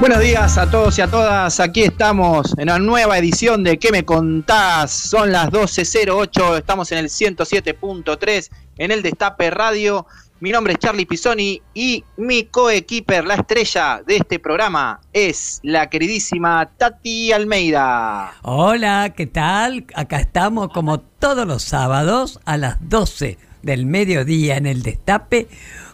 Buenos 0.00 0.20
días 0.20 0.58
a 0.58 0.70
todos 0.70 0.98
y 0.98 1.00
a 1.00 1.08
todas. 1.08 1.58
Aquí 1.58 1.82
estamos 1.82 2.52
en 2.58 2.64
una 2.64 2.78
nueva 2.78 3.16
edición 3.16 3.64
de 3.64 3.78
¿Qué 3.78 3.90
me 3.90 4.04
contás? 4.04 4.92
Son 4.92 5.32
las 5.32 5.48
12.08. 5.48 6.58
Estamos 6.58 6.92
en 6.92 6.98
el 6.98 7.06
107.3 7.06 8.50
en 8.76 8.90
el 8.90 9.02
Destape 9.02 9.50
Radio. 9.50 10.06
Mi 10.38 10.50
nombre 10.50 10.74
es 10.74 10.78
Charlie 10.80 11.06
Pisoni 11.06 11.62
y 11.72 12.04
mi 12.18 12.44
coequiper, 12.44 13.24
la 13.24 13.36
estrella 13.36 14.02
de 14.06 14.16
este 14.16 14.38
programa, 14.38 15.00
es 15.14 15.60
la 15.62 15.88
queridísima 15.88 16.70
Tati 16.76 17.32
Almeida. 17.32 18.34
Hola, 18.42 19.14
¿qué 19.16 19.26
tal? 19.26 19.86
Acá 19.94 20.20
estamos 20.20 20.68
como 20.68 21.00
todos 21.00 21.46
los 21.46 21.62
sábados 21.62 22.38
a 22.44 22.58
las 22.58 22.76
12 22.86 23.38
del 23.62 23.86
mediodía 23.86 24.58
en 24.58 24.66
el 24.66 24.82
Destape 24.82 25.48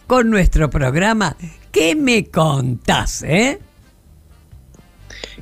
con 0.07 0.29
nuestro 0.29 0.69
programa 0.69 1.37
¿Qué 1.73 1.95
me 1.95 2.25
contás? 2.25 3.23
Eh? 3.23 3.59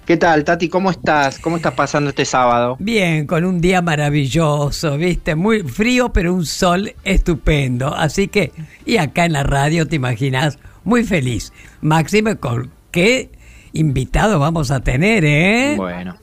¿Qué 0.06 0.18
tal, 0.18 0.44
Tati? 0.44 0.70
¿Cómo 0.70 0.92
estás? 0.92 1.40
¿Cómo 1.40 1.58
estás 1.58 1.74
pasando 1.74 2.10
este 2.10 2.26
sábado? 2.26 2.78
Bien, 2.80 3.28
con 3.28 3.44
un 3.44 3.60
día 3.60 3.82
maravilloso, 3.82 4.98
¿viste? 4.98 5.36
Muy 5.36 5.64
frío, 5.64 6.14
pero 6.14 6.34
un 6.34 6.46
sol 6.46 6.94
estupendo. 7.04 7.94
Así 7.94 8.28
que, 8.28 8.52
y 8.86 8.98
acá 8.98 9.26
en 9.26 9.34
la 9.34 9.44
radio, 9.44 9.88
te 9.88 9.98
imaginas, 9.98 10.60
muy 10.84 11.04
feliz. 11.04 11.52
Máxime, 11.82 12.38
¿con 12.38 12.72
qué 12.92 13.32
invitado 13.74 14.40
vamos 14.40 14.72
a 14.72 14.80
tener, 14.80 15.26
eh? 15.26 15.76
Bueno. 15.76 16.16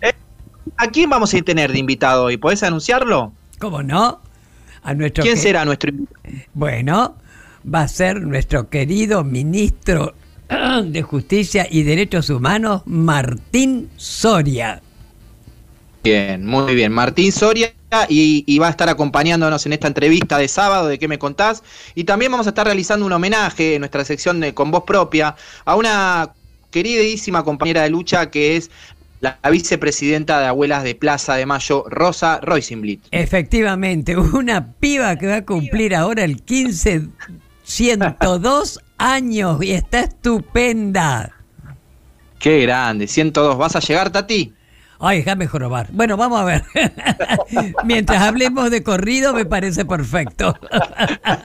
Eh, 0.00 0.12
¿A 0.76 0.86
quién 0.88 1.10
vamos 1.10 1.34
a 1.34 1.42
tener 1.42 1.72
de 1.72 1.78
invitado 1.78 2.24
hoy? 2.24 2.36
¿Podés 2.36 2.62
anunciarlo? 2.62 3.32
¿Cómo 3.58 3.82
no? 3.82 4.20
A 4.84 4.94
nuestro 4.94 5.24
¿Quién 5.24 5.36
será 5.36 5.64
nuestro 5.64 5.90
invitado? 5.90 6.24
Bueno, 6.54 7.16
va 7.72 7.82
a 7.82 7.88
ser 7.88 8.20
nuestro 8.22 8.68
querido 8.68 9.24
ministro 9.24 10.14
de 10.84 11.02
Justicia 11.02 11.66
y 11.70 11.82
Derechos 11.82 12.28
Humanos, 12.28 12.82
Martín 12.84 13.88
Soria. 13.96 14.82
Bien, 16.04 16.44
muy 16.44 16.74
bien. 16.74 16.92
Martín 16.92 17.32
Soria 17.32 17.72
y, 18.08 18.58
va 18.58 18.66
a 18.66 18.70
estar 18.70 18.88
acompañándonos 18.88 19.64
en 19.64 19.72
esta 19.72 19.86
entrevista 19.86 20.36
de 20.36 20.48
sábado 20.48 20.88
de 20.88 20.98
qué 20.98 21.08
me 21.08 21.18
contás. 21.18 21.62
Y 21.94 22.04
también 22.04 22.32
vamos 22.32 22.46
a 22.46 22.50
estar 22.50 22.66
realizando 22.66 23.06
un 23.06 23.12
homenaje 23.12 23.76
en 23.76 23.80
nuestra 23.80 24.04
sección 24.04 24.40
de 24.40 24.52
Con 24.52 24.70
Voz 24.70 24.84
Propia 24.84 25.36
a 25.64 25.76
una 25.76 26.32
queridísima 26.70 27.44
compañera 27.44 27.82
de 27.82 27.90
lucha 27.90 28.30
que 28.30 28.56
es 28.56 28.70
la 29.20 29.38
vicepresidenta 29.50 30.40
de 30.40 30.46
Abuelas 30.46 30.82
de 30.84 30.94
Plaza 30.94 31.36
de 31.36 31.46
Mayo, 31.46 31.84
Rosa 31.88 32.40
Roisenblit. 32.42 33.00
Efectivamente, 33.10 34.16
una 34.16 34.72
piba 34.72 35.16
que 35.16 35.28
va 35.28 35.36
a 35.36 35.44
cumplir 35.44 35.94
ahora 35.94 36.24
el 36.24 36.42
15 36.42 37.08
102 37.64 38.80
años 39.02 39.62
y 39.62 39.72
está 39.72 40.00
estupenda. 40.00 41.32
Qué 42.38 42.60
grande, 42.60 43.06
102. 43.06 43.58
¿Vas 43.58 43.76
a 43.76 43.80
llegar, 43.80 44.10
Tati? 44.10 44.54
Ay, 45.04 45.18
déjame 45.18 45.48
jorobar. 45.48 45.88
Bueno, 45.90 46.16
vamos 46.16 46.40
a 46.40 46.44
ver. 46.44 46.64
Mientras 47.84 48.22
hablemos 48.22 48.70
de 48.70 48.84
corrido, 48.84 49.34
me 49.34 49.44
parece 49.44 49.84
perfecto. 49.84 50.56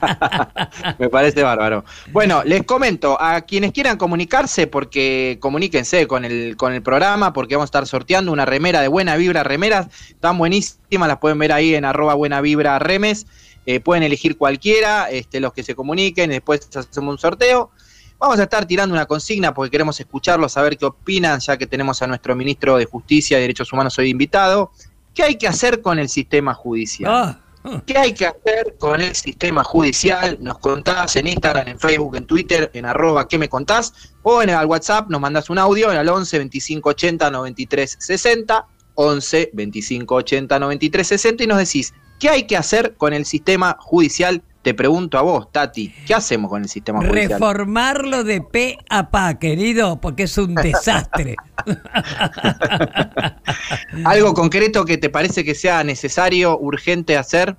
me 0.98 1.08
parece 1.08 1.42
bárbaro. 1.42 1.84
Bueno, 2.12 2.44
les 2.44 2.62
comento, 2.62 3.20
a 3.20 3.40
quienes 3.40 3.72
quieran 3.72 3.96
comunicarse, 3.96 4.68
porque 4.68 5.38
comuníquense 5.40 6.06
con 6.06 6.24
el, 6.24 6.56
con 6.56 6.72
el 6.72 6.82
programa, 6.82 7.32
porque 7.32 7.56
vamos 7.56 7.66
a 7.66 7.70
estar 7.70 7.86
sorteando 7.88 8.30
una 8.30 8.44
remera 8.44 8.80
de 8.80 8.86
Buena 8.86 9.16
Vibra 9.16 9.42
Remeras. 9.42 9.88
Están 10.08 10.38
buenísimas, 10.38 11.08
las 11.08 11.18
pueden 11.18 11.40
ver 11.40 11.50
ahí 11.50 11.74
en 11.74 11.84
arroba 11.84 12.14
Buena 12.14 12.40
Vibra 12.40 12.78
Remes. 12.78 13.26
Eh, 13.70 13.80
pueden 13.80 14.02
elegir 14.02 14.38
cualquiera, 14.38 15.10
este, 15.10 15.40
los 15.40 15.52
que 15.52 15.62
se 15.62 15.74
comuniquen, 15.74 16.30
después 16.30 16.74
hacemos 16.74 17.12
un 17.12 17.18
sorteo. 17.18 17.70
Vamos 18.18 18.40
a 18.40 18.44
estar 18.44 18.64
tirando 18.64 18.94
una 18.94 19.04
consigna 19.04 19.52
porque 19.52 19.70
queremos 19.70 20.00
escucharlos, 20.00 20.52
saber 20.52 20.78
qué 20.78 20.86
opinan, 20.86 21.38
ya 21.40 21.58
que 21.58 21.66
tenemos 21.66 22.00
a 22.00 22.06
nuestro 22.06 22.34
ministro 22.34 22.78
de 22.78 22.86
Justicia 22.86 23.36
y 23.36 23.42
Derechos 23.42 23.70
Humanos 23.70 23.98
hoy 23.98 24.08
invitado. 24.08 24.72
¿Qué 25.12 25.22
hay 25.22 25.34
que 25.36 25.46
hacer 25.46 25.82
con 25.82 25.98
el 25.98 26.08
sistema 26.08 26.54
judicial? 26.54 27.12
Ah, 27.12 27.40
ah. 27.64 27.82
¿Qué 27.84 27.98
hay 27.98 28.14
que 28.14 28.24
hacer 28.24 28.74
con 28.78 29.02
el 29.02 29.14
sistema 29.14 29.62
judicial? 29.62 30.38
Nos 30.40 30.60
contás 30.60 31.16
en 31.16 31.26
Instagram, 31.26 31.68
en 31.68 31.78
Facebook, 31.78 32.16
en 32.16 32.24
Twitter, 32.24 32.70
en 32.72 32.86
arroba 32.86 33.28
¿qué 33.28 33.36
me 33.36 33.50
contás? 33.50 33.92
O 34.22 34.40
en 34.40 34.48
el 34.48 34.64
WhatsApp 34.64 35.10
nos 35.10 35.20
mandás 35.20 35.50
un 35.50 35.58
audio 35.58 35.92
en 35.92 35.98
el 35.98 36.08
11 36.08 36.38
25 36.38 36.88
80 36.88 37.30
93 37.30 37.96
60, 38.00 38.66
11 38.94 39.50
25 39.52 40.14
80 40.14 40.58
93 40.58 41.06
60 41.06 41.44
y 41.44 41.46
nos 41.46 41.58
decís 41.58 41.92
¿Qué 42.18 42.28
hay 42.28 42.44
que 42.44 42.56
hacer 42.56 42.94
con 42.96 43.12
el 43.12 43.24
sistema 43.24 43.76
judicial? 43.78 44.42
Te 44.62 44.74
pregunto 44.74 45.18
a 45.18 45.22
vos, 45.22 45.52
Tati, 45.52 45.94
¿qué 46.04 46.14
hacemos 46.14 46.50
con 46.50 46.62
el 46.62 46.68
sistema 46.68 46.98
judicial? 46.98 47.30
Reformarlo 47.30 48.24
de 48.24 48.42
pe 48.42 48.76
a 48.90 49.10
pa, 49.10 49.38
querido, 49.38 50.00
porque 50.00 50.24
es 50.24 50.36
un 50.36 50.54
desastre. 50.56 51.36
¿Algo 54.04 54.34
concreto 54.34 54.84
que 54.84 54.98
te 54.98 55.10
parece 55.10 55.44
que 55.44 55.54
sea 55.54 55.84
necesario, 55.84 56.58
urgente 56.58 57.16
hacer? 57.16 57.56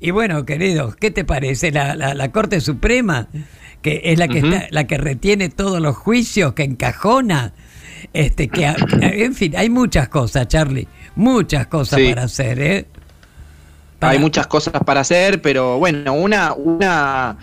Y 0.00 0.10
bueno, 0.10 0.46
querido, 0.46 0.96
¿qué 0.98 1.10
te 1.10 1.24
parece? 1.24 1.70
La, 1.70 2.32
Corte 2.32 2.60
Suprema, 2.60 3.28
que 3.82 4.00
es 4.04 4.18
la 4.18 4.28
que, 4.28 4.38
está, 4.38 4.66
la 4.70 4.86
que 4.86 4.96
retiene 4.96 5.50
todos 5.50 5.80
los 5.80 5.94
juicios, 5.94 6.54
que 6.54 6.64
encajona, 6.64 7.52
este, 8.12 8.48
que, 8.48 8.74
en 9.00 9.34
fin, 9.34 9.54
hay 9.56 9.70
muchas 9.70 10.08
cosas, 10.08 10.48
Charlie, 10.48 10.88
muchas 11.14 11.68
cosas 11.68 12.00
para 12.00 12.24
hacer, 12.24 12.60
¿eh? 12.60 12.86
Hay 14.02 14.18
muchas 14.18 14.46
cosas 14.46 14.74
para 14.84 15.00
hacer, 15.00 15.40
pero 15.40 15.78
bueno, 15.78 16.12
una, 16.12 16.54
una, 16.54 17.38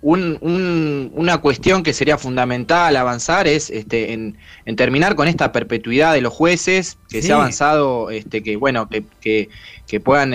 una 0.00 1.38
cuestión 1.38 1.82
que 1.82 1.92
sería 1.92 2.16
fundamental 2.18 2.96
avanzar 2.96 3.48
es 3.48 3.68
este, 3.68 4.12
en, 4.12 4.36
terminar 4.76 5.16
con 5.16 5.26
esta 5.26 5.50
perpetuidad 5.50 6.14
de 6.14 6.20
los 6.20 6.32
jueces, 6.32 6.98
que 7.08 7.20
se 7.20 7.32
ha 7.32 7.36
avanzado, 7.36 8.10
este, 8.10 8.42
que 8.42 8.56
bueno, 8.56 8.88
que, 8.88 9.04
que, 9.20 10.00
puedan 10.00 10.34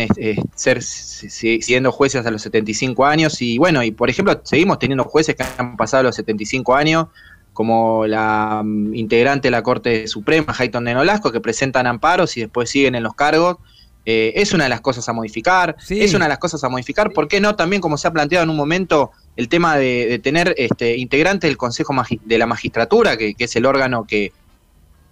ser 0.55 0.81
siendo 0.83 1.91
jueces 1.91 2.19
hasta 2.19 2.31
los 2.31 2.41
75 2.41 3.05
años. 3.05 3.41
Y 3.41 3.57
bueno, 3.57 3.83
y 3.83 3.91
por 3.91 4.09
ejemplo, 4.09 4.41
seguimos 4.43 4.79
teniendo 4.79 5.05
jueces 5.05 5.35
que 5.35 5.45
han 5.57 5.77
pasado 5.77 6.03
los 6.03 6.15
75 6.15 6.75
años, 6.75 7.07
como 7.53 8.05
la 8.05 8.61
mm, 8.65 8.95
integrante 8.95 9.47
de 9.47 9.51
la 9.51 9.63
Corte 9.63 10.07
Suprema, 10.07 10.53
Hayton 10.57 10.83
de 10.83 10.93
Nolasco, 10.93 11.31
que 11.31 11.39
presentan 11.39 11.87
amparos 11.87 12.35
y 12.35 12.41
después 12.41 12.69
siguen 12.69 12.95
en 12.95 13.03
los 13.03 13.13
cargos. 13.13 13.57
Eh, 14.05 14.33
es 14.35 14.53
una 14.53 14.65
de 14.65 14.69
las 14.69 14.81
cosas 14.81 15.07
a 15.07 15.13
modificar, 15.13 15.77
es 15.89 16.13
una 16.13 16.25
de 16.25 16.29
las 16.29 16.37
cosas 16.37 16.61
a 16.63 16.69
modificar, 16.69 17.11
¿por 17.11 17.29
qué 17.29 17.39
no 17.39 17.55
también 17.55 17.81
como 17.81 17.97
se 17.97 18.07
ha 18.07 18.11
planteado 18.11 18.43
en 18.43 18.49
un 18.49 18.57
momento 18.57 19.11
el 19.37 19.47
tema 19.47 19.77
de, 19.77 20.19
tener 20.21 20.53
este, 20.57 20.97
integrantes 20.97 21.49
del 21.49 21.57
Consejo 21.57 21.93
de 22.23 22.37
la 22.37 22.45
Magistratura, 22.45 23.15
que, 23.15 23.33
es 23.37 23.55
el 23.55 23.65
órgano 23.65 24.05
que, 24.05 24.33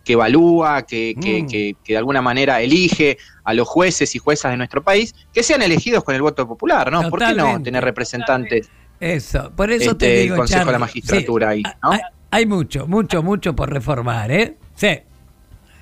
evalúa, 0.06 0.82
mm. 0.82 0.86
que, 0.86 1.76
de 1.88 1.98
alguna 1.98 2.22
manera 2.22 2.62
elige 2.62 3.18
a 3.46 3.54
los 3.54 3.66
jueces 3.66 4.14
y 4.14 4.20
juezas 4.20 4.52
de 4.52 4.58
nuestro 4.58 4.84
país, 4.84 5.16
que 5.34 5.42
sean 5.42 5.62
elegidos 5.62 6.04
con 6.04 6.14
el 6.14 6.22
voto 6.22 6.46
popular, 6.46 6.92
¿no? 6.92 7.10
¿Por 7.10 7.20
qué 7.20 7.34
no 7.34 7.64
tener 7.64 7.82
representantes? 7.82 8.70
Eso, 9.00 9.52
por 9.56 9.72
eso 9.72 9.96
te 9.96 10.18
digo, 10.18 10.36
del 10.36 10.40
Consejo 10.42 10.66
de 10.66 10.72
la 10.74 10.80
Magistratura 10.80 11.50
ahí, 11.50 11.64
¿no? 11.82 11.92
Hay, 11.92 12.02
hay 12.30 12.46
mucho, 12.46 12.88
mucho, 12.88 13.24
mucho 13.24 13.56
por 13.56 13.72
reformar, 13.72 14.32
¿eh? 14.32 14.58
Sí. 14.76 15.00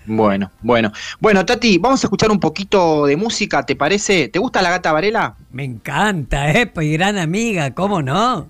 Bueno, 0.09 0.51
bueno. 0.63 0.91
Bueno, 1.19 1.45
Tati, 1.45 1.77
vamos 1.77 2.03
a 2.03 2.07
escuchar 2.07 2.31
un 2.31 2.39
poquito 2.39 3.05
de 3.05 3.15
música, 3.15 3.63
¿te 3.63 3.75
parece? 3.75 4.27
¿Te 4.27 4.39
gusta 4.39 4.59
la 4.63 4.71
gata 4.71 4.91
Varela? 4.91 5.35
Me 5.51 5.63
encanta, 5.63 6.51
¿eh? 6.51 6.65
Pues 6.65 6.91
gran 6.91 7.19
amiga, 7.19 7.75
¿cómo 7.75 8.01
no? 8.01 8.49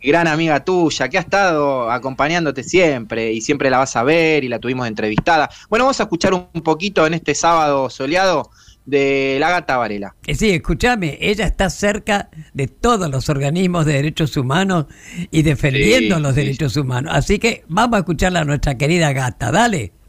Gran 0.00 0.28
amiga 0.28 0.64
tuya, 0.64 1.08
que 1.08 1.18
ha 1.18 1.22
estado 1.22 1.90
acompañándote 1.90 2.62
siempre 2.62 3.32
y 3.32 3.40
siempre 3.40 3.68
la 3.68 3.78
vas 3.78 3.96
a 3.96 4.04
ver 4.04 4.44
y 4.44 4.48
la 4.48 4.60
tuvimos 4.60 4.86
entrevistada. 4.86 5.50
Bueno, 5.68 5.86
vamos 5.86 5.98
a 5.98 6.04
escuchar 6.04 6.32
un 6.32 6.62
poquito 6.62 7.04
en 7.04 7.14
este 7.14 7.34
sábado 7.34 7.90
soleado 7.90 8.48
de 8.86 9.38
la 9.40 9.50
gata 9.50 9.76
Varela. 9.76 10.14
Eh, 10.24 10.36
sí, 10.36 10.50
escúchame, 10.50 11.18
ella 11.20 11.46
está 11.46 11.68
cerca 11.68 12.28
de 12.52 12.68
todos 12.68 13.10
los 13.10 13.28
organismos 13.28 13.86
de 13.86 13.94
derechos 13.94 14.36
humanos 14.36 14.86
y 15.32 15.42
defendiendo 15.42 16.20
los 16.20 16.36
derechos 16.36 16.76
humanos. 16.76 17.12
Así 17.12 17.40
que 17.40 17.64
vamos 17.66 17.96
a 17.96 18.00
escucharla 18.00 18.42
a 18.42 18.44
nuestra 18.44 18.78
querida 18.78 19.12
gata, 19.12 19.50
dale. 19.50 20.03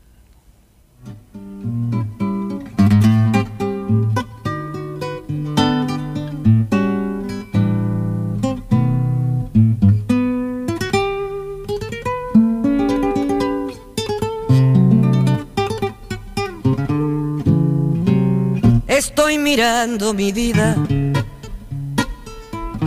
Estoy 18.87 19.37
mirando 19.37 20.13
mi 20.13 20.31
vida 20.31 20.75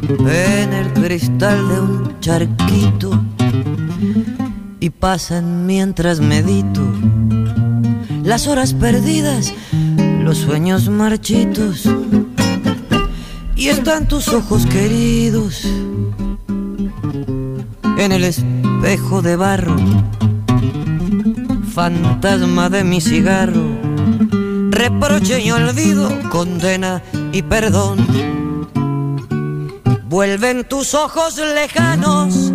en 0.02 0.72
el 0.72 0.92
cristal 0.94 1.68
de 1.68 1.80
un 1.80 2.20
charquito 2.20 3.10
y 4.80 4.90
pasan 4.90 5.66
mientras 5.66 6.20
medito 6.20 6.82
las 8.28 8.46
horas 8.46 8.74
perdidas, 8.74 9.54
los 9.96 10.36
sueños 10.36 10.90
marchitos 10.90 11.88
y 13.56 13.68
están 13.68 14.06
tus 14.06 14.28
ojos 14.28 14.66
queridos 14.66 15.64
en 17.96 18.12
el 18.12 18.24
espejo 18.24 19.22
de 19.22 19.34
barro, 19.34 19.76
fantasma 21.72 22.68
de 22.68 22.84
mi 22.84 23.00
cigarro, 23.00 23.64
reproche 24.72 25.40
y 25.40 25.50
olvido, 25.50 26.10
condena 26.28 27.02
y 27.32 27.40
perdón. 27.40 28.06
Vuelven 30.06 30.68
tus 30.68 30.92
ojos 30.92 31.38
lejanos 31.38 32.52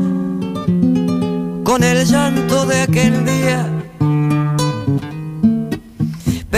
con 1.63 1.83
el 1.83 2.05
llanto 2.05 2.67
de 2.67 2.81
aquel 2.81 3.25
día. 3.25 3.82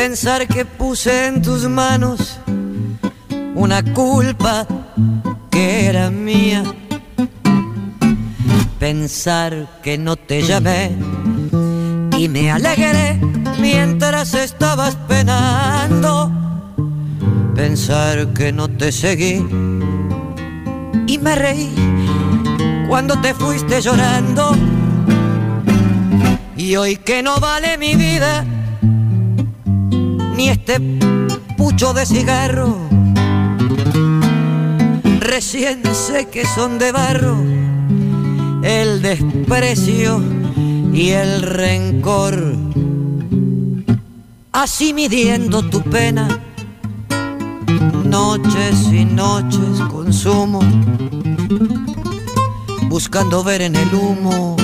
Pensar 0.08 0.48
que 0.48 0.66
puse 0.66 1.26
en 1.26 1.42
tus 1.42 1.68
manos 1.68 2.40
una 3.56 3.82
culpa 3.82 4.68
que 5.50 5.88
era 5.88 6.12
mía. 6.12 6.64
Pensar 8.78 9.68
que 9.82 9.98
no 9.98 10.16
te 10.16 10.44
llamé 10.44 10.92
y 12.20 12.30
me 12.30 12.52
alegré 12.52 13.20
mientras 13.60 14.36
estabas 14.36 14.96
penando. 15.08 16.32
Pensar 17.56 18.32
que 18.34 18.52
no 18.52 18.68
te 18.68 18.92
seguí 18.92 19.44
y 21.08 21.18
me 21.18 21.34
reí 21.34 21.74
cuando 22.88 23.20
te 23.22 23.34
fuiste 23.34 23.82
llorando. 23.82 24.56
Y 26.56 26.76
hoy 26.76 26.98
que 26.98 27.24
no 27.24 27.40
vale 27.40 27.80
mi 27.80 27.96
vida, 27.96 28.46
ni 30.36 30.50
este 30.50 30.80
pucho 31.58 31.94
de 31.94 32.06
cigarro. 32.06 32.78
Recién 35.20 35.82
sé 35.94 36.28
que 36.28 36.46
son 36.46 36.78
de 36.78 36.92
barro. 36.92 37.38
El 38.64 39.02
desprecio 39.02 40.22
y 40.94 41.10
el 41.10 41.42
rencor. 41.42 42.56
Así 44.52 44.94
midiendo 44.94 45.64
tu 45.70 45.82
pena, 45.82 46.28
noches 48.06 48.88
y 48.92 49.04
noches 49.04 49.82
consumo, 49.92 50.62
buscando 52.88 53.44
ver 53.44 53.62
en 53.62 53.76
el 53.76 53.94
humo 53.94 54.56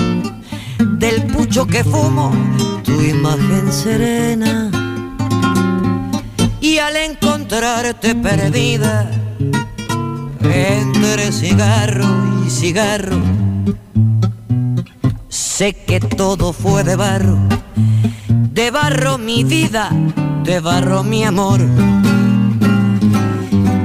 del 0.80 1.24
pucho 1.28 1.68
que 1.68 1.84
fumo. 1.84 2.32
Tu 2.84 3.02
imagen 3.02 3.72
serena. 3.72 4.81
Y 6.62 6.78
al 6.78 6.96
encontrarte 6.96 8.14
perdida, 8.14 9.10
entre 10.44 11.32
cigarro 11.32 12.08
y 12.46 12.50
cigarro. 12.50 13.20
Sé 15.28 15.74
que 15.74 16.00
todo 16.00 16.54
fue 16.54 16.84
de 16.84 16.96
barro, 16.96 17.38
de 18.54 18.70
barro 18.70 19.18
mi 19.18 19.44
vida, 19.44 19.90
de 20.44 20.60
barro 20.60 21.04
mi 21.04 21.24
amor. 21.24 21.60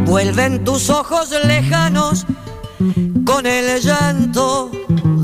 Vuelven 0.04 0.62
tus 0.62 0.90
ojos 0.90 1.30
lejanos 1.46 2.26
con 3.24 3.46
el 3.46 3.80
llanto 3.80 4.70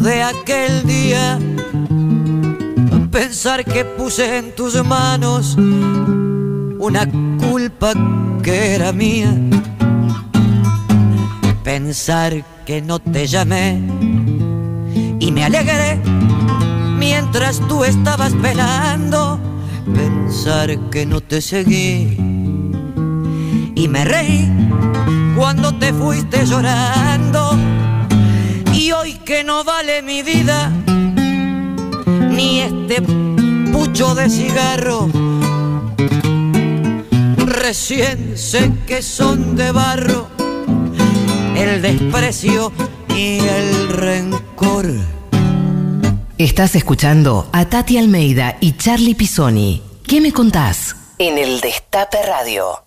de 0.03 0.23
aquel 0.23 0.87
día. 0.87 1.39
Pensar 3.11 3.65
que 3.65 3.85
puse 3.85 4.39
en 4.39 4.55
tus 4.55 4.83
manos 4.85 5.57
una 6.79 7.07
culpa 7.53 7.93
que 8.43 8.75
era 8.75 8.93
mía. 8.93 9.31
Pensar 11.63 12.33
que 12.65 12.81
no 12.81 12.99
te 12.99 13.27
llamé. 13.27 13.79
Y 15.21 15.31
me 15.31 15.45
alegré 15.45 16.01
mientras 16.97 17.61
tú 17.69 17.85
estabas 17.85 18.33
penando, 18.41 19.39
pensar 19.95 20.79
que 20.91 21.05
no 21.05 21.21
te 21.21 21.43
seguí. 21.43 22.17
Y 23.75 23.87
me 23.87 24.03
reí 24.07 24.51
cuando 25.37 25.75
te 25.75 25.93
fuiste 25.93 26.47
llorando. 26.47 27.55
Y 28.73 28.93
hoy 28.93 29.13
que 29.27 29.45
no 29.45 29.63
vale 29.63 30.01
mi 30.01 30.23
vida 30.23 30.73
ni 32.31 32.61
este 32.61 33.03
pucho 33.73 34.15
de 34.15 34.31
cigarro 34.31 35.42
recién 37.73 38.37
sé 38.37 38.71
que 38.87 39.01
son 39.01 39.57
de 39.57 39.73
barro 39.73 40.29
el 41.57 41.81
desprecio 41.81 42.71
y 43.09 43.39
el 43.39 43.89
rencor. 43.89 44.85
Estás 46.37 46.75
escuchando 46.75 47.49
a 47.51 47.65
Tati 47.71 47.97
Almeida 47.97 48.59
y 48.61 48.77
Charlie 48.77 49.15
Pisoni. 49.15 49.83
¿Qué 50.07 50.21
me 50.21 50.33
contás? 50.33 50.95
En 51.17 51.39
el 51.39 51.63
Destape 51.63 52.19
Radio. 52.27 52.85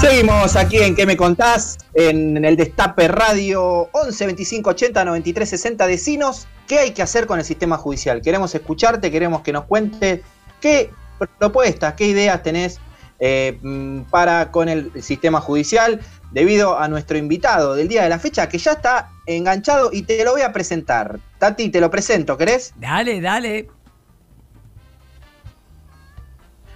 Seguimos 0.00 0.54
aquí 0.54 0.78
en 0.78 0.94
¿Qué 0.94 1.06
me 1.06 1.16
contás? 1.16 1.76
En 1.92 2.44
el 2.44 2.56
Destape 2.56 3.08
Radio 3.08 3.88
11 3.90 4.26
25 4.26 4.70
80 4.70 5.04
93 5.04 5.48
60 5.48 5.86
decinos. 5.88 6.46
¿Qué 6.68 6.78
hay 6.78 6.92
que 6.92 7.02
hacer 7.02 7.26
con 7.26 7.40
el 7.40 7.44
sistema 7.44 7.76
judicial? 7.76 8.22
Queremos 8.22 8.54
escucharte, 8.54 9.10
queremos 9.10 9.42
que 9.42 9.52
nos 9.52 9.64
cuentes 9.64 10.20
qué 10.60 10.90
propuestas, 11.38 11.94
qué 11.94 12.06
ideas 12.06 12.44
tenés 12.44 12.78
eh, 13.18 13.58
mm, 13.60 14.02
para 14.02 14.52
con 14.52 14.68
el 14.68 15.02
sistema 15.02 15.40
judicial 15.40 16.00
debido 16.30 16.78
a 16.78 16.86
nuestro 16.86 17.18
invitado 17.18 17.74
del 17.74 17.88
día 17.88 18.04
de 18.04 18.08
la 18.08 18.20
fecha 18.20 18.48
que 18.48 18.58
ya 18.58 18.72
está 18.72 19.10
enganchado 19.26 19.90
y 19.92 20.02
te 20.02 20.22
lo 20.24 20.30
voy 20.32 20.42
a 20.42 20.52
presentar. 20.52 21.18
Tati, 21.38 21.70
te 21.70 21.80
lo 21.80 21.90
presento, 21.90 22.36
¿querés? 22.36 22.72
Dale, 22.76 23.20
dale. 23.20 23.68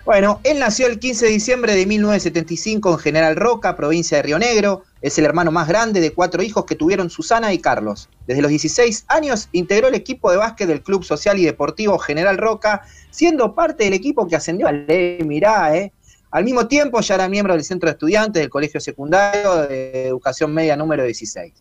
Bueno, 0.04 0.40
él 0.42 0.58
nació 0.58 0.88
el 0.88 0.98
15 0.98 1.26
de 1.26 1.30
diciembre 1.30 1.76
de 1.76 1.86
1975 1.86 2.90
en 2.90 2.98
General 2.98 3.36
Roca, 3.36 3.76
provincia 3.76 4.16
de 4.16 4.24
Río 4.24 4.38
Negro. 4.38 4.82
Es 5.00 5.16
el 5.18 5.24
hermano 5.24 5.52
más 5.52 5.68
grande 5.68 6.00
de 6.00 6.12
cuatro 6.12 6.42
hijos 6.42 6.64
que 6.64 6.74
tuvieron 6.74 7.08
Susana 7.08 7.52
y 7.52 7.58
Carlos. 7.58 8.08
Desde 8.26 8.42
los 8.42 8.48
16 8.48 9.04
años 9.06 9.48
integró 9.52 9.86
el 9.86 9.94
equipo 9.94 10.32
de 10.32 10.38
básquet 10.38 10.66
del 10.66 10.82
Club 10.82 11.04
Social 11.04 11.38
y 11.38 11.44
Deportivo 11.44 11.98
General 12.00 12.36
Roca, 12.36 12.82
siendo 13.10 13.54
parte 13.54 13.84
del 13.84 13.92
equipo 13.92 14.26
que 14.26 14.34
ascendió 14.34 14.66
a 14.66 14.72
ley, 14.72 15.22
mirá, 15.24 15.76
¿eh? 15.76 15.92
Al 16.32 16.42
mismo 16.44 16.66
tiempo 16.66 17.00
ya 17.00 17.14
era 17.14 17.28
miembro 17.28 17.54
del 17.54 17.62
Centro 17.62 17.88
de 17.88 17.92
Estudiantes 17.92 18.40
del 18.40 18.50
Colegio 18.50 18.80
Secundario 18.80 19.68
de 19.68 20.06
Educación 20.08 20.52
Media 20.52 20.76
número 20.76 21.04
16. 21.04 21.52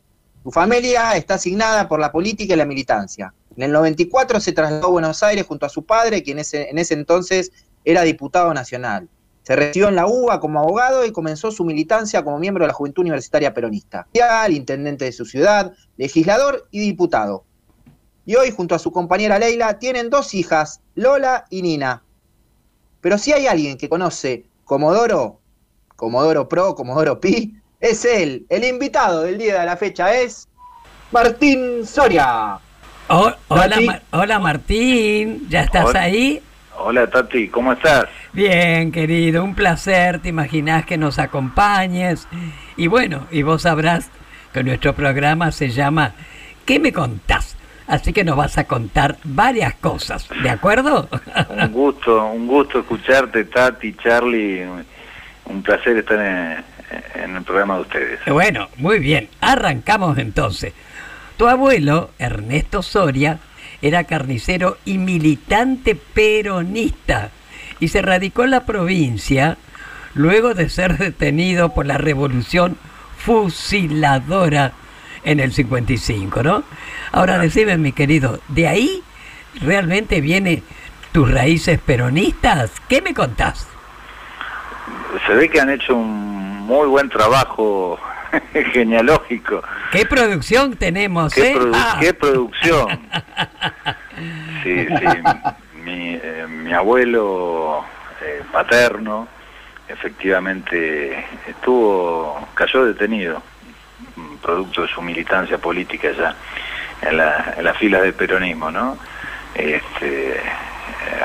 Su 0.44 0.50
familia 0.50 1.16
está 1.16 1.36
asignada 1.36 1.88
por 1.88 2.00
la 2.00 2.12
política 2.12 2.56
y 2.56 2.58
la 2.58 2.66
militancia. 2.66 3.34
En 3.56 3.64
el 3.64 3.72
94 3.72 4.40
se 4.40 4.54
trasladó 4.54 4.88
a 4.88 4.92
Buenos 4.92 5.22
Aires 5.22 5.46
junto 5.46 5.66
a 5.66 5.70
su 5.70 5.86
padre, 5.86 6.24
quien 6.24 6.40
en 6.40 6.78
ese 6.80 6.94
entonces 6.94 7.52
era 7.86 8.02
diputado 8.04 8.54
nacional. 8.54 9.10
Se 9.44 9.56
recibió 9.56 9.90
en 9.90 9.96
la 9.96 10.06
UBA 10.06 10.40
como 10.40 10.60
abogado 10.60 11.06
y 11.06 11.12
comenzó 11.12 11.52
su 11.52 11.66
militancia 11.66 12.24
como 12.24 12.38
miembro 12.38 12.64
de 12.64 12.68
la 12.68 12.74
Juventud 12.74 13.02
Universitaria 13.02 13.54
Peronista. 13.54 14.08
Intendente 14.50 15.06
de 15.06 15.12
su 15.12 15.26
ciudad, 15.26 15.74
legislador 15.98 16.68
y 16.70 16.80
diputado. 16.80 17.44
Y 18.26 18.36
hoy, 18.36 18.52
junto 18.52 18.76
a 18.76 18.80
su 18.80 18.92
compañera 18.92 19.40
Leila, 19.40 19.80
tienen 19.80 20.10
dos 20.12 20.36
hijas, 20.36 20.82
Lola 20.94 21.46
y 21.50 21.64
Nina. 21.64 22.04
Pero 23.02 23.18
si 23.18 23.34
hay 23.34 23.48
alguien 23.48 23.78
que 23.78 23.90
conoce 23.90 24.46
Comodoro, 24.64 25.40
Comodoro 25.96 26.48
Pro, 26.48 26.76
Comodoro 26.76 27.20
Pi, 27.20 27.56
es 27.80 28.06
él. 28.06 28.46
El 28.48 28.64
invitado 28.64 29.24
del 29.24 29.40
día 29.40 29.60
de 29.60 29.66
la 29.66 29.76
fecha 29.76 30.14
es 30.14 30.48
Martín 31.12 31.86
Soria. 31.86 32.60
hola, 33.08 34.02
hola 34.12 34.40
Martín, 34.40 35.48
¿ya 35.50 35.64
estás 35.64 35.94
ahí? 35.96 36.42
Hola 36.84 37.08
Tati, 37.08 37.48
¿cómo 37.48 37.74
estás? 37.74 38.06
Bien, 38.34 38.92
querido, 38.92 39.44
un 39.44 39.54
placer, 39.54 40.20
te 40.20 40.30
imaginas 40.30 40.84
que 40.86 40.98
nos 40.98 41.20
acompañes. 41.20 42.28
Y 42.76 42.88
bueno, 42.88 43.28
y 43.30 43.44
vos 43.44 43.62
sabrás 43.62 44.10
que 44.52 44.64
nuestro 44.64 44.94
programa 44.96 45.52
se 45.52 45.70
llama 45.70 46.14
¿Qué 46.66 46.80
me 46.80 46.92
contás? 46.92 47.56
Así 47.86 48.14
que 48.14 48.24
nos 48.24 48.36
vas 48.36 48.58
a 48.58 48.64
contar 48.64 49.18
varias 49.24 49.76
cosas, 49.76 50.28
¿de 50.42 50.50
acuerdo? 50.50 51.08
Un 51.50 51.72
gusto, 51.72 52.26
un 52.26 52.48
gusto 52.48 52.80
escucharte, 52.80 53.46
Tati, 53.46 53.94
Charlie. 53.98 54.66
Un 55.46 55.62
placer 55.62 55.98
estar 55.98 56.20
en, 56.20 56.64
en 57.22 57.36
el 57.36 57.44
programa 57.44 57.76
de 57.76 57.82
ustedes. 57.82 58.20
Bueno, 58.26 58.70
muy 58.78 58.98
bien, 58.98 59.30
arrancamos 59.40 60.18
entonces. 60.18 60.74
Tu 61.38 61.48
abuelo, 61.48 62.10
Ernesto 62.18 62.82
Soria, 62.82 63.40
era 63.82 64.04
carnicero 64.04 64.78
y 64.86 64.98
militante 64.98 65.96
peronista 65.96 67.32
y 67.80 67.88
se 67.88 68.02
radicó 68.02 68.44
en 68.44 68.52
la 68.52 68.66
provincia 68.66 69.58
luego 70.14 70.54
de 70.54 70.70
ser 70.70 70.98
detenido 70.98 71.74
por 71.74 71.86
la 71.86 71.98
revolución 71.98 72.78
fusiladora 73.18 74.74
en 75.24 75.40
el 75.40 75.52
55, 75.52 76.44
¿no? 76.44 76.64
Ahora 77.12 77.38
decime, 77.38 77.78
mi 77.78 77.92
querido, 77.92 78.40
¿de 78.48 78.68
ahí 78.68 79.04
realmente 79.62 80.22
viene 80.22 80.64
tus 81.12 81.30
raíces 81.32 81.80
peronistas? 81.80 82.72
¿Qué 82.88 83.02
me 83.02 83.14
contás? 83.14 83.68
Se 85.28 85.34
ve 85.34 85.50
que 85.50 85.60
han 85.60 85.70
hecho 85.70 85.96
un 85.96 86.62
muy 86.62 86.88
buen 86.88 87.10
trabajo 87.10 88.00
genealógico. 88.74 89.62
¿Qué 89.92 90.06
producción 90.06 90.76
tenemos, 90.76 91.34
¿Qué, 91.34 91.52
eh? 91.52 91.56
produ- 91.56 91.72
Ah. 91.76 91.98
qué 92.00 92.14
producción? 92.14 92.88
Sí, 94.64 94.86
sí. 94.86 95.80
Mi, 95.84 96.14
eh, 96.22 96.46
mi 96.48 96.72
abuelo 96.74 97.84
eh, 98.22 98.44
paterno 98.52 99.28
efectivamente 99.88 101.26
estuvo, 101.48 102.48
cayó 102.54 102.86
detenido, 102.86 103.42
mm, 104.16 104.36
producto 104.38 104.84
de 104.84 104.88
su 104.90 105.02
militancia 105.02 105.58
política 105.58 106.10
ya 106.12 106.36
en, 107.10 107.18
la, 107.18 107.56
en 107.58 107.64
las 107.64 107.78
filas 107.78 108.04
del 108.04 108.14
peronismo, 108.14 108.70
¿no? 108.70 108.98
Este, 109.56 110.36
eh, 110.36 110.42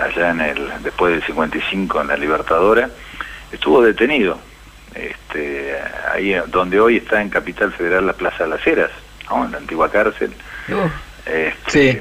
allá 0.03 0.31
en 0.31 0.41
el, 0.41 0.73
después 0.83 1.13
del 1.13 1.23
55 1.25 2.01
en 2.01 2.07
la 2.09 2.17
Libertadora, 2.17 2.89
estuvo 3.53 3.83
detenido, 3.83 4.39
este, 4.97 5.77
ahí 6.13 6.35
donde 6.49 6.81
hoy 6.81 6.97
está 6.99 7.21
en 7.21 7.29
Capital 7.29 7.73
Federal 7.73 8.07
la 8.07 8.13
Plaza 8.13 8.45
de 8.45 8.51
las 8.51 8.67
Heras, 8.67 8.91
¿no? 9.29 9.45
en 9.45 9.53
la 9.53 9.59
antigua 9.59 9.91
cárcel. 9.91 10.33
Este, 11.27 11.71
Sí. 11.93 11.99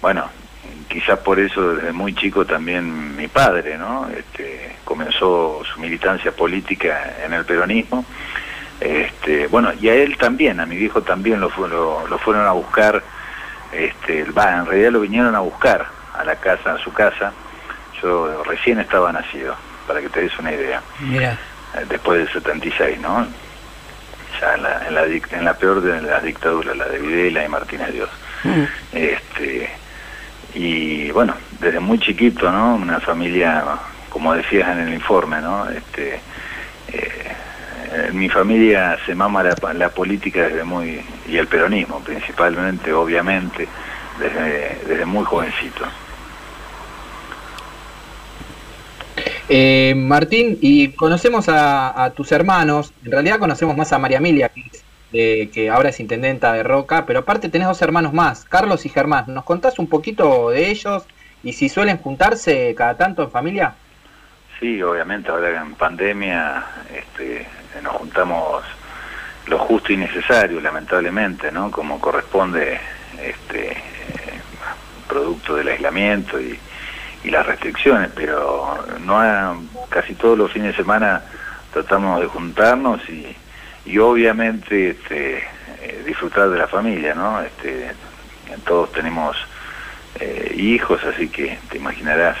Bueno, 0.00 0.28
quizás 0.88 1.18
por 1.20 1.40
eso 1.40 1.76
desde 1.76 1.92
muy 1.92 2.14
chico 2.14 2.44
también 2.44 3.16
mi 3.16 3.26
padre, 3.28 3.78
¿no? 3.78 4.08
Este, 4.08 4.76
comenzó 4.84 5.62
su 5.64 5.80
militancia 5.80 6.30
política 6.32 7.14
en 7.24 7.32
el 7.32 7.44
peronismo. 7.44 8.04
Este, 8.80 9.46
bueno, 9.46 9.72
y 9.80 9.88
a 9.88 9.94
él 9.94 10.16
también, 10.18 10.60
a 10.60 10.66
mi 10.66 10.76
viejo 10.76 11.02
también 11.02 11.40
lo, 11.40 11.50
lo, 11.68 12.06
lo 12.06 12.18
fueron 12.18 12.46
a 12.46 12.52
buscar, 12.52 13.02
este, 13.72 14.24
va, 14.24 14.56
en 14.56 14.66
realidad 14.66 14.90
lo 14.92 15.00
vinieron 15.00 15.34
a 15.34 15.40
buscar 15.40 15.86
a 16.14 16.24
la 16.24 16.36
casa, 16.36 16.74
a 16.74 16.78
su 16.78 16.92
casa. 16.92 17.32
Yo 18.02 18.42
recién 18.44 18.78
estaba 18.80 19.10
nacido, 19.10 19.56
para 19.86 20.00
que 20.00 20.08
te 20.08 20.20
des 20.22 20.38
una 20.38 20.52
idea 20.52 20.82
mira, 21.00 21.38
después 21.88 22.18
del 22.18 22.32
76, 22.32 23.00
¿no? 23.00 23.26
Ya 24.40 24.54
en 24.54 24.62
la, 24.62 24.88
en 24.88 24.94
la, 24.94 25.04
en 25.06 25.44
la 25.44 25.54
peor 25.54 25.80
de 25.80 26.02
las 26.02 26.22
dictaduras, 26.22 26.76
la 26.76 26.86
de 26.88 26.98
Videla 26.98 27.44
y 27.44 27.48
Martínez 27.48 27.92
Dios. 27.92 28.10
Mm, 28.44 28.62
Este, 28.92 29.70
y 30.54 31.10
bueno, 31.10 31.34
desde 31.60 31.80
muy 31.80 31.98
chiquito, 31.98 32.50
¿no? 32.50 32.74
Una 32.76 33.00
familia, 33.00 33.64
como 34.10 34.34
decías 34.34 34.68
en 34.70 34.88
el 34.88 34.94
informe, 34.94 35.40
¿no? 35.40 35.68
Este, 35.70 36.20
eh, 36.92 38.10
mi 38.12 38.28
familia 38.28 38.96
se 39.06 39.14
mama 39.14 39.42
la, 39.42 39.54
la 39.74 39.88
política 39.88 40.42
desde 40.42 40.64
muy, 40.64 41.00
y 41.28 41.36
el 41.36 41.46
peronismo 41.46 42.00
principalmente, 42.00 42.92
obviamente, 42.92 43.68
desde, 44.18 44.80
desde 44.86 45.04
muy 45.04 45.24
jovencito. 45.24 45.84
Eh, 49.48 49.94
Martín, 49.96 50.58
y 50.62 50.88
conocemos 50.92 51.48
a, 51.48 52.02
a 52.02 52.10
tus 52.10 52.32
hermanos, 52.32 52.94
en 53.04 53.12
realidad 53.12 53.38
conocemos 53.38 53.76
más 53.76 53.92
a 53.92 53.98
María 53.98 54.18
Emilia, 54.18 54.48
que, 54.48 54.60
es, 54.60 54.84
eh, 55.12 55.50
que 55.52 55.68
ahora 55.68 55.90
es 55.90 56.00
intendenta 56.00 56.52
de 56.54 56.62
Roca, 56.62 57.04
pero 57.04 57.20
aparte 57.20 57.50
tenés 57.50 57.68
dos 57.68 57.82
hermanos 57.82 58.14
más, 58.14 58.44
Carlos 58.46 58.86
y 58.86 58.88
Germán. 58.88 59.26
¿Nos 59.28 59.44
contás 59.44 59.78
un 59.78 59.86
poquito 59.86 60.48
de 60.48 60.70
ellos 60.70 61.04
y 61.42 61.52
si 61.52 61.68
suelen 61.68 61.98
juntarse 61.98 62.74
cada 62.74 62.96
tanto 62.96 63.22
en 63.22 63.30
familia? 63.30 63.74
Sí, 64.58 64.82
obviamente 64.82 65.30
ahora 65.30 65.60
en 65.60 65.74
pandemia 65.74 66.64
este, 66.94 67.46
nos 67.82 67.92
juntamos 67.96 68.64
lo 69.46 69.58
justo 69.58 69.92
y 69.92 69.98
necesario, 69.98 70.58
lamentablemente, 70.58 71.52
¿no? 71.52 71.70
Como 71.70 72.00
corresponde 72.00 72.78
este, 73.22 73.76
producto 75.06 75.56
del 75.56 75.68
aislamiento 75.68 76.40
y, 76.40 76.58
y 77.24 77.30
las 77.30 77.46
restricciones, 77.46 78.10
pero 78.14 78.78
no 79.00 79.18
ha- 79.18 79.56
casi 79.88 80.14
todos 80.14 80.36
los 80.38 80.52
fines 80.52 80.68
de 80.68 80.76
semana 80.76 81.22
tratamos 81.72 82.20
de 82.20 82.26
juntarnos 82.26 83.00
y, 83.08 83.34
y 83.86 83.98
obviamente 83.98 84.90
este, 84.90 85.38
eh, 85.82 86.02
disfrutar 86.06 86.50
de 86.50 86.58
la 86.58 86.68
familia, 86.68 87.14
¿no? 87.14 87.40
Este, 87.40 87.90
todos 88.64 88.92
tenemos 88.92 89.36
eh, 90.20 90.54
hijos, 90.56 91.00
así 91.04 91.28
que 91.28 91.58
te 91.70 91.78
imaginarás. 91.78 92.36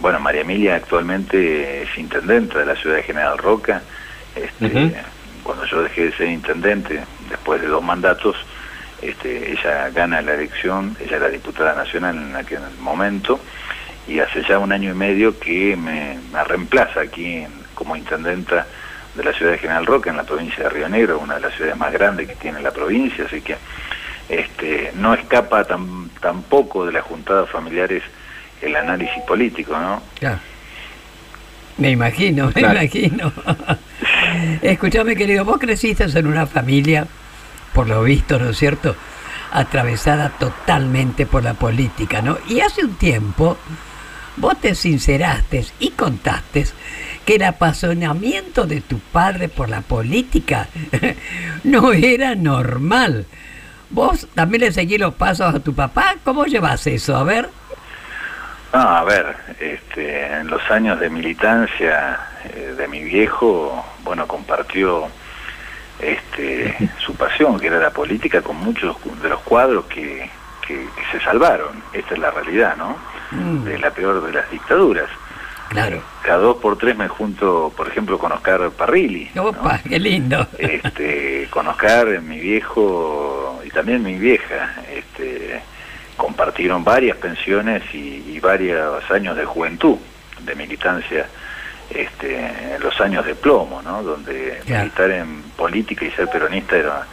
Bueno, 0.00 0.18
María 0.20 0.40
Emilia 0.40 0.74
actualmente 0.76 1.82
es 1.82 1.96
intendente 1.98 2.58
de 2.58 2.66
la 2.66 2.74
ciudad 2.76 2.96
de 2.96 3.02
General 3.04 3.38
Roca. 3.38 3.82
Este. 4.34 4.66
Cuando 5.44 5.64
yo 5.66 5.82
dejé 5.82 6.06
de 6.06 6.12
ser 6.16 6.28
intendente, 6.28 7.00
después 7.28 7.60
de 7.60 7.68
dos 7.68 7.82
mandatos, 7.84 8.34
este, 9.02 9.52
ella 9.52 9.90
gana 9.90 10.22
la 10.22 10.32
elección, 10.34 10.96
ella 11.00 11.16
era 11.18 11.28
diputada 11.28 11.74
nacional 11.74 12.16
en 12.16 12.34
aquel 12.34 12.60
momento, 12.80 13.38
y 14.06 14.18
hace 14.20 14.42
ya 14.48 14.58
un 14.58 14.72
año 14.72 14.90
y 14.90 14.94
medio 14.94 15.38
que 15.38 15.76
me, 15.76 16.18
me 16.32 16.44
reemplaza 16.44 17.00
aquí 17.00 17.36
en- 17.38 17.52
como 17.74 17.96
intendenta 17.96 18.66
de 19.14 19.24
la 19.24 19.32
ciudad 19.32 19.52
de 19.52 19.58
General 19.58 19.86
Roca, 19.86 20.10
en 20.10 20.16
la 20.16 20.24
provincia 20.24 20.64
de 20.64 20.70
Río 20.70 20.88
Negro, 20.88 21.18
una 21.20 21.34
de 21.36 21.40
las 21.40 21.54
ciudades 21.54 21.76
más 21.76 21.92
grandes 21.92 22.28
que 22.28 22.34
tiene 22.36 22.60
la 22.60 22.70
provincia, 22.72 23.24
así 23.26 23.40
que 23.40 23.56
este, 24.28 24.92
no 24.96 25.14
escapa 25.14 25.66
tam- 25.66 26.08
tampoco 26.20 26.84
de 26.86 26.92
las 26.92 27.02
juntadas 27.04 27.48
familiares 27.50 28.02
el 28.62 28.74
análisis 28.76 29.22
político, 29.24 29.78
¿no? 29.78 30.02
claro. 30.18 30.38
Me 31.76 31.90
imagino, 31.90 32.46
me 32.46 32.52
Claro. 32.52 32.74
imagino. 32.80 33.32
Escúchame, 34.62 35.16
querido, 35.16 35.44
vos 35.44 35.58
creciste 35.58 36.04
en 36.04 36.26
una 36.28 36.46
familia, 36.46 37.06
por 37.72 37.88
lo 37.88 38.02
visto, 38.04 38.38
¿no 38.38 38.50
es 38.50 38.56
cierto?, 38.56 38.94
atravesada 39.52 40.30
totalmente 40.30 41.26
por 41.26 41.42
la 41.44 41.54
política, 41.54 42.22
¿no? 42.22 42.38
Y 42.48 42.60
hace 42.60 42.84
un 42.84 42.94
tiempo 42.94 43.56
vos 44.36 44.60
te 44.60 44.74
sinceraste 44.74 45.64
y 45.78 45.90
contaste 45.90 46.66
que 47.24 47.36
el 47.36 47.44
apasionamiento 47.44 48.66
de 48.66 48.80
tu 48.80 48.98
padre 48.98 49.48
por 49.48 49.68
la 49.68 49.80
política 49.80 50.68
no 51.64 51.92
era 51.92 52.34
normal. 52.34 53.26
¿Vos 53.90 54.26
también 54.34 54.62
le 54.62 54.72
seguís 54.72 54.98
los 54.98 55.14
pasos 55.14 55.54
a 55.54 55.60
tu 55.60 55.74
papá? 55.74 56.16
¿Cómo 56.24 56.46
llevas 56.46 56.86
eso? 56.86 57.16
A 57.16 57.22
ver. 57.24 57.48
No, 58.72 58.80
a 58.80 59.04
ver, 59.04 59.36
este, 59.60 60.26
en 60.26 60.48
los 60.48 60.60
años 60.70 60.98
de 60.98 61.08
militancia 61.08 62.18
eh, 62.44 62.74
de 62.76 62.88
mi 62.88 63.04
viejo, 63.04 63.84
bueno, 64.02 64.26
compartió 64.26 65.06
este, 66.00 66.76
su 66.98 67.14
pasión, 67.14 67.58
que 67.60 67.68
era 67.68 67.78
la 67.78 67.90
política, 67.90 68.42
con 68.42 68.56
muchos 68.56 68.96
de 69.22 69.28
los 69.28 69.40
cuadros 69.42 69.84
que, 69.86 70.28
que- 70.66 70.88
que 70.96 71.18
se 71.18 71.24
salvaron. 71.24 71.82
Esta 71.92 72.14
es 72.14 72.18
la 72.20 72.32
realidad, 72.32 72.76
¿no? 72.76 72.96
Mm, 73.34 73.64
De 73.64 73.78
la 73.78 73.90
peor 73.90 74.24
de 74.24 74.32
las 74.32 74.50
dictaduras. 74.50 75.08
claro. 75.68 76.00
Cada 76.22 76.38
dos 76.38 76.56
por 76.56 76.78
tres 76.78 76.96
me 76.96 77.08
junto, 77.08 77.72
por 77.76 77.86
ejemplo, 77.88 78.18
con 78.18 78.32
Oscar 78.32 78.70
Parrilli. 78.70 79.30
¿no? 79.34 79.44
Opa, 79.46 79.80
qué 79.86 79.98
lindo. 80.00 80.46
este, 80.58 81.48
con 81.50 81.66
Oscar, 81.68 82.06
mi 82.22 82.38
viejo 82.38 83.60
y 83.64 83.70
también 83.70 84.02
mi 84.02 84.14
vieja, 84.18 84.74
este, 84.94 85.60
compartieron 86.16 86.82
varias 86.84 87.16
pensiones 87.18 87.82
y, 87.92 88.24
y 88.34 88.40
varios 88.40 89.10
años 89.10 89.36
de 89.36 89.44
juventud, 89.44 89.96
de 90.40 90.54
militancia, 90.54 91.26
este, 91.90 92.74
en 92.76 92.80
los 92.82 92.98
años 93.00 93.26
de 93.26 93.34
plomo, 93.34 93.82
¿no? 93.82 94.02
Donde 94.02 94.60
Claro. 94.64 94.84
militar 94.84 95.10
en 95.10 95.42
política 95.56 96.04
y 96.06 96.10
ser 96.12 96.28
peronista 96.30 96.76
era, 96.76 97.06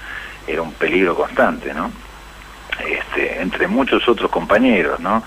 era 0.47 0.61
un 0.61 0.71
peligro 0.73 1.15
constante, 1.15 1.73
¿no? 1.73 1.91
Este, 2.87 3.41
entre 3.41 3.67
muchos 3.67 4.07
otros 4.07 4.31
compañeros, 4.31 4.99
¿no? 5.01 5.21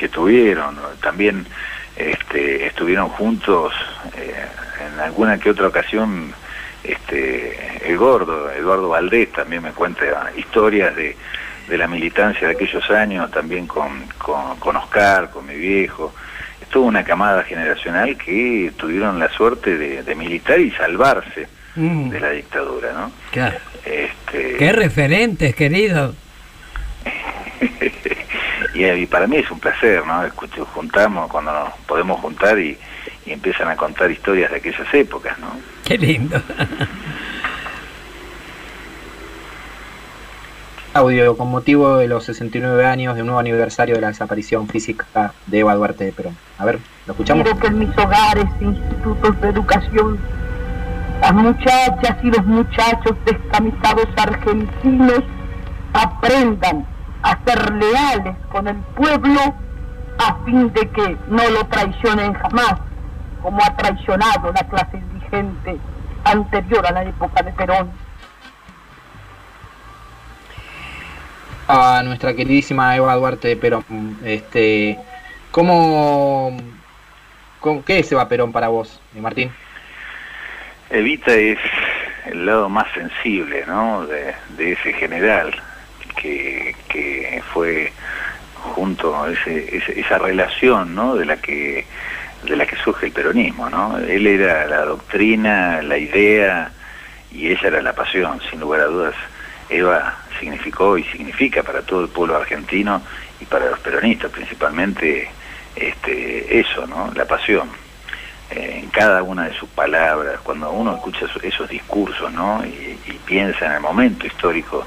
Que 0.00 0.08
tuvieron, 0.08 0.78
también 1.02 1.46
este, 1.94 2.66
estuvieron 2.66 3.10
juntos 3.10 3.74
eh, 4.16 4.34
en 4.94 5.00
alguna 5.00 5.38
que 5.38 5.50
otra 5.50 5.68
ocasión 5.68 6.32
este, 6.82 7.86
el 7.86 7.98
gordo, 7.98 8.50
Eduardo 8.50 8.88
Valdés 8.88 9.30
también 9.32 9.62
me 9.62 9.72
cuenta 9.72 10.04
historias 10.38 10.96
de, 10.96 11.14
de 11.68 11.78
la 11.78 11.86
militancia 11.86 12.48
de 12.48 12.54
aquellos 12.54 12.90
años, 12.90 13.30
también 13.30 13.66
con, 13.66 14.06
con, 14.16 14.56
con 14.58 14.76
Oscar, 14.76 15.28
con 15.30 15.44
mi 15.46 15.56
viejo. 15.56 16.14
Estuvo 16.62 16.86
una 16.86 17.04
camada 17.04 17.42
generacional 17.44 18.16
que 18.16 18.72
tuvieron 18.78 19.18
la 19.18 19.28
suerte 19.28 19.76
de, 19.76 20.02
de 20.02 20.14
militar 20.14 20.58
y 20.58 20.70
salvarse 20.70 21.46
Mm, 21.76 22.10
de 22.10 22.20
la 22.20 22.30
dictadura, 22.30 22.92
¿no? 22.92 23.12
claro. 23.30 23.56
Este, 23.84 24.56
Qué 24.56 24.72
referentes, 24.72 25.54
querido. 25.54 26.14
y, 28.74 28.84
y 28.84 29.06
para 29.06 29.26
mí 29.26 29.36
es 29.36 29.50
un 29.50 29.60
placer, 29.60 30.06
¿no? 30.06 30.24
Escucho, 30.24 30.64
juntamos 30.66 31.30
cuando 31.30 31.52
nos 31.52 31.72
podemos 31.86 32.20
juntar 32.20 32.58
y, 32.58 32.76
y 33.26 33.32
empiezan 33.32 33.68
a 33.68 33.76
contar 33.76 34.10
historias 34.10 34.50
de 34.50 34.56
aquellas 34.58 34.94
épocas, 34.94 35.38
¿no? 35.38 35.48
Qué 35.84 35.98
lindo. 35.98 36.40
audio 40.92 41.36
con 41.36 41.48
motivo 41.48 41.98
de 41.98 42.08
los 42.08 42.24
69 42.24 42.84
años 42.84 43.14
de 43.14 43.20
un 43.20 43.28
nuevo 43.28 43.38
aniversario 43.38 43.94
de 43.94 44.00
la 44.00 44.08
desaparición 44.08 44.66
física 44.68 45.32
de 45.46 45.60
Eva 45.60 45.74
Duarte 45.76 46.04
de 46.04 46.12
Perón. 46.12 46.36
A 46.58 46.64
ver, 46.64 46.80
¿lo 47.06 47.12
escuchamos? 47.12 47.44
Quiero 47.44 47.60
que 47.60 47.66
en 47.68 47.78
mis 47.78 47.96
hogares 47.96 48.46
e 48.60 48.64
institutos 48.64 49.40
de 49.40 49.48
educación 49.50 50.18
las 51.20 51.34
muchachas 51.34 52.16
y 52.24 52.30
los 52.30 52.44
muchachos 52.44 53.14
descamisados 53.24 54.08
argentinos 54.16 55.22
aprendan 55.92 56.86
a 57.22 57.38
ser 57.44 57.74
leales 57.74 58.36
con 58.50 58.68
el 58.68 58.76
pueblo 58.76 59.40
a 60.18 60.44
fin 60.44 60.72
de 60.72 60.88
que 60.90 61.16
no 61.28 61.48
lo 61.50 61.66
traicionen 61.66 62.34
jamás, 62.34 62.74
como 63.42 63.62
ha 63.62 63.76
traicionado 63.76 64.52
la 64.52 64.68
clase 64.68 65.02
dirigente 65.12 65.78
anterior 66.24 66.86
a 66.86 66.92
la 66.92 67.04
época 67.04 67.42
de 67.42 67.52
Perón. 67.52 67.90
A 71.68 72.02
nuestra 72.04 72.34
queridísima 72.34 72.96
Eva 72.96 73.14
Duarte 73.14 73.48
de 73.48 73.56
Perón, 73.56 74.18
este, 74.24 74.98
¿cómo, 75.50 76.56
qué 77.86 78.00
es 78.00 78.12
Eva 78.12 78.28
Perón 78.28 78.52
para 78.52 78.68
vos, 78.68 79.00
Martín? 79.14 79.52
Evita 80.90 81.32
es 81.32 81.58
el 82.26 82.44
lado 82.44 82.68
más 82.68 82.86
sensible, 82.92 83.64
¿no? 83.66 84.06
De, 84.06 84.34
ese 84.58 84.92
general 84.92 85.54
que, 86.20 87.42
fue 87.52 87.92
junto 88.74 89.16
a 89.20 89.30
esa 89.30 90.18
relación, 90.18 90.94
¿no? 90.94 91.16
De 91.16 91.24
la 91.24 91.36
que 91.38 91.86
de 92.44 92.56
la 92.56 92.64
que 92.66 92.76
surge 92.76 93.06
el 93.06 93.12
peronismo, 93.12 93.68
¿no? 93.68 93.98
Él 93.98 94.26
era 94.26 94.66
la 94.66 94.84
doctrina, 94.84 95.82
la 95.82 95.98
idea 95.98 96.70
y 97.30 97.48
ella 97.48 97.68
era 97.68 97.82
la 97.82 97.92
pasión, 97.92 98.40
sin 98.50 98.60
lugar 98.60 98.80
a 98.80 98.86
dudas. 98.86 99.14
Eva 99.68 100.16
significó 100.38 100.96
y 100.96 101.04
significa 101.04 101.62
para 101.62 101.82
todo 101.82 102.02
el 102.02 102.08
pueblo 102.08 102.36
argentino 102.36 103.02
y 103.40 103.44
para 103.44 103.70
los 103.70 103.78
peronistas 103.80 104.30
principalmente 104.30 105.30
este, 105.76 106.60
eso, 106.60 106.86
¿no? 106.86 107.12
La 107.14 107.24
pasión. 107.24 107.68
Eh, 108.50 108.80
en 108.82 108.88
cada 108.90 109.22
una 109.22 109.44
de 109.44 109.54
sus 109.54 109.68
palabras, 109.68 110.40
cuando 110.42 110.70
uno 110.72 110.96
escucha 110.96 111.26
esos, 111.42 111.68
discursos, 111.68 112.32
¿no? 112.32 112.64
Y, 112.64 112.98
piensa 113.24 113.66
en 113.66 113.72
el 113.72 113.80
momento 113.80 114.26
histórico 114.26 114.84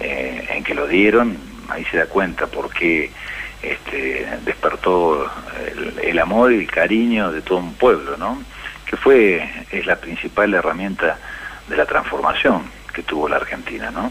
eh, 0.00 0.46
en 0.50 0.64
que 0.64 0.74
lo 0.74 0.86
dieron, 0.86 1.36
ahí 1.68 1.84
se 1.86 1.98
da 1.98 2.06
cuenta 2.06 2.46
por 2.46 2.72
qué 2.72 3.10
este, 3.62 4.26
despertó 4.44 5.30
el, 6.02 6.18
amor 6.18 6.52
y 6.52 6.60
el 6.60 6.70
cariño 6.70 7.30
de 7.30 7.42
todo 7.42 7.58
un 7.58 7.74
pueblo, 7.74 8.16
¿no? 8.16 8.42
que 8.90 8.96
fue, 8.96 9.48
es 9.70 9.86
la 9.86 9.96
principal 9.96 10.52
herramienta 10.52 11.16
de 11.68 11.76
la 11.76 11.86
transformación 11.86 12.62
que 12.92 13.04
tuvo 13.04 13.28
la 13.28 13.36
Argentina, 13.36 13.92
¿no? 13.92 14.10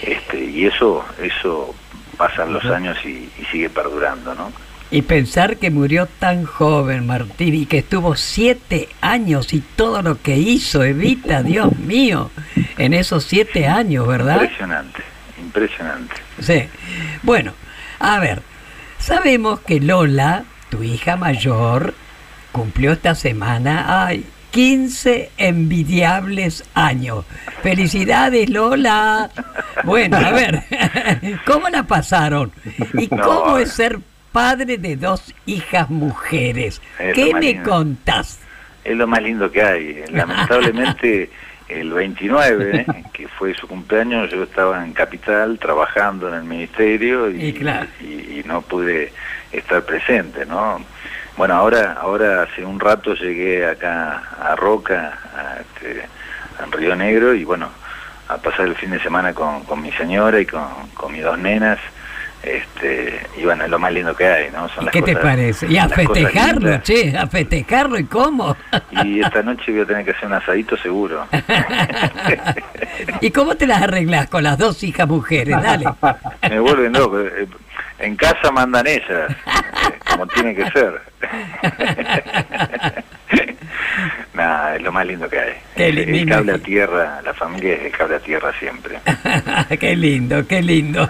Este, 0.00 0.44
y 0.44 0.64
eso, 0.66 1.04
eso 1.20 1.74
pasan 2.16 2.52
los 2.52 2.64
años 2.66 2.96
y, 3.04 3.28
sigue 3.50 3.68
perdurando, 3.68 4.32
¿no? 4.34 4.52
Y 4.90 5.02
pensar 5.02 5.56
que 5.56 5.70
murió 5.70 6.06
tan 6.06 6.44
joven, 6.44 7.06
Martín, 7.06 7.54
y 7.54 7.66
que 7.66 7.78
estuvo 7.78 8.14
siete 8.14 8.88
años 9.00 9.52
y 9.52 9.60
todo 9.60 10.00
lo 10.02 10.22
que 10.22 10.36
hizo, 10.36 10.84
Evita, 10.84 11.42
Dios 11.44 11.76
mío, 11.78 12.30
en 12.78 12.94
esos 12.94 13.24
siete 13.24 13.66
años, 13.66 14.06
¿verdad? 14.06 14.42
Impresionante, 14.42 15.02
impresionante. 15.40 16.14
Sí. 16.40 16.64
Bueno, 17.22 17.52
a 17.98 18.20
ver, 18.20 18.42
Sabemos 18.98 19.60
que 19.60 19.78
Lola, 19.78 20.42
tu 20.68 20.82
hija 20.82 21.16
mayor, 21.16 21.94
cumplió 22.50 22.90
esta 22.90 23.14
semana 23.14 24.04
ay, 24.04 24.26
15 24.50 25.30
envidiables 25.36 26.64
años. 26.74 27.24
Felicidades, 27.62 28.50
Lola. 28.50 29.30
Bueno, 29.84 30.16
a 30.16 30.32
ver, 30.32 30.64
¿cómo 31.46 31.68
la 31.68 31.84
pasaron? 31.84 32.50
¿Y 32.94 33.06
cómo 33.22 33.58
es 33.58 33.72
ser 33.74 34.00
padre 34.36 34.76
de 34.76 34.96
dos 34.96 35.34
hijas 35.46 35.88
mujeres? 35.88 36.82
¿Qué 37.14 37.32
me 37.32 37.62
contás? 37.62 38.38
Es 38.84 38.94
lo 38.94 39.06
más 39.06 39.22
lindo 39.22 39.50
que 39.50 39.62
hay. 39.62 40.04
Lamentablemente 40.12 41.30
el 41.68 41.90
29, 41.90 42.84
que 43.14 43.28
fue 43.28 43.54
su 43.54 43.66
cumpleaños, 43.66 44.30
yo 44.30 44.42
estaba 44.42 44.84
en 44.84 44.92
Capital 44.92 45.58
trabajando 45.58 46.28
en 46.28 46.34
el 46.34 46.44
ministerio 46.44 47.30
y, 47.30 47.48
y, 47.48 48.42
no 48.44 48.60
pude 48.60 49.10
estar 49.52 49.82
presente, 49.86 50.44
¿no? 50.44 50.84
Bueno, 51.38 51.54
ahora, 51.54 51.94
ahora 51.98 52.42
hace 52.42 52.62
un 52.62 52.78
rato 52.78 53.14
llegué 53.14 53.66
acá 53.66 54.22
a 54.38 54.54
Roca, 54.54 55.18
a 55.34 55.60
este, 55.62 56.02
en 56.62 56.72
Río 56.72 56.94
Negro, 56.94 57.32
y 57.32 57.42
bueno, 57.44 57.70
a 58.28 58.36
pasar 58.36 58.66
el 58.66 58.74
fin 58.74 58.90
de 58.90 59.00
semana 59.00 59.32
con, 59.32 59.64
con 59.64 59.80
mi 59.80 59.92
señora 59.92 60.38
y 60.38 60.44
con, 60.44 60.90
con 60.92 61.10
mis 61.10 61.22
dos 61.22 61.38
nenas, 61.38 61.78
este, 62.46 63.20
y 63.36 63.44
bueno, 63.44 63.64
es 63.64 63.70
lo 63.70 63.78
más 63.78 63.92
lindo 63.92 64.14
que 64.14 64.24
hay, 64.24 64.50
¿no? 64.52 64.68
Son 64.68 64.86
¿Qué 64.86 65.02
te 65.02 65.16
parece? 65.16 65.66
Y 65.66 65.78
a 65.78 65.88
festejarlo, 65.88 66.80
che, 66.80 67.16
a 67.16 67.26
festejarlo, 67.26 67.98
¿y 67.98 68.04
cómo? 68.04 68.56
Y 69.04 69.20
esta 69.20 69.42
noche 69.42 69.72
voy 69.72 69.80
a 69.80 69.86
tener 69.86 70.04
que 70.04 70.12
hacer 70.12 70.26
un 70.26 70.34
asadito 70.34 70.76
seguro. 70.76 71.26
¿Y 73.20 73.30
cómo 73.32 73.56
te 73.56 73.66
las 73.66 73.82
arreglas 73.82 74.28
con 74.28 74.44
las 74.44 74.58
dos 74.58 74.82
hijas 74.84 75.08
mujeres? 75.08 75.60
Dale. 75.60 75.86
Me 76.48 76.60
vuelven 76.60 76.92
loco. 76.92 77.18
En 77.98 78.16
casa 78.16 78.50
mandan 78.50 78.86
ellas, 78.86 79.30
eh, 79.46 79.98
como 80.10 80.26
tiene 80.26 80.54
que 80.54 80.70
ser. 80.70 81.00
Nada, 84.34 84.76
es 84.76 84.82
lo 84.82 84.92
más 84.92 85.06
lindo 85.06 85.28
que 85.28 85.38
hay. 85.38 85.54
el, 85.76 86.28
cable 86.28 86.52
a 86.52 86.58
tierra, 86.58 87.22
la 87.22 87.32
familia 87.32 87.74
es 87.74 87.86
el 87.86 87.92
cable 87.92 88.16
a 88.16 88.20
tierra 88.20 88.52
siempre. 88.58 88.98
qué 89.80 89.96
lindo, 89.96 90.46
qué 90.46 90.60
lindo. 90.62 91.08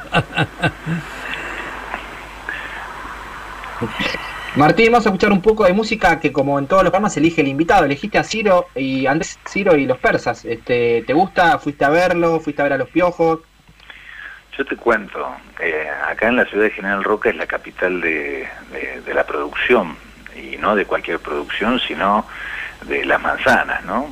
Martín, 4.54 4.92
vamos 4.92 5.06
a 5.06 5.10
escuchar 5.10 5.32
un 5.32 5.42
poco 5.42 5.64
de 5.64 5.72
música 5.72 6.20
que 6.20 6.32
como 6.32 6.58
en 6.58 6.66
todos 6.66 6.82
los 6.82 6.90
programas 6.90 7.16
elige 7.16 7.42
el 7.42 7.48
invitado. 7.48 7.84
Elegiste 7.84 8.16
a 8.16 8.24
Ciro 8.24 8.68
y 8.74 9.06
Andrés 9.06 9.38
Ciro 9.46 9.76
y 9.76 9.86
los 9.86 9.98
persas. 9.98 10.44
Este, 10.44 11.02
¿Te 11.06 11.12
gusta? 11.12 11.58
¿Fuiste 11.58 11.84
a 11.84 11.90
verlo? 11.90 12.40
¿Fuiste 12.40 12.62
a 12.62 12.64
ver 12.64 12.74
a 12.74 12.78
los 12.78 12.88
piojos? 12.88 13.40
Yo 14.56 14.64
te 14.64 14.76
cuento, 14.76 15.36
eh, 15.60 15.86
acá 16.08 16.28
en 16.28 16.36
la 16.36 16.46
ciudad 16.46 16.64
de 16.64 16.70
General 16.70 17.04
Roca 17.04 17.28
es 17.28 17.36
la 17.36 17.46
capital 17.46 18.00
de, 18.00 18.48
la 19.12 19.24
producción, 19.24 19.96
y 20.34 20.56
no 20.56 20.74
de 20.74 20.84
cualquier 20.86 21.18
producción, 21.18 21.78
sino 21.80 22.26
de 22.86 23.04
las 23.04 23.20
manzanas, 23.20 23.84
¿no? 23.84 24.08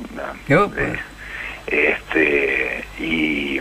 este, 1.67 2.85
y, 2.99 3.59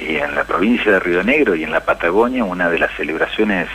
y 0.00 0.16
en 0.16 0.34
la 0.34 0.44
provincia 0.44 0.92
de 0.92 1.00
Río 1.00 1.22
Negro 1.22 1.54
y 1.54 1.64
en 1.64 1.72
la 1.72 1.80
Patagonia 1.80 2.44
una 2.44 2.68
de 2.68 2.78
las 2.78 2.94
celebraciones 2.96 3.68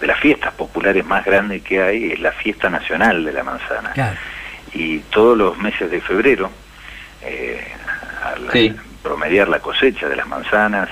de 0.00 0.06
las 0.06 0.18
fiestas 0.18 0.54
populares 0.54 1.04
más 1.04 1.24
grandes 1.24 1.62
que 1.62 1.82
hay 1.82 2.12
es 2.12 2.20
la 2.20 2.32
fiesta 2.32 2.70
nacional 2.70 3.24
de 3.24 3.32
la 3.32 3.44
manzana. 3.44 4.16
Y 4.72 5.00
todos 5.10 5.36
los 5.36 5.58
meses 5.58 5.90
de 5.90 6.00
febrero, 6.00 6.50
eh, 7.22 7.62
al 8.24 8.76
promediar 9.02 9.48
la 9.48 9.60
cosecha 9.60 10.08
de 10.08 10.16
las 10.16 10.26
manzanas, 10.26 10.88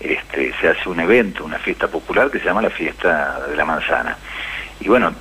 este, 0.00 0.52
se 0.60 0.68
hace 0.68 0.88
un 0.88 1.00
evento, 1.00 1.44
una 1.44 1.58
fiesta 1.58 1.88
popular 1.88 2.30
que 2.30 2.38
se 2.38 2.44
llama 2.44 2.62
la 2.62 2.70
fiesta 2.70 3.46
de 3.48 3.56
la 3.56 3.64
manzana. 3.64 4.16
Y 4.80 4.88
bueno, 4.88 5.12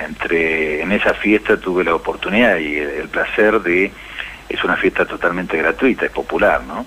entre 0.00 0.82
en 0.82 0.92
esa 0.92 1.14
fiesta 1.14 1.56
tuve 1.56 1.84
la 1.84 1.94
oportunidad 1.94 2.58
y 2.58 2.76
el, 2.76 3.08
placer 3.08 3.60
de 3.60 3.92
es 4.48 4.64
una 4.64 4.76
fiesta 4.76 5.06
totalmente 5.06 5.56
gratuita, 5.56 6.06
es 6.06 6.12
popular, 6.12 6.62
¿no? 6.62 6.84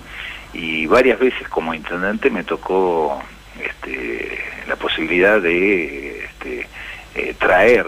Y 0.53 0.85
varias 0.87 1.19
veces 1.19 1.47
como 1.49 1.73
intendente 1.73 2.29
me 2.29 2.43
tocó 2.43 3.21
este, 3.61 4.39
la 4.67 4.75
posibilidad 4.75 5.41
de 5.41 6.25
este, 6.25 6.67
eh, 7.15 7.35
traer, 7.39 7.85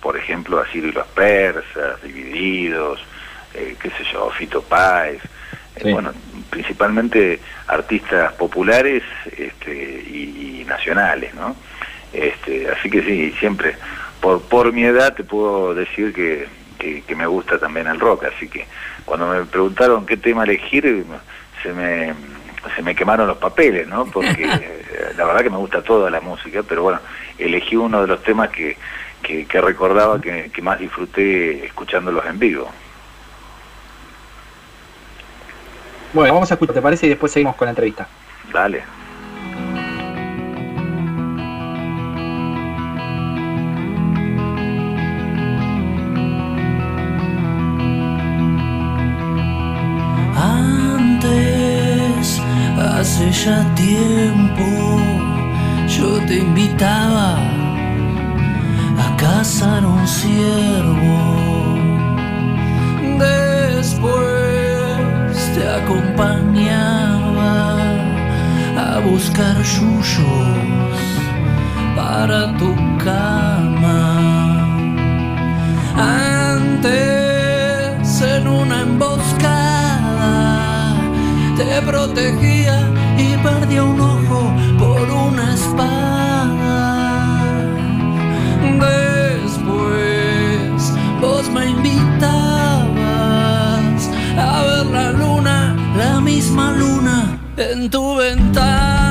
por 0.00 0.16
ejemplo, 0.16 0.60
a 0.60 0.66
Ciro 0.66 0.88
y 0.88 0.92
los 0.92 1.06
persas, 1.08 2.02
divididos, 2.02 3.00
eh, 3.54 3.76
qué 3.80 3.88
sé 3.90 4.04
yo, 4.12 4.30
Fito 4.30 4.62
Páez, 4.62 5.20
eh, 5.76 5.92
bueno, 5.92 6.12
principalmente 6.50 7.40
artistas 7.66 8.32
populares 8.34 9.02
este, 9.36 9.72
y, 9.74 10.64
nacionales, 10.66 11.34
¿no? 11.34 11.54
Este, 12.12 12.68
así 12.70 12.88
que 12.88 13.02
sí, 13.02 13.34
siempre, 13.38 13.76
por, 14.20 14.40
por 14.42 14.72
mi 14.72 14.84
edad 14.84 15.14
te 15.14 15.24
puedo 15.24 15.74
decir 15.74 16.12
que, 16.12 16.48
que 16.78 17.16
me 17.16 17.26
gusta 17.26 17.58
también 17.58 17.86
el 17.86 18.00
rock, 18.00 18.24
así 18.24 18.48
que 18.48 18.66
cuando 19.04 19.28
me 19.28 19.44
preguntaron 19.44 20.06
qué 20.06 20.16
tema 20.16 20.44
elegir, 20.44 21.04
se 21.62 21.72
me 21.72 22.14
se 22.74 22.82
me 22.82 22.94
quemaron 22.94 23.26
los 23.26 23.38
papeles, 23.38 23.86
¿no? 23.86 24.06
Porque 24.06 24.46
la 25.16 25.24
verdad 25.24 25.42
que 25.42 25.50
me 25.50 25.56
gusta 25.56 25.82
toda 25.82 26.10
la 26.10 26.20
música, 26.20 26.62
pero 26.62 26.82
bueno, 26.82 27.00
elegí 27.38 27.76
uno 27.76 28.00
de 28.00 28.06
los 28.06 28.22
temas 28.22 28.50
que, 28.50 28.76
que, 29.22 29.60
recordaba 29.60 30.20
que, 30.20 30.50
que, 30.52 30.62
más 30.62 30.78
disfruté 30.78 31.64
escuchándolos 31.66 32.24
en 32.26 32.38
vivo. 32.38 32.70
Bueno, 36.14 36.32
vamos 36.34 36.50
a 36.50 36.54
escuchar, 36.54 36.74
¿te 36.74 36.80
parece? 36.80 37.06
Y 37.06 37.08
después 37.08 37.32
seguimos 37.32 37.56
con 37.56 37.66
la 37.66 37.70
entrevista. 37.70 38.06
Dale. 38.52 38.84
Misma 96.24 96.72
luna 96.72 97.38
en 97.56 97.90
tu 97.90 98.16
ventana. 98.16 99.03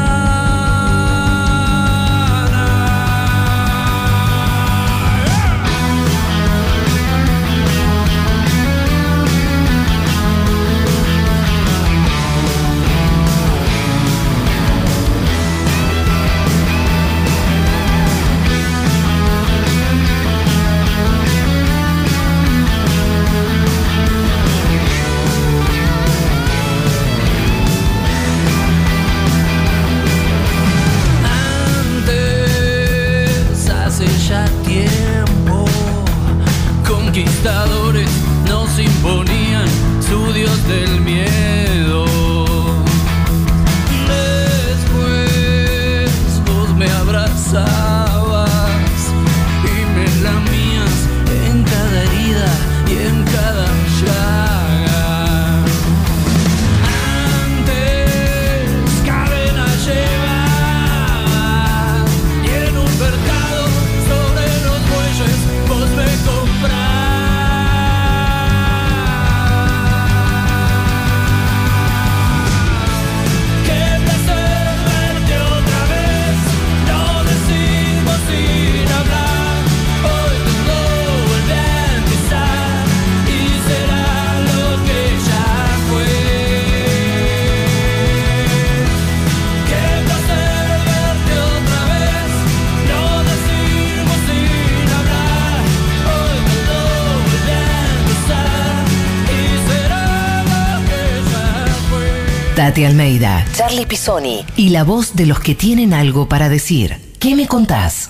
Tati 102.73 102.85
Almeida, 102.85 103.45
Charlie 103.55 103.85
Pisoni 103.85 104.43
y 104.57 104.69
la 104.69 104.83
voz 104.83 105.15
de 105.15 105.27
los 105.27 105.39
que 105.39 105.53
tienen 105.53 105.93
algo 105.93 106.27
para 106.27 106.49
decir. 106.49 107.13
¿Qué 107.19 107.35
me 107.35 107.45
contás? 107.45 108.09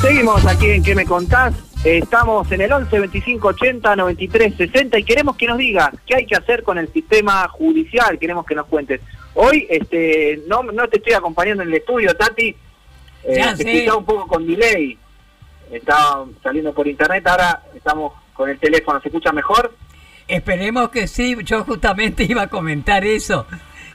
Seguimos 0.00 0.46
aquí 0.46 0.66
en 0.66 0.84
¿Qué 0.84 0.94
me 0.94 1.04
contás? 1.04 1.65
Estamos 1.86 2.50
en 2.50 2.62
el 2.62 2.72
11 2.72 2.98
25 2.98 3.46
80 3.46 3.94
93 3.94 4.56
60 4.56 4.98
y 4.98 5.04
queremos 5.04 5.36
que 5.36 5.46
nos 5.46 5.56
digas 5.56 5.90
qué 6.04 6.16
hay 6.16 6.26
que 6.26 6.34
hacer 6.34 6.64
con 6.64 6.78
el 6.78 6.92
sistema 6.92 7.46
judicial, 7.46 8.18
queremos 8.18 8.44
que 8.44 8.56
nos 8.56 8.66
cuentes. 8.66 9.00
Hoy 9.34 9.68
este 9.70 10.42
no, 10.48 10.64
no 10.64 10.88
te 10.88 10.96
estoy 10.96 11.12
acompañando 11.12 11.62
en 11.62 11.68
el 11.68 11.76
estudio, 11.76 12.12
Tati, 12.16 12.56
eh, 13.22 13.54
te 13.56 13.92
un 13.92 14.04
poco 14.04 14.26
con 14.26 14.44
delay. 14.44 14.98
Estaba 15.70 16.26
saliendo 16.42 16.74
por 16.74 16.88
internet, 16.88 17.24
ahora 17.24 17.62
estamos 17.72 18.14
con 18.34 18.50
el 18.50 18.58
teléfono, 18.58 19.00
¿se 19.00 19.06
escucha 19.06 19.30
mejor? 19.30 19.72
Esperemos 20.26 20.88
que 20.88 21.06
sí, 21.06 21.36
yo 21.44 21.62
justamente 21.62 22.24
iba 22.28 22.42
a 22.42 22.48
comentar 22.48 23.04
eso, 23.04 23.46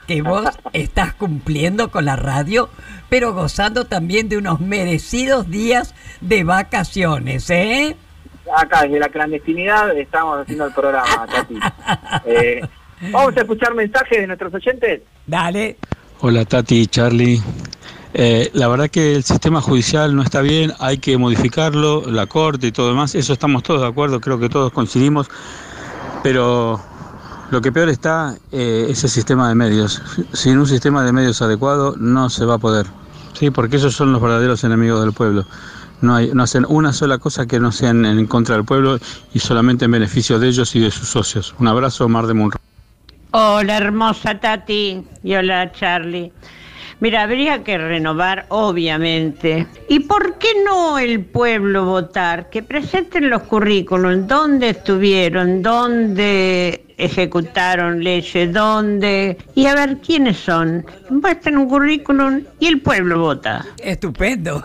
que 0.06 0.22
vos 0.22 0.48
estás 0.72 1.14
cumpliendo 1.14 1.90
con 1.90 2.04
la 2.04 2.16
radio, 2.16 2.68
pero 3.08 3.34
gozando 3.34 3.86
también 3.86 4.28
de 4.28 4.36
unos 4.36 4.60
merecidos 4.60 5.50
días 5.50 5.94
de 6.20 6.44
vacaciones, 6.44 7.48
¿eh? 7.50 7.96
Acá 8.56 8.82
desde 8.82 8.98
la 8.98 9.08
clandestinidad 9.08 9.96
estamos 9.96 10.40
haciendo 10.40 10.66
el 10.66 10.72
programa, 10.72 11.26
Tati. 11.26 11.58
Eh, 12.26 12.60
Vamos 13.10 13.36
a 13.36 13.40
escuchar 13.40 13.74
mensajes 13.74 14.20
de 14.20 14.26
nuestros 14.28 14.54
oyentes. 14.54 15.02
Dale. 15.26 15.76
Hola 16.20 16.44
Tati, 16.44 16.86
Charlie. 16.86 17.42
Eh, 18.14 18.50
la 18.52 18.68
verdad 18.68 18.88
que 18.88 19.14
el 19.14 19.24
sistema 19.24 19.60
judicial 19.60 20.14
no 20.14 20.22
está 20.22 20.40
bien, 20.40 20.72
hay 20.78 20.98
que 20.98 21.16
modificarlo, 21.16 22.02
la 22.06 22.26
corte 22.26 22.68
y 22.68 22.72
todo 22.72 22.88
demás, 22.88 23.14
eso 23.14 23.32
estamos 23.32 23.62
todos 23.62 23.80
de 23.80 23.86
acuerdo, 23.86 24.20
creo 24.20 24.38
que 24.38 24.50
todos 24.50 24.70
coincidimos, 24.70 25.30
pero 26.22 26.78
lo 27.52 27.60
que 27.60 27.70
peor 27.70 27.90
está 27.90 28.34
eh, 28.50 28.86
es 28.88 29.04
el 29.04 29.10
sistema 29.10 29.46
de 29.46 29.54
medios. 29.54 30.00
Sin 30.32 30.56
un 30.56 30.66
sistema 30.66 31.04
de 31.04 31.12
medios 31.12 31.42
adecuado 31.42 31.94
no 31.98 32.30
se 32.30 32.46
va 32.46 32.54
a 32.54 32.58
poder, 32.58 32.86
sí, 33.34 33.50
porque 33.50 33.76
esos 33.76 33.94
son 33.94 34.10
los 34.10 34.22
verdaderos 34.22 34.64
enemigos 34.64 35.02
del 35.02 35.12
pueblo. 35.12 35.44
No, 36.00 36.16
hacen 36.42 36.64
una 36.66 36.94
sola 36.94 37.18
cosa 37.18 37.46
que 37.46 37.60
no 37.60 37.70
sean 37.70 38.06
en 38.06 38.26
contra 38.26 38.56
del 38.56 38.64
pueblo 38.64 38.98
y 39.34 39.38
solamente 39.38 39.84
en 39.84 39.90
beneficio 39.90 40.38
de 40.38 40.48
ellos 40.48 40.74
y 40.74 40.80
de 40.80 40.90
sus 40.90 41.08
socios. 41.08 41.54
Un 41.58 41.68
abrazo, 41.68 42.08
Mar 42.08 42.26
de 42.26 42.32
Munro. 42.32 42.58
Hola 43.32 43.76
hermosa 43.76 44.40
Tati 44.40 45.04
y 45.22 45.34
hola 45.34 45.70
Charlie. 45.72 46.32
Mira, 47.02 47.22
habría 47.22 47.64
que 47.64 47.76
renovar, 47.78 48.46
obviamente. 48.48 49.66
¿Y 49.88 49.98
por 49.98 50.38
qué 50.38 50.46
no 50.64 51.00
el 51.00 51.24
pueblo 51.24 51.84
votar? 51.84 52.48
Que 52.48 52.62
presenten 52.62 53.28
los 53.28 53.42
currículos, 53.42 54.28
dónde 54.28 54.68
estuvieron, 54.68 55.62
dónde 55.62 56.84
ejecutaron 56.96 58.04
leyes, 58.04 58.52
dónde... 58.52 59.36
Y 59.56 59.66
a 59.66 59.74
ver 59.74 59.98
quiénes 59.98 60.36
son. 60.36 60.86
Muestren 61.10 61.58
un 61.58 61.68
currículum 61.68 62.42
y 62.60 62.68
el 62.68 62.80
pueblo 62.80 63.18
vota. 63.18 63.66
Estupendo. 63.82 64.64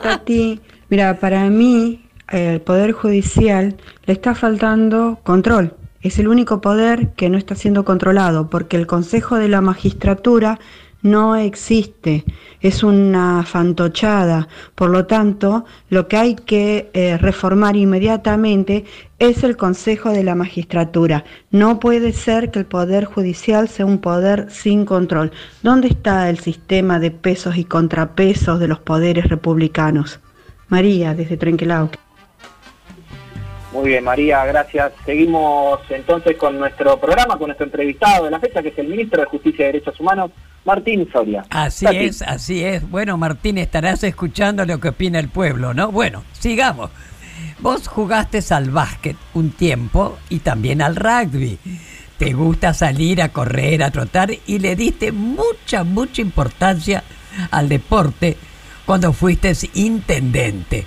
Tati. 0.00 0.60
Mira, 0.88 1.18
para 1.18 1.50
mí 1.50 2.00
el 2.28 2.60
Poder 2.60 2.92
Judicial 2.92 3.74
le 4.06 4.12
está 4.12 4.36
faltando 4.36 5.18
control. 5.24 5.74
Es 6.00 6.20
el 6.20 6.28
único 6.28 6.60
poder 6.60 7.10
que 7.14 7.28
no 7.28 7.38
está 7.38 7.56
siendo 7.56 7.84
controlado 7.84 8.50
porque 8.50 8.76
el 8.76 8.86
Consejo 8.86 9.36
de 9.36 9.48
la 9.48 9.60
Magistratura 9.60 10.60
no 11.02 11.36
existe, 11.36 12.24
es 12.60 12.82
una 12.82 13.44
fantochada. 13.44 14.48
Por 14.74 14.90
lo 14.90 15.06
tanto, 15.06 15.64
lo 15.90 16.08
que 16.08 16.16
hay 16.16 16.34
que 16.36 16.90
eh, 16.94 17.18
reformar 17.18 17.76
inmediatamente 17.76 18.84
es 19.18 19.44
el 19.44 19.56
Consejo 19.56 20.10
de 20.10 20.24
la 20.24 20.34
Magistratura. 20.34 21.24
No 21.50 21.80
puede 21.80 22.12
ser 22.12 22.50
que 22.50 22.60
el 22.60 22.66
Poder 22.66 23.04
Judicial 23.04 23.68
sea 23.68 23.86
un 23.86 23.98
poder 23.98 24.50
sin 24.50 24.84
control. 24.84 25.32
¿Dónde 25.62 25.88
está 25.88 26.30
el 26.30 26.38
sistema 26.38 26.98
de 26.98 27.10
pesos 27.10 27.56
y 27.56 27.64
contrapesos 27.64 28.60
de 28.60 28.68
los 28.68 28.78
poderes 28.78 29.28
republicanos? 29.28 30.20
María, 30.68 31.14
desde 31.14 31.36
Trenquelau. 31.36 31.90
Muy 33.72 33.88
bien, 33.88 34.04
María, 34.04 34.44
gracias. 34.44 34.92
Seguimos 35.06 35.80
entonces 35.88 36.36
con 36.36 36.58
nuestro 36.58 37.00
programa, 37.00 37.38
con 37.38 37.46
nuestro 37.46 37.64
entrevistado 37.64 38.26
de 38.26 38.30
la 38.30 38.38
fecha, 38.38 38.62
que 38.62 38.68
es 38.68 38.78
el 38.78 38.88
ministro 38.88 39.22
de 39.22 39.26
Justicia 39.26 39.64
y 39.64 39.72
Derechos 39.72 39.98
Humanos, 39.98 40.30
Martín 40.64 41.08
Soria. 41.10 41.44
Así 41.48 41.86
es, 41.90 42.20
así 42.20 42.62
es. 42.62 42.88
Bueno, 42.88 43.16
Martín, 43.16 43.56
estarás 43.56 44.04
escuchando 44.04 44.66
lo 44.66 44.78
que 44.78 44.88
opina 44.88 45.18
el 45.18 45.28
pueblo, 45.28 45.72
¿no? 45.72 45.90
Bueno, 45.90 46.22
sigamos. 46.32 46.90
Vos 47.60 47.88
jugaste 47.88 48.40
al 48.50 48.70
básquet 48.70 49.16
un 49.32 49.50
tiempo 49.50 50.18
y 50.28 50.40
también 50.40 50.82
al 50.82 50.96
rugby. 50.96 51.58
Te 52.18 52.34
gusta 52.34 52.74
salir 52.74 53.22
a 53.22 53.30
correr, 53.30 53.82
a 53.82 53.90
trotar 53.90 54.30
y 54.46 54.58
le 54.58 54.76
diste 54.76 55.12
mucha, 55.12 55.82
mucha 55.82 56.20
importancia 56.20 57.02
al 57.50 57.68
deporte 57.68 58.36
cuando 58.84 59.12
fuiste 59.12 59.52
intendente. 59.74 60.86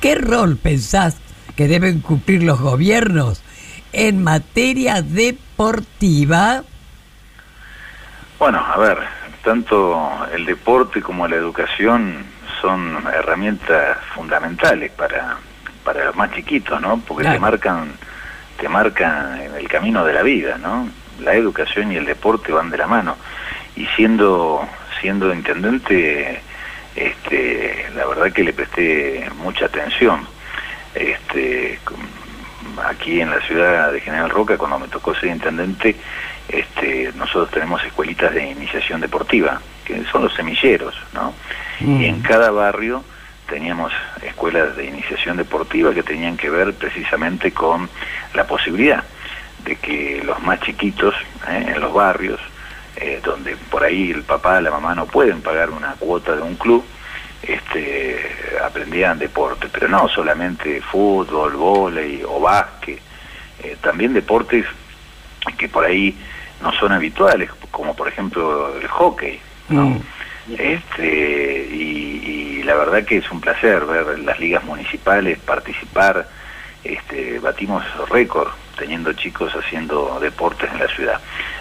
¿Qué 0.00 0.14
rol 0.14 0.56
pensás 0.56 1.16
que 1.56 1.68
deben 1.68 2.00
cumplir 2.00 2.42
los 2.42 2.60
gobiernos 2.60 3.42
en 3.92 4.22
materia 4.22 5.02
deportiva? 5.02 6.62
Bueno, 8.38 8.58
a 8.58 8.76
ver, 8.78 8.98
tanto 9.44 10.26
el 10.32 10.44
deporte 10.46 11.00
como 11.00 11.28
la 11.28 11.36
educación 11.36 12.24
son 12.60 13.04
herramientas 13.12 13.98
fundamentales 14.14 14.90
para, 14.92 15.36
para 15.84 16.06
los 16.06 16.16
más 16.16 16.32
chiquitos, 16.32 16.80
¿no? 16.80 16.98
Porque 17.06 17.28
te 17.28 17.38
marcan 17.38 17.92
te 18.60 18.68
marcan 18.68 19.40
en 19.40 19.54
el 19.56 19.68
camino 19.68 20.04
de 20.04 20.12
la 20.12 20.22
vida, 20.22 20.56
¿no? 20.58 20.88
La 21.20 21.34
educación 21.34 21.90
y 21.90 21.96
el 21.96 22.04
deporte 22.04 22.52
van 22.52 22.70
de 22.70 22.78
la 22.78 22.86
mano. 22.86 23.16
Y 23.74 23.86
siendo 23.96 24.68
siendo 25.02 25.34
intendente, 25.34 26.40
este, 26.94 27.86
la 27.94 28.06
verdad 28.06 28.32
que 28.32 28.44
le 28.44 28.52
presté 28.52 29.28
mucha 29.38 29.66
atención. 29.66 30.26
Este, 30.94 31.78
aquí 32.84 33.20
en 33.20 33.30
la 33.30 33.40
ciudad 33.40 33.92
de 33.92 34.00
General 34.00 34.30
Roca, 34.30 34.58
cuando 34.58 34.78
me 34.78 34.88
tocó 34.88 35.14
ser 35.14 35.30
intendente, 35.30 35.96
este, 36.48 37.12
nosotros 37.14 37.50
tenemos 37.50 37.82
escuelitas 37.84 38.34
de 38.34 38.50
iniciación 38.50 39.00
deportiva, 39.00 39.60
que 39.84 40.04
son 40.06 40.24
los 40.24 40.34
semilleros, 40.34 40.94
¿no? 41.14 41.34
Y 41.80 42.04
en 42.04 42.20
cada 42.20 42.50
barrio 42.50 43.02
teníamos 43.48 43.92
escuelas 44.22 44.76
de 44.76 44.86
iniciación 44.86 45.36
deportiva 45.36 45.92
que 45.92 46.02
tenían 46.02 46.36
que 46.36 46.48
ver 46.48 46.74
precisamente 46.74 47.52
con 47.52 47.88
la 48.34 48.46
posibilidad 48.46 49.04
de 49.64 49.76
que 49.76 50.22
los 50.24 50.40
más 50.42 50.60
chiquitos 50.60 51.14
¿eh? 51.48 51.72
en 51.74 51.80
los 51.80 51.92
barrios, 51.92 52.40
eh, 52.96 53.20
donde 53.22 53.56
por 53.70 53.84
ahí 53.84 54.10
el 54.10 54.22
papá, 54.22 54.60
la 54.60 54.70
mamá 54.70 54.94
no 54.94 55.06
pueden 55.06 55.40
pagar 55.42 55.70
una 55.70 55.92
cuota 55.98 56.34
de 56.34 56.42
un 56.42 56.56
club, 56.56 56.84
este, 57.42 58.18
aprendían 58.64 59.18
deporte, 59.18 59.68
pero 59.72 59.88
no 59.88 60.08
solamente 60.08 60.80
fútbol, 60.80 61.54
vóley 61.54 62.22
o 62.26 62.40
básquet, 62.40 63.00
eh, 63.62 63.76
también 63.80 64.12
deportes 64.12 64.64
que 65.58 65.68
por 65.68 65.84
ahí 65.84 66.16
no 66.62 66.72
son 66.72 66.92
habituales, 66.92 67.50
como 67.70 67.94
por 67.96 68.08
ejemplo 68.08 68.78
el 68.78 68.88
hockey, 68.88 69.40
mm. 69.68 69.96
Este, 70.58 71.68
y, 71.72 72.62
la 72.64 72.74
verdad 72.74 73.04
que 73.04 73.18
es 73.18 73.30
un 73.30 73.40
placer 73.40 73.84
ver 73.84 74.18
las 74.20 74.38
ligas 74.38 74.64
municipales 74.64 75.38
participar, 75.38 76.28
este, 76.84 77.38
batimos 77.38 77.84
récord 78.08 78.48
teniendo 78.76 79.12
chicos 79.12 79.52
haciendo 79.54 80.18
deportes 80.20 80.70
en 80.72 80.78
la 80.78 80.88
ciudad. 80.88 81.20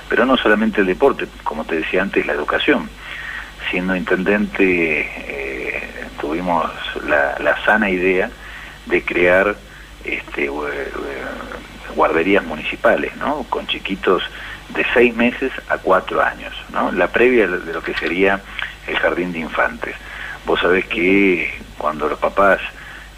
Pero 0.09 0.25
no 0.25 0.37
solamente 0.37 0.81
el 0.81 0.87
deporte, 0.87 1.27
como 1.43 1.63
te 1.65 1.75
decía 1.75 2.01
antes, 2.01 2.25
la 2.25 2.33
educación. 2.33 2.89
Siendo 3.69 3.95
intendente 3.95 5.01
eh, 5.27 5.83
tuvimos 6.19 6.69
la, 7.07 7.55
sana 7.65 7.89
idea 7.89 8.29
de 8.85 9.03
crear 9.03 9.55
este, 10.03 10.49
guarderías 11.95 12.43
municipales, 12.43 13.15
¿no? 13.17 13.43
Con 13.49 13.67
chiquitos 13.67 14.23
de 14.69 14.85
seis 14.93 15.15
meses 15.15 15.51
a 15.69 15.77
cuatro 15.77 16.21
años, 16.21 16.53
¿no? 16.71 16.91
La 16.91 17.07
previa 17.07 17.47
de 17.47 17.73
lo 17.73 17.81
que 17.81 17.93
sería 17.93 18.41
el 18.87 18.97
jardín 18.97 19.31
de 19.31 19.39
infantes. 19.39 19.95
Vos 20.45 20.59
sabés 20.59 20.85
que 20.85 21.53
cuando 21.77 22.07
los 22.07 22.19
papás 22.19 22.59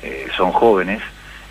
eh, 0.01 0.27
son 0.35 0.51
jóvenes, 0.51 1.01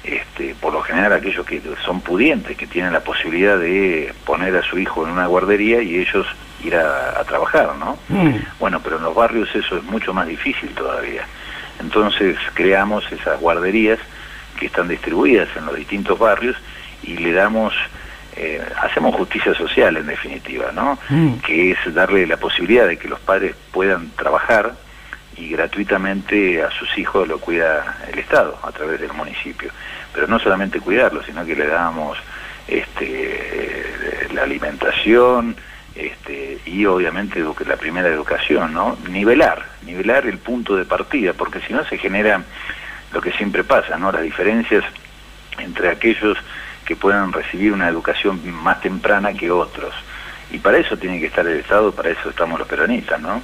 este, 0.04 0.54
por 0.60 0.72
lo 0.72 0.82
general 0.82 1.12
aquellos 1.12 1.46
que 1.46 1.62
son 1.84 2.00
pudientes, 2.00 2.56
que 2.56 2.66
tienen 2.66 2.92
la 2.92 3.00
posibilidad 3.00 3.58
de 3.58 4.12
poner 4.24 4.56
a 4.56 4.62
su 4.62 4.78
hijo 4.78 5.06
en 5.06 5.12
una 5.12 5.26
guardería 5.26 5.80
y 5.82 5.98
ellos 5.98 6.26
ir 6.62 6.76
a, 6.76 7.22
trabajar, 7.24 7.74
¿no? 7.76 7.98
Mm. 8.08 8.36
Bueno, 8.58 8.80
pero 8.82 8.96
en 8.96 9.04
los 9.04 9.14
barrios 9.14 9.48
eso 9.54 9.76
es 9.76 9.82
mucho 9.84 10.12
más 10.12 10.26
difícil 10.26 10.70
todavía. 10.70 11.24
Entonces 11.80 12.36
creamos 12.54 13.10
esas 13.10 13.40
guarderías 13.40 13.98
que 14.58 14.66
están 14.66 14.88
distribuidas 14.88 15.48
en 15.56 15.66
los 15.66 15.76
distintos 15.76 16.18
barrios 16.18 16.56
y 17.02 17.16
le 17.16 17.32
damos, 17.32 17.74
eh, 18.36 18.62
hacemos 18.80 19.14
justicia 19.16 19.54
social 19.54 19.96
en 19.96 20.06
definitiva, 20.06 20.72
¿no? 20.72 20.98
Mm. 21.08 21.34
Que 21.38 21.72
es 21.72 21.78
darle 21.94 22.26
la 22.26 22.36
posibilidad 22.36 22.86
de 22.86 22.98
que 22.98 23.08
los 23.08 23.20
padres 23.20 23.54
puedan 23.72 24.10
trabajar 24.10 24.74
y 25.36 25.48
gratuitamente 25.48 26.62
a 26.62 26.70
sus 26.70 26.96
hijos 26.98 27.26
lo 27.26 27.38
cuida 27.38 27.96
el 28.12 28.18
Estado 28.18 28.58
a 28.62 28.70
través 28.70 29.00
del 29.00 29.12
municipio. 29.12 29.70
Pero 30.12 30.26
no 30.26 30.38
solamente 30.38 30.80
cuidarlo, 30.80 31.22
sino 31.24 31.44
que 31.44 31.56
le 31.56 31.66
damos 31.66 32.18
este, 32.68 34.28
la 34.34 34.42
alimentación 34.42 35.56
este, 35.94 36.58
y 36.64 36.84
obviamente 36.86 37.44
la 37.66 37.76
primera 37.76 38.08
educación, 38.08 38.72
¿no? 38.72 38.96
Nivelar, 39.08 39.66
nivelar 39.84 40.26
el 40.26 40.38
punto 40.38 40.76
de 40.76 40.84
partida, 40.84 41.32
porque 41.32 41.60
si 41.60 41.72
no 41.72 41.84
se 41.84 41.98
genera 41.98 42.42
lo 43.12 43.20
que 43.20 43.32
siempre 43.32 43.62
pasa, 43.62 43.98
¿no? 43.98 44.10
Las 44.10 44.22
diferencias 44.22 44.84
entre 45.58 45.90
aquellos 45.90 46.38
que 46.84 46.96
puedan 46.96 47.32
recibir 47.32 47.72
una 47.72 47.88
educación 47.88 48.40
más 48.62 48.80
temprana 48.80 49.34
que 49.34 49.50
otros. 49.50 49.94
Y 50.50 50.58
para 50.58 50.78
eso 50.78 50.96
tiene 50.96 51.20
que 51.20 51.26
estar 51.26 51.46
el 51.46 51.60
Estado, 51.60 51.92
para 51.92 52.10
eso 52.10 52.30
estamos 52.30 52.58
los 52.58 52.68
peronistas, 52.68 53.20
¿no? 53.20 53.42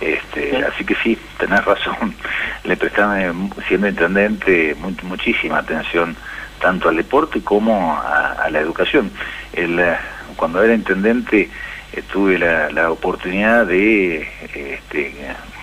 Este, 0.00 0.64
Así 0.64 0.84
que 0.84 0.94
sí, 1.02 1.18
tenés 1.38 1.64
razón, 1.64 2.14
le 2.64 2.76
prestaba, 2.76 3.20
eh, 3.22 3.32
siendo 3.68 3.88
intendente, 3.88 4.76
muchísima 5.02 5.58
atención 5.58 6.16
tanto 6.60 6.88
al 6.88 6.96
deporte 6.96 7.42
como 7.42 7.96
a, 7.96 8.48
la 8.50 8.60
educación. 8.60 9.10
El, 9.52 9.78
eh, 9.78 9.96
cuando 10.36 10.62
era 10.62 10.74
intendente 10.74 11.50
eh, 11.92 12.02
tuve 12.10 12.38
la, 12.38 12.90
oportunidad 12.90 13.66
de 13.66 14.28
este, 14.54 15.14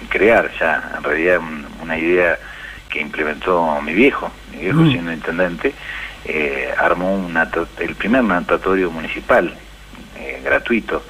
crear 0.09 0.51
ya, 0.59 0.93
en 0.97 1.03
realidad, 1.03 1.39
una 1.81 1.97
idea 1.97 2.37
que 2.89 3.01
implementó 3.01 3.81
mi 3.81 3.93
viejo, 3.93 4.31
mi 4.51 4.59
viejo 4.59 4.79
mm. 4.79 4.91
siendo 4.91 5.11
intendente, 5.13 5.73
armó 6.77 7.15
una, 7.15 7.49
el 7.79 7.95
primer 7.95 8.23
natatorio 8.23 8.91
municipal 8.91 9.53
gratuito 10.43 11.01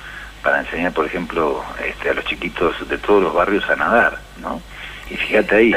para 0.43 0.59
enseñar, 0.61 0.93
por 0.93 1.05
ejemplo, 1.05 1.63
este, 1.85 2.09
a 2.09 2.13
los 2.13 2.25
chiquitos 2.25 2.87
de 2.87 2.97
todos 2.97 3.21
los 3.21 3.33
barrios 3.33 3.69
a 3.69 3.75
nadar, 3.75 4.19
¿no? 4.41 4.61
Y 5.09 5.15
fíjate 5.15 5.55
ahí, 5.55 5.75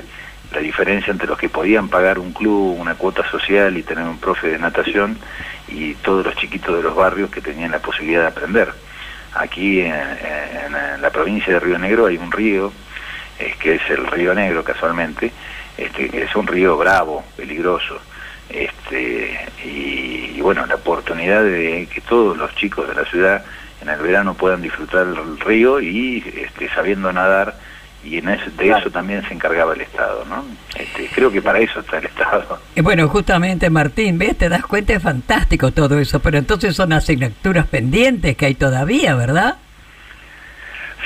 la 0.53 0.61
diferencia 0.61 1.11
entre 1.11 1.29
los 1.29 1.38
que 1.38 1.48
podían 1.48 1.88
pagar 1.88 2.18
un 2.18 2.33
club, 2.33 2.79
una 2.79 2.94
cuota 2.94 3.29
social 3.31 3.76
y 3.76 3.83
tener 3.83 4.05
un 4.05 4.18
profe 4.18 4.48
de 4.48 4.59
natación 4.59 5.18
y 5.68 5.94
todos 5.94 6.24
los 6.24 6.37
chiquitos 6.37 6.76
de 6.76 6.83
los 6.83 6.94
barrios 6.94 7.31
que 7.31 7.40
tenían 7.40 7.70
la 7.70 7.79
posibilidad 7.79 8.22
de 8.22 8.29
aprender. 8.29 8.72
Aquí 9.35 9.81
en, 9.81 9.93
la 11.01 11.11
provincia 11.11 11.55
de 11.55 11.61
Río 11.61 11.79
Negro 11.79 12.07
hay 12.07 12.16
un 12.16 12.33
río, 12.33 12.73
es 13.38 13.57
que 13.57 13.77
es 13.77 13.90
el 13.90 14.07
Río 14.07 14.35
Negro 14.35 14.62
casualmente, 14.64 15.33
este, 15.79 16.23
es 16.23 16.35
un 16.37 16.47
río 16.47 16.77
bravo, 16.77 17.25
peligroso, 17.37 18.01
este, 18.49 19.49
y, 19.64 20.33
y, 20.37 20.40
bueno, 20.43 20.66
la 20.66 20.75
oportunidad 20.75 21.43
de 21.43 21.88
que 21.93 22.01
todos 22.01 22.37
los 22.37 22.55
chicos 22.57 22.88
de 22.88 22.95
la 22.95 23.05
ciudad 23.05 23.45
en 23.81 23.88
el 23.88 24.01
verano 24.01 24.35
puedan 24.35 24.61
disfrutar 24.62 25.07
el 25.07 25.40
río 25.40 25.81
y 25.81 26.23
este, 26.37 26.69
sabiendo 26.71 27.12
nadar 27.12 27.55
y 28.03 28.19
en 28.19 28.29
eso, 28.31 28.51
de 28.57 28.71
eso 28.71 28.91
también 28.91 29.23
se 29.29 29.35
encargaba 29.35 29.75
el 29.75 29.83
Estado, 29.83 30.25
¿no? 30.25 30.45
Este, 30.75 31.09
creo 31.15 31.31
que 31.31 31.43
para 31.43 31.59
eso 31.59 31.81
está 31.81 31.99
el 31.99 32.07
Estado. 32.07 32.59
Y 32.75 32.81
bueno, 32.83 33.09
justamente 33.09 33.69
Martín, 33.69 34.19
¿ves? 34.19 34.39
Te 34.39 34.49
das 34.49 34.65
cuenta, 34.65 34.95
es 34.95 35.03
fantástico 35.03 35.71
todo 35.73 35.99
eso, 35.99 36.21
pero 36.21 36.39
entonces 36.39 36.75
son 36.75 36.93
asignaturas 36.93 37.67
pendientes 37.67 38.37
que 38.37 38.47
hay 38.47 38.55
todavía, 38.55 39.15
¿verdad? 39.15 39.57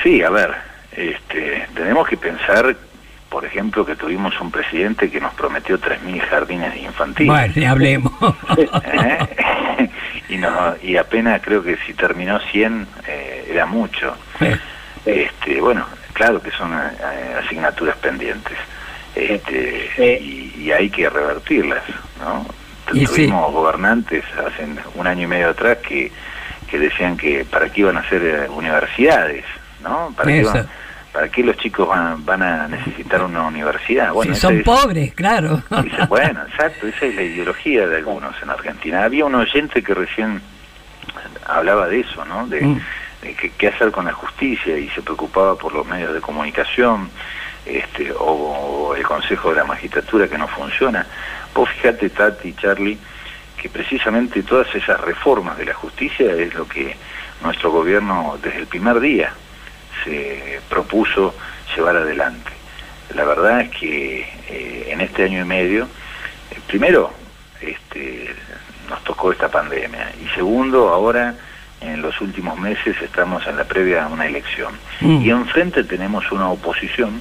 Sí, 0.03 0.23
a 0.23 0.31
ver, 0.31 0.55
este, 0.93 1.67
tenemos 1.75 2.07
que 2.07 2.17
pensar, 2.17 2.77
por 3.29 3.45
ejemplo, 3.45 3.85
que 3.85 3.97
tuvimos 3.97 4.39
un 4.41 4.51
presidente 4.51 5.11
que 5.11 5.21
nos 5.21 5.35
prometió 5.35 5.81
3.000 5.81 6.21
jardines 6.21 6.77
infantiles. 6.77 7.55
Bueno, 7.55 7.71
hablemos. 7.71 8.13
¿Eh? 8.57 9.89
y, 10.29 10.37
no, 10.37 10.75
y 10.83 10.97
apenas 10.97 11.41
creo 11.43 11.63
que 11.63 11.77
si 11.87 11.95
terminó 11.95 12.39
100 12.39 12.87
eh, 13.09 13.49
era 13.51 13.67
mucho. 13.67 14.15
Este, 15.05 15.61
bueno, 15.61 15.87
claro 16.15 16.41
que 16.41 16.51
son 16.53 16.73
eh, 16.73 17.37
asignaturas 17.45 17.97
pendientes 17.99 18.57
este, 19.15 20.19
y, 20.21 20.73
hay 20.73 20.89
que 20.89 21.11
revertirlas. 21.11 21.83
¿no? 22.21 22.47
Tuvimos 22.87 23.53
gobernantes 23.53 24.25
hace 24.35 24.67
un 24.95 25.07
año 25.07 25.25
y 25.25 25.27
medio 25.27 25.51
atrás 25.51 25.79
que, 25.87 26.11
que 26.71 26.79
decían 26.79 27.17
que 27.17 27.45
para 27.45 27.69
qué 27.69 27.83
iban 27.83 27.99
a 27.99 28.09
ser 28.09 28.49
universidades, 28.51 29.45
¿no? 29.83 30.13
Para 30.17 30.31
qué, 30.31 30.65
¿Para 31.13 31.29
qué 31.29 31.45
los 31.45 31.57
chicos 31.59 31.87
van, 31.89 32.25
van 32.25 32.43
a 32.43 32.67
necesitar 32.67 33.23
una 33.23 33.43
universidad? 33.43 34.13
si 34.25 34.35
son 34.35 34.63
pobres, 34.65 35.15
claro. 35.15 35.63
bueno, 36.09 36.43
exacto, 36.49 36.89
esa 36.89 37.07
es 37.07 37.15
la 37.15 37.23
ideología 37.23 37.87
de 37.87 37.99
algunos 37.99 38.35
en 38.43 38.51
Argentina. 38.51 39.05
Había 39.05 39.25
un 39.25 39.37
oyente 39.37 39.83
que 39.83 39.95
recién 39.95 40.41
hablaba 41.47 41.87
de 41.87 42.01
eso, 42.01 42.25
¿no? 42.25 42.49
De, 42.49 42.63
Mm. 42.63 42.81
Qué 43.33 43.69
hacer 43.69 43.91
con 43.91 44.05
la 44.05 44.13
justicia 44.13 44.77
y 44.77 44.89
se 44.91 45.03
preocupaba 45.03 45.57
por 45.57 45.73
los 45.73 45.87
medios 45.87 46.13
de 46.13 46.21
comunicación 46.21 47.11
este, 47.65 48.13
o, 48.13 48.91
o 48.91 48.95
el 48.95 49.03
Consejo 49.03 49.51
de 49.51 49.57
la 49.57 49.65
Magistratura 49.65 50.29
que 50.29 50.37
no 50.37 50.47
funciona. 50.49 51.07
Vos 51.55 51.69
fíjate, 51.71 52.11
Tati, 52.11 52.55
Charlie, 52.55 52.99
que 53.61 53.69
precisamente 53.69 54.43
todas 54.43 54.75
esas 54.75 55.01
reformas 55.01 55.57
de 55.57 55.65
la 55.67 55.75
justicia 55.75 56.31
es 56.33 56.55
lo 56.55 56.69
que 56.69 56.97
nuestro 57.43 57.71
gobierno 57.71 58.39
desde 58.43 58.59
el 58.59 58.67
primer 58.67 59.01
día 59.01 59.33
se 60.05 60.61
propuso 60.69 61.35
llevar 61.75 61.97
adelante. 61.97 62.51
La 63.15 63.25
verdad 63.25 63.63
es 63.63 63.71
que 63.71 64.21
eh, 64.49 64.89
en 64.91 65.01
este 65.01 65.25
año 65.25 65.41
y 65.41 65.45
medio, 65.45 65.85
eh, 66.51 66.59
primero, 66.67 67.13
este, 67.61 68.35
nos 68.89 69.03
tocó 69.05 69.33
esta 69.33 69.51
pandemia 69.51 70.13
y 70.23 70.29
segundo, 70.35 70.89
ahora 70.89 71.35
en 71.85 72.03
los 72.03 72.21
últimos 72.21 72.59
meses 72.59 72.97
estamos 73.03 73.47
en 73.47 73.57
la 73.57 73.65
previa 73.65 74.05
a 74.05 74.09
una 74.09 74.27
elección 74.27 74.73
Mm. 75.01 75.23
y 75.23 75.31
enfrente 75.31 75.85
tenemos 75.85 76.31
una 76.33 76.49
oposición 76.51 77.21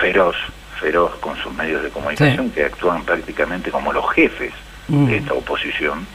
feroz, 0.00 0.36
feroz 0.80 1.14
con 1.20 1.36
sus 1.38 1.52
medios 1.54 1.82
de 1.82 1.88
comunicación 1.90 2.50
que 2.50 2.64
actúan 2.64 3.02
prácticamente 3.04 3.70
como 3.70 3.92
los 3.92 4.10
jefes 4.12 4.52
Mm. 4.88 5.06
de 5.06 5.16
esta 5.16 5.32
oposición 5.34 6.06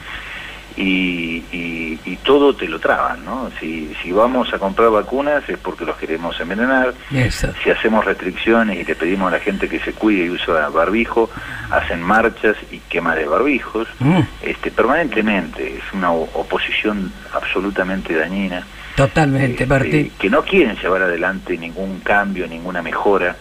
y, 0.80 1.44
y- 1.52 1.98
y 2.06 2.16
todo 2.16 2.54
te 2.54 2.66
lo 2.66 2.78
traban, 2.78 3.24
¿no? 3.24 3.50
Si, 3.60 3.92
si 4.02 4.10
vamos 4.12 4.52
a 4.54 4.58
comprar 4.58 4.90
vacunas 4.90 5.46
es 5.48 5.58
porque 5.58 5.84
los 5.84 5.96
queremos 5.96 6.40
envenenar, 6.40 6.94
Eso. 7.12 7.52
si 7.62 7.70
hacemos 7.70 8.04
restricciones 8.04 8.78
y 8.78 8.84
le 8.84 8.94
pedimos 8.94 9.28
a 9.28 9.36
la 9.36 9.40
gente 9.40 9.68
que 9.68 9.78
se 9.80 9.92
cuide 9.92 10.24
y 10.24 10.30
usa 10.30 10.68
barbijo, 10.70 11.28
hacen 11.70 12.02
marchas 12.02 12.56
y 12.70 12.78
quema 12.88 13.14
de 13.14 13.26
barbijos, 13.26 13.86
Mm. 13.98 14.20
este, 14.42 14.70
permanentemente, 14.70 15.76
es 15.76 15.92
una 15.92 16.12
oposición 16.12 17.12
absolutamente 17.34 18.14
dañina, 18.16 18.66
Totalmente, 18.96 19.66
Martín. 19.66 20.12
que 20.18 20.30
no 20.30 20.42
quieren 20.42 20.76
llevar 20.76 21.02
adelante 21.02 21.56
ningún 21.58 22.00
cambio, 22.00 22.46
ninguna 22.46 22.80
mejora, 22.82 23.36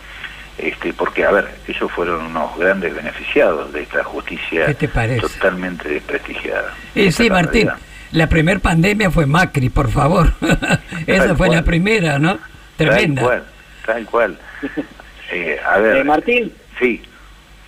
este, 0.62 0.94
porque, 0.94 1.24
a 1.26 1.32
ver, 1.32 1.48
ellos 1.68 1.92
fueron 1.92 2.26
unos 2.26 2.58
grandes 2.58 2.94
beneficiados 2.96 3.72
de 3.74 3.82
esta 3.84 4.04
justicia 4.04 4.66
¿Qué 4.68 4.74
te 4.76 4.88
parece? 4.88 5.22
totalmente 5.22 5.88
desprestigiada. 5.90 6.74
Esa 6.96 7.24
sí, 7.24 7.30
Martín, 7.30 7.68
realidad. 7.68 7.86
la 8.12 8.28
primer 8.28 8.60
pandemia 8.60 9.10
fue 9.12 9.26
Macri, 9.26 9.70
por 9.70 9.90
favor. 9.90 10.34
Esa 11.08 11.28
Tal 11.28 11.38
fue 11.38 11.50
la 11.50 11.64
primera, 11.64 12.20
¿no? 12.20 12.38
Tremenda. 12.78 13.22
Tal 13.22 13.26
cual, 13.26 13.44
tal 13.86 14.06
cual. 14.06 14.40
Eh, 15.32 15.60
a 15.64 15.78
ver, 15.78 15.98
Eh, 15.98 16.04
Martín, 16.04 16.52
sí, 16.80 17.04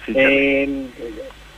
sí, 0.03 0.13
eh, 0.15 0.87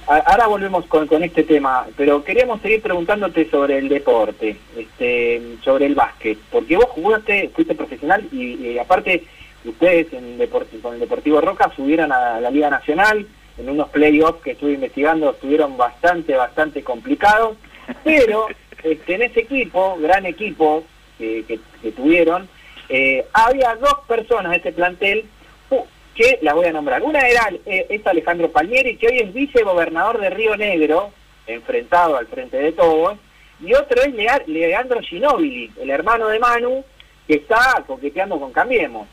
ahora 0.05 0.47
volvemos 0.47 0.85
con, 0.87 1.07
con 1.07 1.23
este 1.23 1.43
tema, 1.43 1.85
pero 1.95 2.21
queríamos 2.25 2.61
seguir 2.61 2.81
preguntándote 2.81 3.49
sobre 3.49 3.77
el 3.77 3.87
deporte, 3.87 4.57
este, 4.77 5.41
sobre 5.63 5.85
el 5.85 5.95
básquet, 5.95 6.37
porque 6.51 6.75
vos 6.75 6.87
jugaste, 6.89 7.51
fuiste 7.55 7.73
profesional 7.73 8.27
y, 8.33 8.55
y 8.55 8.79
aparte 8.79 9.23
ustedes 9.69 10.11
en 10.13 10.37
Depor- 10.39 10.65
con 10.81 10.93
el 10.95 10.99
Deportivo 10.99 11.41
Roca 11.41 11.71
subieron 11.75 12.11
a 12.11 12.39
la 12.39 12.49
Liga 12.49 12.69
Nacional 12.69 13.27
en 13.57 13.69
unos 13.69 13.89
playoffs 13.89 14.41
que 14.41 14.51
estuve 14.51 14.73
investigando, 14.73 15.31
estuvieron 15.31 15.77
bastante, 15.77 16.35
bastante 16.35 16.83
complicados, 16.83 17.57
pero 18.03 18.47
este, 18.83 19.15
en 19.15 19.21
ese 19.23 19.41
equipo, 19.41 19.97
gran 19.99 20.25
equipo 20.25 20.83
que, 21.17 21.43
que- 21.47 21.59
que 21.81 21.91
tuvieron, 21.91 22.47
eh, 22.89 23.25
había 23.33 23.75
dos 23.75 23.95
personas 24.07 24.51
de 24.51 24.57
este 24.57 24.71
plantel 24.73 25.25
uh, 25.69 25.81
que 26.15 26.39
las 26.41 26.53
voy 26.53 26.65
a 26.65 26.71
nombrar. 26.73 27.01
Una 27.03 27.19
era 27.27 27.49
eh, 27.65 27.87
es 27.89 28.05
Alejandro 28.07 28.51
Palmieri, 28.51 28.97
que 28.97 29.07
hoy 29.07 29.17
es 29.19 29.33
vicegobernador 29.33 30.19
de 30.19 30.29
Río 30.29 30.55
Negro, 30.57 31.11
enfrentado 31.47 32.17
al 32.17 32.27
frente 32.27 32.57
de 32.57 32.71
todos, 32.71 33.17
y 33.61 33.73
otro 33.73 34.01
es 34.01 34.13
Lea- 34.13 34.43
Leandro 34.47 34.99
Ginóbili, 35.01 35.71
el 35.79 35.89
hermano 35.89 36.27
de 36.27 36.39
Manu, 36.39 36.83
que 37.27 37.35
está 37.35 37.83
coqueteando 37.87 38.39
con 38.39 38.51
Cambiemos. 38.51 39.07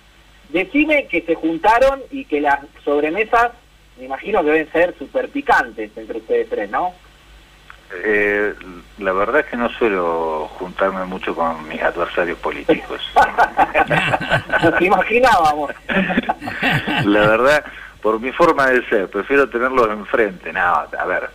Decime 0.53 1.07
que 1.07 1.23
se 1.23 1.35
juntaron 1.35 2.01
y 2.11 2.25
que 2.25 2.41
las 2.41 2.61
sobremesas, 2.85 3.53
me 3.99 4.07
imagino 4.07 4.41
que 4.43 4.51
deben 4.51 4.73
ser 4.73 4.95
súper 4.99 5.29
picantes 5.29 5.91
entre 5.97 6.19
ustedes 6.19 6.49
tres, 6.49 6.71
¿no? 6.71 6.93
Eh, 8.05 8.55
la 8.99 9.13
verdad 9.13 9.41
es 9.41 9.47
que 9.47 9.57
no 9.57 9.69
suelo 9.71 10.49
juntarme 10.59 11.05
mucho 11.07 11.35
con 11.35 11.67
mis 11.69 11.83
adversarios 11.83 12.39
políticos. 12.39 13.01
Nos 14.63 14.81
imaginábamos. 14.81 15.73
la 17.05 17.21
verdad, 17.21 17.65
por 18.01 18.21
mi 18.21 18.31
forma 18.33 18.67
de 18.69 18.87
ser, 18.89 19.09
prefiero 19.09 19.49
tenerlos 19.49 19.89
enfrente. 19.91 20.53
No, 20.53 20.61
a 20.61 21.05
ver, 21.07 21.31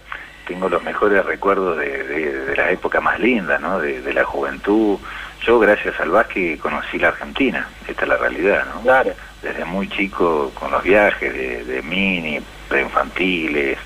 tengo 0.47 0.69
los 0.69 0.81
mejores 0.83 1.25
recuerdos 1.25 1.77
de, 1.77 2.03
de- 2.03 2.39
de 2.45 2.55
la 2.55 2.71
época 2.71 3.01
más 3.01 3.19
linda, 3.19 3.57
¿no? 3.59 3.79
De, 3.79 4.01
de 4.01 4.13
la 4.13 4.23
juventud. 4.23 4.97
Yo, 5.45 5.59
gracias 5.59 5.99
al 5.99 6.09
básquet, 6.09 6.59
conocí 6.59 6.97
la 6.97 7.09
Argentina. 7.09 7.67
Esta 7.87 8.03
es 8.03 8.07
la 8.07 8.17
realidad, 8.17 8.65
¿no? 8.73 8.81
Claro. 8.81 9.11
Desde 9.41 9.63
muy 9.65 9.87
chico, 9.89 10.51
con 10.59 10.71
los 10.71 10.81
viajes 10.83 11.31
de, 11.33 11.63
de 11.63 11.81
mini, 11.83 12.39
preinfantiles. 12.67 13.77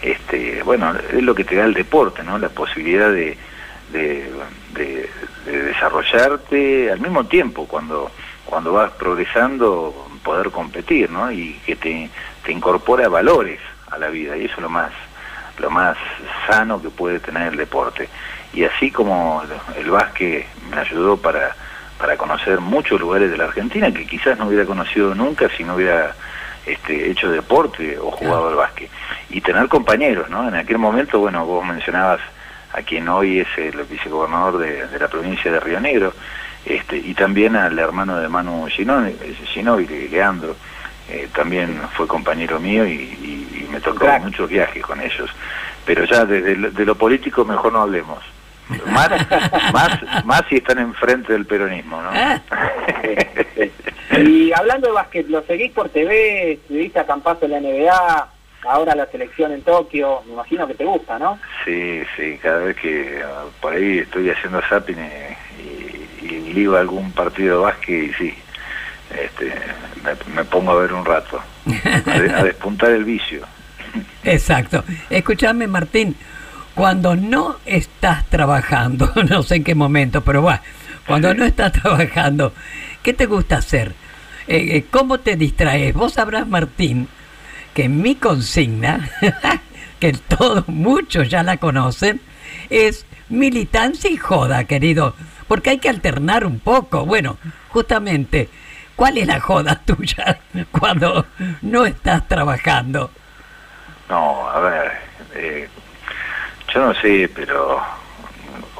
Este, 0.00 0.62
bueno, 0.62 0.94
es 1.12 1.22
lo 1.22 1.34
que 1.34 1.44
te 1.44 1.56
da 1.56 1.64
el 1.64 1.74
deporte, 1.74 2.22
¿no? 2.22 2.38
La 2.38 2.48
posibilidad 2.48 3.10
de, 3.10 3.36
de, 3.92 4.30
de- 4.74 5.10
de 5.44 5.62
desarrollarte 5.64 6.90
al 6.90 7.00
mismo 7.00 7.24
tiempo 7.26 7.66
cuando 7.68 8.10
cuando 8.46 8.72
vas 8.74 8.90
progresando 8.92 10.08
poder 10.22 10.50
competir, 10.50 11.10
¿no? 11.10 11.30
Y 11.30 11.54
que 11.66 11.76
te, 11.76 12.08
te 12.44 12.52
incorpora 12.52 13.08
valores 13.08 13.58
a 13.90 13.98
la 13.98 14.08
vida 14.08 14.36
y 14.36 14.44
eso 14.46 14.54
es 14.56 14.62
lo 14.62 14.68
más 14.70 14.90
lo 15.58 15.70
más 15.70 15.96
sano 16.48 16.80
que 16.82 16.88
puede 16.90 17.20
tener 17.20 17.52
el 17.52 17.56
deporte. 17.58 18.08
Y 18.54 18.64
así 18.64 18.90
como 18.90 19.42
el, 19.76 19.90
básquet 19.90 20.46
me 20.70 20.78
ayudó 20.78 21.16
para 21.16 21.54
para 21.98 22.16
conocer 22.16 22.60
muchos 22.60 23.00
lugares 23.00 23.30
de 23.30 23.36
la 23.38 23.44
Argentina 23.44 23.90
que 23.92 24.04
quizás 24.06 24.36
no 24.38 24.46
hubiera 24.48 24.64
conocido 24.66 25.14
nunca 25.14 25.48
si 25.56 25.62
no 25.64 25.76
hubiera 25.76 26.14
este, 26.66 27.08
hecho 27.10 27.30
deporte 27.30 27.96
o 27.98 28.10
jugado 28.10 28.48
al 28.48 28.56
básquet. 28.56 28.90
Y 29.30 29.40
tener 29.40 29.68
compañeros, 29.68 30.28
¿no? 30.28 30.46
En 30.48 30.54
aquel 30.56 30.78
momento, 30.78 31.20
bueno, 31.20 31.46
vos 31.46 31.64
mencionabas 31.64 32.20
a 32.72 32.82
quien 32.82 33.08
hoy 33.08 33.38
es 33.40 33.48
el 33.56 33.84
vicegobernador 33.84 34.58
de, 34.58 34.86
de 34.88 34.98
la 34.98 35.06
provincia 35.08 35.50
de 35.52 35.60
Río 35.60 35.80
Negro, 35.80 36.12
este, 36.66 36.96
y 36.98 37.14
también 37.14 37.54
al 37.56 37.78
hermano 37.78 38.18
de 38.18 38.28
Manu 38.28 38.66
Ginóbili, 38.68 40.08
Leandro, 40.08 40.56
eh, 41.08 41.28
también 41.34 41.80
fue 41.94 42.06
compañero 42.06 42.58
mío 42.58 42.86
y, 42.86 42.92
y- 42.92 43.64
y 43.64 43.68
me 43.70 43.80
tocó 43.80 44.00
Crack. 44.00 44.22
muchos 44.24 44.48
viajes 44.50 44.82
con 44.82 45.00
ellos. 45.00 45.30
Pero 45.86 46.04
ya 46.04 46.24
desde 46.24 46.56
de 46.70 46.84
lo 46.84 46.94
político 46.96 47.44
mejor 47.44 47.72
no 47.72 47.82
hablemos. 47.82 48.18
Más, 48.86 49.10
más, 49.72 50.24
más 50.24 50.42
si 50.48 50.56
están 50.56 50.78
enfrente 50.78 51.32
del 51.32 51.44
peronismo, 51.46 52.00
¿no? 52.02 52.10
Y 54.16 54.52
hablando 54.52 54.86
de 54.88 54.92
básquet, 54.92 55.28
¿lo 55.28 55.42
seguís 55.42 55.72
por 55.72 55.88
TV? 55.88 56.52
¿Estuviste 56.52 57.00
a 57.00 57.06
campazo 57.06 57.46
en 57.46 57.50
la 57.52 57.60
NBA? 57.60 58.28
Ahora 58.68 58.94
la 58.94 59.06
selección 59.06 59.52
en 59.52 59.62
Tokio, 59.62 60.22
me 60.26 60.34
imagino 60.34 60.66
que 60.68 60.74
te 60.74 60.84
gusta, 60.84 61.18
¿no? 61.18 61.38
Sí, 61.64 62.02
sí, 62.16 62.38
cada 62.40 62.60
vez 62.60 62.76
que 62.76 63.20
ah, 63.24 63.44
por 63.60 63.72
ahí 63.74 63.98
estoy 63.98 64.30
haciendo 64.30 64.62
zapping 64.68 64.96
y, 64.98 66.24
y 66.26 66.52
ligo 66.54 66.76
algún 66.76 67.10
partido 67.12 67.58
de 67.58 67.64
básquet 67.64 68.04
y 68.10 68.12
sí, 68.14 68.34
este, 69.22 69.52
me, 70.04 70.34
me 70.34 70.44
pongo 70.44 70.72
a 70.72 70.76
ver 70.82 70.92
un 70.92 71.04
rato, 71.04 71.42
a, 72.06 72.18
de- 72.18 72.32
a 72.34 72.44
despuntar 72.44 72.90
el 72.92 73.04
vicio. 73.04 73.44
Exacto. 74.22 74.84
Escúchame, 75.10 75.66
Martín, 75.66 76.16
cuando 76.74 77.16
no 77.16 77.56
estás 77.64 78.24
trabajando, 78.26 79.12
no 79.28 79.42
sé 79.42 79.56
en 79.56 79.64
qué 79.64 79.74
momento, 79.74 80.22
pero 80.22 80.42
bueno, 80.42 80.60
cuando 81.06 81.34
no 81.34 81.44
estás 81.44 81.72
trabajando, 81.72 82.52
¿qué 83.02 83.12
te 83.12 83.26
gusta 83.26 83.58
hacer? 83.58 83.94
Eh, 84.46 84.76
eh, 84.76 84.84
¿Cómo 84.90 85.20
te 85.20 85.36
distraes? 85.36 85.94
Vos 85.94 86.14
sabrás, 86.14 86.46
Martín, 86.46 87.08
que 87.72 87.88
mi 87.88 88.14
consigna, 88.14 89.10
que 90.00 90.12
todos, 90.12 90.68
muchos 90.68 91.28
ya 91.28 91.42
la 91.42 91.56
conocen, 91.56 92.20
es 92.70 93.06
militancia 93.28 94.10
y 94.10 94.16
joda, 94.16 94.64
querido, 94.64 95.14
porque 95.48 95.70
hay 95.70 95.78
que 95.78 95.88
alternar 95.88 96.44
un 96.44 96.58
poco. 96.58 97.06
Bueno, 97.06 97.38
justamente, 97.68 98.48
¿cuál 98.96 99.18
es 99.18 99.26
la 99.26 99.40
joda 99.40 99.80
tuya 99.86 100.40
cuando 100.70 101.26
no 101.62 101.86
estás 101.86 102.26
trabajando? 102.28 103.10
No, 104.08 104.48
a 104.48 104.60
ver, 104.60 104.92
eh, 105.34 105.68
yo 106.74 106.80
no 106.86 106.94
sé, 106.94 107.30
pero 107.34 107.80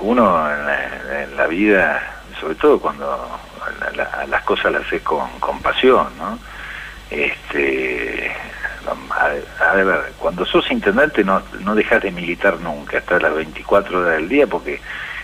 uno 0.00 0.50
en 0.52 0.66
la, 0.66 1.22
en 1.22 1.36
la 1.36 1.46
vida, 1.46 2.02
sobre 2.40 2.56
todo 2.56 2.80
cuando 2.80 3.38
la- 3.80 3.90
la- 4.04 4.26
las 4.26 4.42
cosas 4.42 4.72
las 4.72 4.82
haces 4.86 5.02
con, 5.02 5.28
pasión, 5.62 6.08
¿no? 6.18 6.38
Este, 7.10 8.30
a, 9.10 9.70
a 9.70 9.74
ver, 9.74 10.12
cuando 10.18 10.44
sos 10.44 10.70
intendente 10.70 11.22
no, 11.24 11.40
no 11.60 11.74
dejas 11.74 12.02
de 12.02 12.10
militar 12.10 12.58
nunca, 12.60 12.98
hasta 12.98 13.18
las 13.20 13.34
24 13.34 14.00
horas 14.00 14.16
del 14.16 14.28
día, 14.28 14.46
porque 14.46 14.80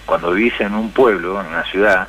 cuando 0.07 0.31
vivís 0.33 0.59
en 0.61 0.75
un 0.75 0.93
pueblo, 0.93 1.41
en 1.41 1.47
una 1.49 1.65
ciudad, 1.65 2.09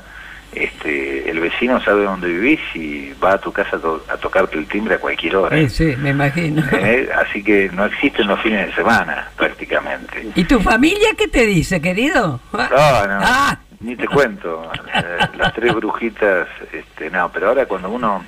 este, 0.54 1.30
el 1.30 1.40
vecino 1.40 1.82
sabe 1.82 2.04
dónde 2.04 2.28
vivís 2.28 2.60
y 2.76 3.14
va 3.24 3.34
a 3.34 3.38
tu 3.38 3.52
casa 3.52 3.78
a, 3.78 3.80
to- 3.80 4.04
a 4.10 4.18
tocarte 4.18 4.58
el 4.58 4.68
timbre 4.68 4.96
a 4.96 5.00
cualquier 5.00 5.36
hora. 5.38 5.58
Sí, 5.58 5.70
sí, 5.70 5.96
me 5.98 6.10
imagino. 6.10 6.64
¿Eh? 6.74 7.10
Así 7.16 7.44
que 7.44 7.70
no 7.74 7.86
existen 7.86 8.28
los 8.28 8.40
fines 8.42 8.68
de 8.68 8.74
semana, 8.76 9.30
prácticamente. 9.38 10.28
¿Y 10.36 10.44
tu 10.44 10.60
familia 10.60 11.10
qué 11.18 11.28
te 11.28 11.46
dice, 11.46 11.82
querido? 11.82 12.40
No, 12.52 12.58
no, 13.08 13.20
Ah. 13.24 13.58
ni 13.80 13.96
te 13.96 14.08
cuento. 14.08 14.70
Las 15.38 15.54
tres 15.54 15.74
brujitas, 15.74 16.48
este, 16.74 17.10
no, 17.10 17.32
pero 17.32 17.50
ahora 17.50 17.66
cuando 17.66 17.90
uno 17.90 18.24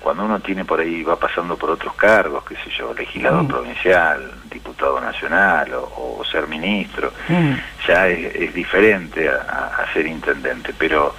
cuando 0.00 0.24
uno 0.24 0.38
tiene 0.38 0.64
por 0.64 0.78
ahí, 0.78 1.02
va 1.02 1.18
pasando 1.18 1.56
por 1.56 1.68
otros 1.70 1.92
cargos, 1.94 2.44
qué 2.44 2.54
sé 2.56 2.70
yo, 2.78 2.94
legislador 2.94 3.42
Mm. 3.42 3.48
provincial, 3.48 4.30
diputado 4.52 5.00
nacional 5.00 5.74
o, 5.74 6.18
o 6.20 6.24
ser 6.24 6.46
ministro, 6.46 7.12
Mm. 7.28 7.54
ya 7.88 8.06
es, 8.06 8.36
es 8.36 8.54
diferente 8.54 9.28
a 9.28 9.84
ser 9.92 10.06
intendente, 10.06 10.72
pero 10.78 11.12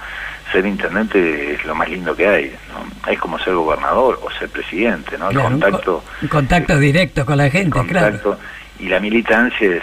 ser 0.52 0.66
intendente 0.66 1.54
es 1.54 1.64
lo 1.64 1.74
más 1.74 1.88
lindo 1.88 2.14
que 2.16 2.26
hay, 2.26 2.56
¿no? 2.72 3.10
Es 3.10 3.18
como 3.18 3.38
ser 3.38 3.54
gobernador 3.54 4.18
o 4.22 4.30
ser 4.30 4.48
presidente, 4.48 5.16
¿no? 5.18 5.28
El 5.30 5.36
Claro, 5.36 5.50
contacto 5.50 6.04
Un 6.22 6.28
contacto 6.28 6.78
directo 6.78 7.24
con 7.26 7.36
la 7.38 7.50
gente, 7.50 7.78
claro. 7.86 8.38
y 8.78 8.88
la 8.88 9.00
militancia 9.00 9.76
es, 9.76 9.82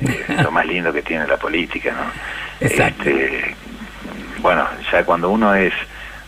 es 0.00 0.42
lo 0.42 0.50
más 0.50 0.66
lindo 0.66 0.92
que 0.92 1.02
tiene 1.02 1.26
la 1.26 1.36
política, 1.36 1.92
¿no? 1.92 2.66
Exacto. 2.66 3.08
Este, 3.08 3.54
bueno, 4.40 4.66
ya 4.90 5.04
cuando 5.04 5.30
uno 5.30 5.54
es 5.54 5.72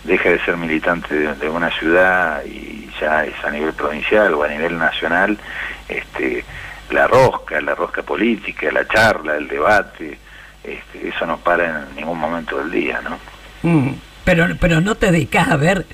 deja 0.05 0.31
de 0.31 0.41
ser 0.45 0.57
militante 0.57 1.15
de, 1.15 1.35
de 1.35 1.49
una 1.49 1.71
ciudad 1.79 2.43
y 2.45 2.89
ya 3.01 3.25
es 3.25 3.35
a 3.45 3.51
nivel 3.51 3.73
provincial 3.75 4.33
o 4.35 4.43
a 4.43 4.49
nivel 4.49 4.79
nacional, 4.79 5.37
este, 5.89 6.45
la 6.91 7.07
rosca, 7.07 7.61
la 7.61 7.75
rosca 7.75 8.03
política, 8.03 8.71
la 8.73 8.87
charla, 8.89 9.37
el 9.37 9.47
debate, 9.49 10.19
este, 10.65 11.09
eso 11.09 11.27
no 11.27 11.39
para 11.39 11.83
en 11.89 11.97
ningún 11.97 12.19
momento 12.19 12.59
del 12.59 12.71
día, 12.71 13.01
¿no? 13.03 13.19
Mm, 13.63 13.91
Pero, 14.25 14.47
pero 14.61 14.81
no 14.81 14.95
te 14.95 15.11
dedicas 15.11 15.49
a 15.49 15.57
ver, 15.57 15.87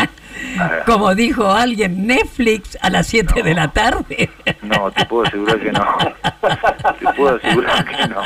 como 0.86 1.14
dijo 1.14 1.50
alguien, 1.52 2.06
Netflix 2.06 2.76
a 2.80 2.90
las 2.90 3.06
7 3.06 3.42
de 3.42 3.54
la 3.54 3.68
tarde. 3.72 4.30
No, 4.62 4.90
te 4.90 5.04
puedo 5.06 5.26
asegurar 5.26 5.58
que 5.60 5.72
no. 5.72 5.96
te 6.98 7.06
puedo 7.16 7.36
asegurar 7.36 7.84
que 7.84 8.08
no. 8.08 8.22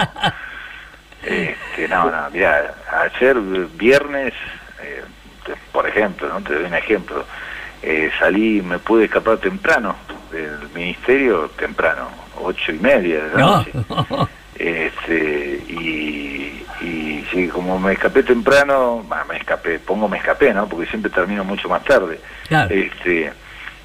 Este, 1.22 1.89
no, 1.89 2.11
no, 2.11 2.31
mira, 2.33 2.75
ayer 3.16 3.37
viernes, 3.77 4.35
eh, 4.83 5.03
por 5.72 5.89
ejemplo, 5.89 6.29
¿no? 6.29 6.41
te 6.43 6.55
doy 6.55 6.64
un 6.64 6.75
ejemplo, 6.75 7.25
eh, 7.83 8.11
salí, 8.18 8.61
me 8.62 8.79
pude 8.79 9.05
escapar 9.07 9.39
temprano 9.39 9.97
del 10.31 10.68
ministerio, 10.75 11.51
temprano, 11.59 12.09
ocho 12.43 12.72
y 12.72 12.79
media 12.79 13.25
de 13.25 13.31
la 13.35 13.39
No. 13.41 13.57
noche. 13.59 13.72
Este, 14.57 15.14
y, 15.16 15.18
y 15.18 15.34
sí, 17.35 17.49
como 17.49 17.78
me 17.78 17.93
escapé 17.93 18.22
temprano, 18.22 19.05
bah, 19.09 19.26
me 19.28 19.37
escapé, 19.37 19.78
pongo 19.78 20.09
me 20.09 20.18
escapé, 20.18 20.55
¿no? 20.55 20.68
Porque 20.68 20.87
siempre 20.87 21.11
termino 21.11 21.45
mucho 21.45 21.68
más 21.68 21.85
tarde. 21.85 22.20
Claro. 22.49 22.72
Este, 22.72 23.32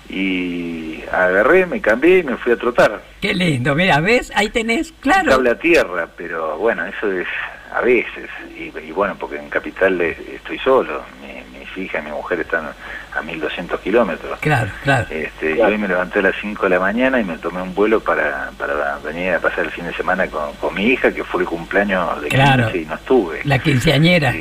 y 0.10 1.04
agarré, 1.12 1.66
me 1.66 1.82
cambié 1.82 2.20
y 2.20 2.24
me 2.24 2.38
fui 2.38 2.54
a 2.54 2.58
trotar. 2.58 3.02
Qué 3.22 3.34
lindo, 3.34 3.76
mira, 3.76 4.00
¿ves? 4.00 4.32
Ahí 4.36 4.50
tenés, 4.50 4.92
claro. 5.02 5.30
Cable 5.30 5.50
a 5.50 5.60
tierra, 5.60 6.08
pero 6.16 6.58
bueno, 6.58 6.86
eso 6.86 7.12
es 7.12 7.28
a 7.74 7.82
veces. 7.82 8.30
Y, 8.58 8.72
y 8.78 8.92
bueno, 8.92 9.16
porque 9.20 9.38
en 9.38 9.50
Capital 9.50 10.00
estoy 10.02 10.58
solo. 10.60 11.04
Mi- 11.22 11.40
mis 11.60 11.78
hijas 11.78 12.02
y 12.02 12.06
mi 12.06 12.12
mujer 12.12 12.40
están 12.40 12.66
a 13.16 13.22
1200 13.22 13.80
kilómetros. 13.82 14.40
Claro, 14.40 14.72
claro. 14.84 15.06
Este, 15.10 15.58
y 15.58 15.62
hoy 15.62 15.78
me 15.78 15.88
levanté 15.88 16.20
a 16.20 16.22
las 16.24 16.36
5 16.42 16.64
de 16.64 16.70
la 16.70 16.80
mañana 16.80 17.20
y 17.20 17.24
me 17.24 17.38
tomé 17.38 17.62
un 17.62 17.76
vuelo 17.76 18.00
para, 18.00 18.50
para 18.58 18.98
venir 19.00 19.34
a 19.34 19.40
pasar 19.40 19.66
el 19.66 19.72
fin 19.72 19.86
de 19.86 19.94
semana 19.94 20.26
con, 20.28 20.54
con 20.56 20.74
mi 20.74 20.86
hija, 20.88 21.12
que 21.12 21.24
fue 21.24 21.42
el 21.42 21.48
cumpleaños 21.48 22.22
de 22.22 22.30
15 22.30 22.36
Claro. 22.44 22.76
y 22.76 22.86
no 22.86 22.96
estuve. 22.96 23.42
La 23.44 23.60
quinceañera. 23.60 24.34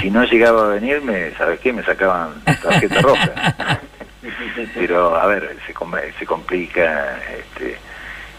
Si 0.00 0.10
no 0.10 0.24
llegaba 0.24 0.64
a 0.64 0.68
venirme, 0.74 1.30
¿sabes 1.38 1.60
qué? 1.60 1.72
Me 1.72 1.82
sacaban 1.84 2.30
tarjeta 2.62 3.00
roja. 3.00 3.80
Pero, 4.74 5.16
a 5.16 5.26
ver, 5.26 5.56
se, 5.66 5.72
com- 5.72 5.92
se 6.18 6.26
complica 6.26 7.18
este, 7.38 7.76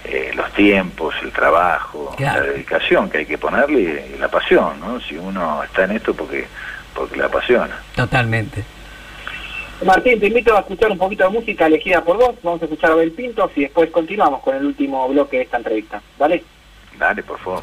eh, 0.07 0.31
los 0.35 0.51
tiempos, 0.53 1.13
el 1.21 1.31
trabajo, 1.31 2.13
Claro. 2.17 2.41
la 2.45 2.51
dedicación 2.53 3.09
que 3.09 3.19
hay 3.19 3.25
que 3.25 3.37
ponerle 3.37 4.11
y 4.15 4.17
la 4.19 4.27
pasión, 4.29 4.79
¿no? 4.79 4.99
Si 5.01 5.17
uno 5.17 5.61
está 5.63 5.83
en 5.83 5.91
esto 5.91 6.13
porque 6.13 6.47
porque 6.93 7.15
le 7.17 7.23
apasiona. 7.25 7.79
Totalmente. 7.95 8.63
Martín, 9.85 10.19
te 10.19 10.25
invito 10.27 10.55
a 10.57 10.61
escuchar 10.61 10.89
un 10.91 10.97
poquito 10.97 11.23
de 11.25 11.29
música 11.29 11.67
elegida 11.67 12.03
por 12.03 12.17
vos. 12.17 12.35
Vamos 12.41 12.59
a 12.61 12.65
escuchar 12.65 12.89
a 12.89 12.93
Abel 12.93 13.11
Pintos 13.11 13.51
y 13.55 13.61
después 13.61 13.91
continuamos 13.91 14.41
con 14.41 14.55
el 14.55 14.65
último 14.65 15.07
bloque 15.07 15.37
de 15.37 15.43
esta 15.43 15.57
entrevista. 15.57 16.01
¿Vale? 16.17 16.43
Dale, 16.97 17.21
por 17.21 17.37
favor. 17.37 17.61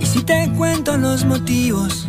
Y 0.00 0.06
si 0.06 0.22
te 0.24 0.50
cuento 0.56 0.96
los 0.96 1.24
motivos 1.24 2.08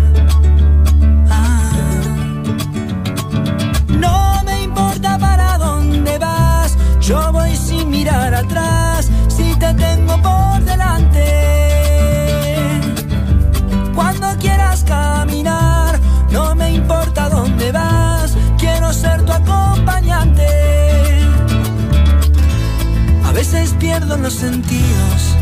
No 4.01 4.41
me 4.43 4.63
importa 4.63 5.17
para 5.19 5.57
dónde 5.59 6.17
vas, 6.17 6.75
yo 6.99 7.31
voy 7.31 7.55
sin 7.55 7.89
mirar 7.89 8.33
atrás, 8.33 9.09
si 9.27 9.55
te 9.55 9.73
tengo 9.75 10.13
por 10.21 10.59
delante. 10.65 11.25
Cuando 13.93 14.27
quieras 14.39 14.83
caminar, 14.83 15.99
no 16.31 16.55
me 16.55 16.73
importa 16.73 17.29
dónde 17.29 17.71
vas, 17.71 18.35
quiero 18.57 18.91
ser 18.91 19.23
tu 19.23 19.31
acompañante. 19.31 20.47
A 23.23 23.31
veces 23.31 23.75
pierdo 23.79 24.17
los 24.17 24.33
sentidos 24.33 25.37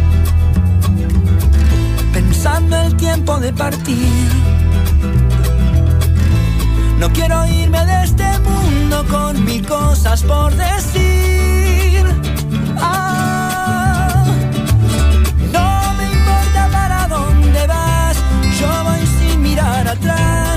pensando 2.14 2.76
el 2.76 2.96
tiempo 2.98 3.40
de 3.40 3.54
partir. 3.54 4.59
No 7.00 7.10
quiero 7.14 7.46
irme 7.48 7.86
de 7.86 8.04
este 8.04 8.28
mundo 8.40 9.06
con 9.10 9.46
mil 9.46 9.66
cosas 9.66 10.22
por 10.22 10.54
decir. 10.54 12.04
Ah, 12.78 14.26
no 15.54 15.94
me 15.98 16.04
importa 16.12 16.70
para 16.74 17.08
dónde 17.08 17.68
vas, 17.68 18.18
yo 18.60 18.68
voy 18.84 19.08
sin 19.18 19.42
mirar 19.42 19.88
atrás, 19.88 20.49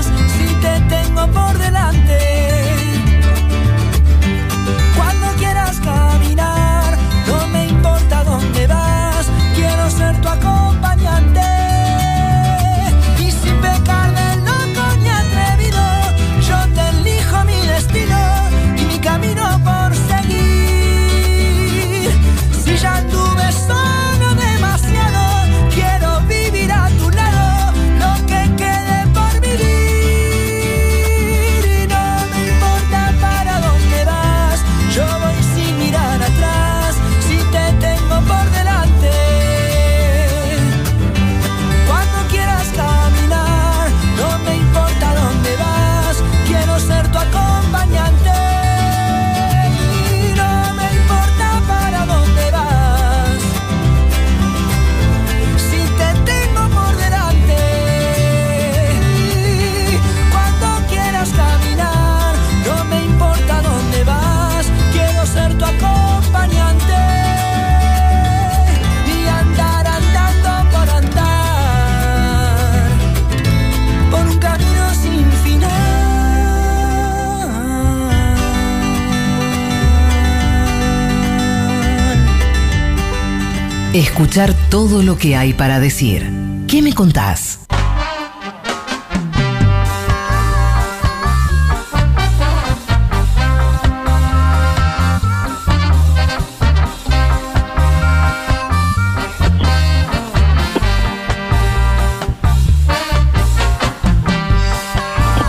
Escuchar 84.13 84.53
todo 84.69 85.01
lo 85.01 85.17
que 85.17 85.35
hay 85.35 85.53
para 85.53 85.79
decir. 85.79 86.29
¿Qué 86.67 86.83
me 86.83 86.93
contás? 86.93 87.59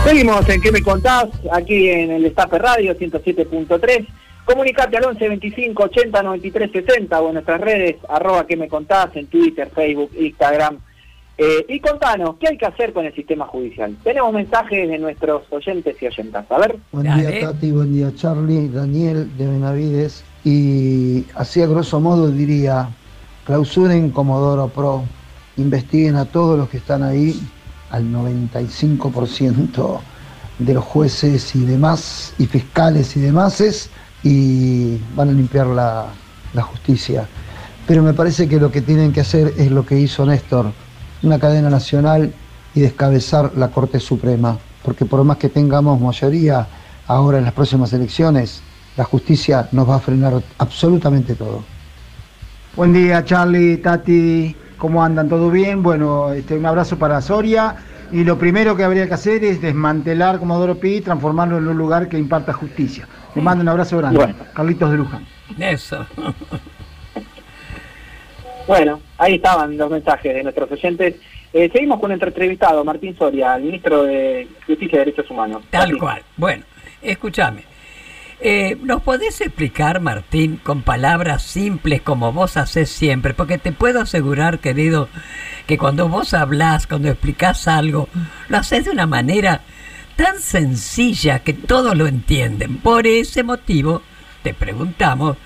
Seguimos 0.03 0.49
en 0.49 0.61
¿Qué 0.61 0.71
me 0.71 0.81
contás? 0.81 1.25
Aquí 1.51 1.87
en 1.91 2.09
el 2.09 2.25
Estafe 2.25 2.57
Radio 2.57 2.97
107.3. 2.97 4.07
Comunicate 4.45 4.97
al 4.97 5.05
11 5.05 5.27
25 5.27 5.83
80 5.83 6.23
93 6.23 6.71
60 6.71 7.19
o 7.19 7.27
en 7.27 7.33
nuestras 7.33 7.61
redes, 7.61 7.97
arroba 8.07 8.45
que 8.45 8.55
me 8.55 8.67
contás, 8.67 9.15
en 9.15 9.27
Twitter, 9.27 9.69
Facebook, 9.73 10.11
Instagram. 10.17 10.79
Eh, 11.37 11.65
y 11.67 11.79
contanos, 11.81 12.37
¿qué 12.39 12.47
hay 12.49 12.57
que 12.57 12.65
hacer 12.65 12.93
con 12.93 13.05
el 13.05 13.13
sistema 13.13 13.45
judicial? 13.47 13.97
Tenemos 14.03 14.31
mensajes 14.31 14.87
de 14.87 14.97
nuestros 14.99 15.43
oyentes 15.49 16.01
y 16.01 16.05
oyentas. 16.05 16.45
A 16.49 16.59
ver. 16.59 16.77
Buen 16.91 17.13
día 17.13 17.41
Tati, 17.41 17.71
buen 17.71 17.93
día 17.93 18.13
Charlie, 18.15 18.69
Daniel 18.69 19.35
de 19.37 19.47
Benavides. 19.47 20.23
Y 20.45 21.25
así 21.33 21.61
a 21.61 21.67
grosso 21.67 21.99
modo 21.99 22.29
diría, 22.29 22.87
clausuren 23.45 24.11
Comodoro 24.11 24.67
Pro, 24.69 25.03
investiguen 25.57 26.15
a 26.15 26.25
todos 26.25 26.57
los 26.57 26.69
que 26.69 26.77
están 26.77 27.03
ahí, 27.03 27.37
al 27.89 28.05
95% 28.05 29.99
de 30.59 30.73
los 30.73 30.83
jueces 30.83 31.55
y 31.55 31.65
demás, 31.65 32.33
y 32.37 32.45
fiscales 32.45 33.17
y 33.17 33.21
demás, 33.21 33.59
y 34.25 34.99
van 35.15 35.29
a 35.29 35.31
limpiar 35.31 35.67
la, 35.67 36.07
justicia. 36.63 37.27
Pero 37.85 38.01
me 38.01 38.13
parece 38.13 38.49
que 38.49 38.59
lo 38.59 38.71
que 38.71 38.81
tienen 38.81 39.13
que 39.13 39.21
hacer 39.21 39.53
es 39.57 39.69
lo 39.69 39.85
que 39.85 39.99
hizo 39.99 40.25
Néstor, 40.25 40.71
una 41.21 41.37
cadena 41.37 41.69
nacional 41.69 42.33
y 42.73 42.79
descabezar 42.79 43.51
la 43.55 43.69
Corte 43.69 43.99
Suprema, 43.99 44.57
porque 44.83 45.05
por 45.05 45.23
más 45.23 45.37
que 45.37 45.49
tengamos 45.49 46.01
mayoría 46.01 46.65
ahora 47.07 47.37
en 47.37 47.43
las 47.43 47.53
próximas 47.53 47.93
elecciones, 47.93 48.61
la 48.97 49.03
justicia 49.03 49.69
nos 49.71 49.87
va 49.87 49.97
a 49.97 49.99
frenar 49.99 50.41
absolutamente 50.57 51.35
todo. 51.35 51.63
Buen 52.75 52.93
día, 52.93 53.23
Charlie, 53.23 53.77
Tati, 53.77 54.55
¿cómo 54.77 55.03
andan? 55.03 55.29
¿Todo 55.29 55.51
bien? 55.51 55.83
Bueno, 55.83 56.31
este, 56.31 56.57
un 56.57 56.65
abrazo 56.65 56.97
para 56.97 57.21
Soria. 57.21 57.75
Y 58.11 58.23
lo 58.23 58.37
primero 58.37 58.75
que 58.75 58.83
habría 58.83 59.07
que 59.07 59.13
hacer 59.13 59.43
es 59.43 59.61
desmantelar 59.61 60.39
Comodoro 60.39 60.79
Pi 60.79 60.95
y 60.95 61.01
transformarlo 61.01 61.57
en 61.57 61.67
un 61.67 61.77
lugar 61.77 62.07
que 62.07 62.17
imparta 62.17 62.53
justicia. 62.53 63.07
Les 63.35 63.43
mando 63.43 63.61
un 63.61 63.69
abrazo 63.69 63.97
grande. 63.97 64.17
Bueno. 64.17 64.35
Carlitos 64.53 64.91
de 64.91 64.97
Luján. 64.97 65.25
Eso. 65.59 66.05
Bueno, 68.67 68.99
ahí 69.17 69.35
estaban 69.35 69.77
los 69.77 69.91
mensajes 69.91 70.33
de 70.33 70.43
nuestros 70.43 70.71
oyentes. 70.71 71.15
Eh, 71.53 71.69
seguimos 71.71 71.99
con 71.99 72.09
nuestro 72.09 72.29
entrevistado, 72.29 72.83
Martín 72.83 73.15
Soria, 73.17 73.55
el 73.55 73.63
ministro 73.63 74.03
de 74.03 74.47
Justicia 74.65 74.95
y 74.95 74.99
Derechos 74.99 75.29
Humanos. 75.29 75.63
Tal 75.69 75.81
Martín. 75.81 75.99
cual. 75.99 76.23
Bueno, 76.35 76.63
escúchame. 77.01 77.63
Eh, 78.41 78.77
¿Nos 78.81 79.01
podés 79.01 79.39
explicar, 79.39 80.01
Martín, 80.01 80.59
con 80.61 80.81
palabras 80.81 81.43
simples 81.43 82.01
como 82.01 82.33
vos 82.33 82.57
haces 82.57 82.89
siempre? 82.89 83.33
Porque 83.33 83.57
te 83.57 83.71
puedo 83.71 84.01
asegurar, 84.01 84.59
querido, 84.59 85.07
que 85.67 85.77
cuando 85.77 86.09
vos 86.09 86.33
hablás, 86.33 86.85
cuando 86.87 87.07
explicás 87.09 87.67
algo, 87.67 88.09
lo 88.49 88.57
haces 88.57 88.85
de 88.85 88.91
una 88.91 89.07
manera 89.07 89.61
tan 90.15 90.39
sencilla 90.39 91.39
que 91.39 91.53
todos 91.53 91.95
lo 91.95 92.07
entienden. 92.07 92.77
Por 92.77 93.07
ese 93.07 93.43
motivo, 93.43 94.01
te 94.43 94.53
preguntamos 94.53 95.37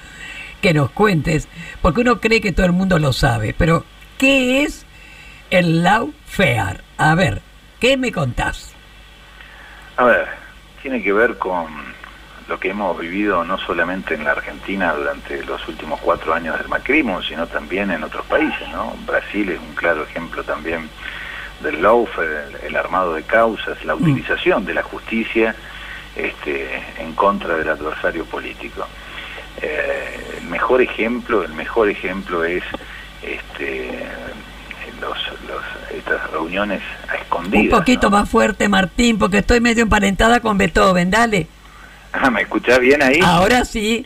que 0.61 0.74
nos 0.74 0.91
cuentes, 0.91 1.47
porque 1.82 2.01
uno 2.01 2.20
cree 2.20 2.41
que 2.41 2.51
todo 2.51 2.65
el 2.65 2.74
mundo 2.74 2.99
lo 2.99 3.13
sabe, 3.13 3.55
pero 3.57 3.86
¿qué 4.17 4.63
es 4.63 4.86
el 5.49 5.84
lawfare? 5.84 6.82
A 6.97 7.15
ver, 7.15 7.41
¿qué 7.80 7.97
me 7.97 8.11
contás? 8.11 8.74
A 9.97 10.03
ver, 10.03 10.28
tiene 10.82 11.01
que 11.01 11.13
ver 11.13 11.38
con 11.38 11.67
lo 12.47 12.59
que 12.59 12.72
hemos 12.72 12.97
vivido 12.97 13.45
no 13.45 13.57
solamente 13.59 14.15
en 14.15 14.24
la 14.24 14.32
Argentina 14.32 14.93
durante 14.93 15.43
los 15.45 15.65
últimos 15.67 15.99
cuatro 16.01 16.34
años 16.34 16.57
del 16.57 16.67
macrismo, 16.67 17.22
sino 17.22 17.47
también 17.47 17.91
en 17.91 18.03
otros 18.03 18.26
países, 18.26 18.67
¿no? 18.70 18.95
Brasil 19.05 19.49
es 19.49 19.59
un 19.59 19.76
claro 19.76 20.03
ejemplo 20.03 20.43
también 20.43 20.89
del 21.62 21.82
lawfare, 21.82 22.43
el, 22.64 22.68
el 22.68 22.76
armado 22.76 23.14
de 23.14 23.24
causas, 23.24 23.84
la 23.86 23.95
utilización 23.95 24.66
de 24.66 24.74
la 24.74 24.84
justicia 24.84 25.55
este, 26.16 26.68
en 26.99 27.14
contra 27.14 27.55
del 27.55 27.70
adversario 27.70 28.26
político. 28.26 28.86
Eh, 29.62 30.38
el 30.41 30.47
mejor 30.47 30.82
ejemplo, 30.82 31.43
el 31.43 31.53
mejor 31.53 31.89
ejemplo 31.89 32.43
es 32.43 32.64
este, 33.22 33.89
los, 35.01 35.18
los- 35.47 35.93
estas 35.97 36.32
reuniones 36.32 36.82
a 37.10 37.16
escondidas. 37.16 37.66
Un 37.74 37.80
poquito 37.80 38.10
más 38.10 38.30
fuerte, 38.30 38.70
Martín, 38.70 39.18
porque 39.20 39.39
estoy 39.39 39.60
medio 39.60 39.84
emparentada 39.84 40.39
con 40.39 40.57
Beethoven, 40.57 41.10
dale. 41.10 41.47
Ah, 42.14 42.30
¿me 42.30 42.41
escuchás 42.41 42.80
bien 42.80 43.01
ahí? 43.03 43.20
Ahora 43.24 43.66
sí. 43.66 44.05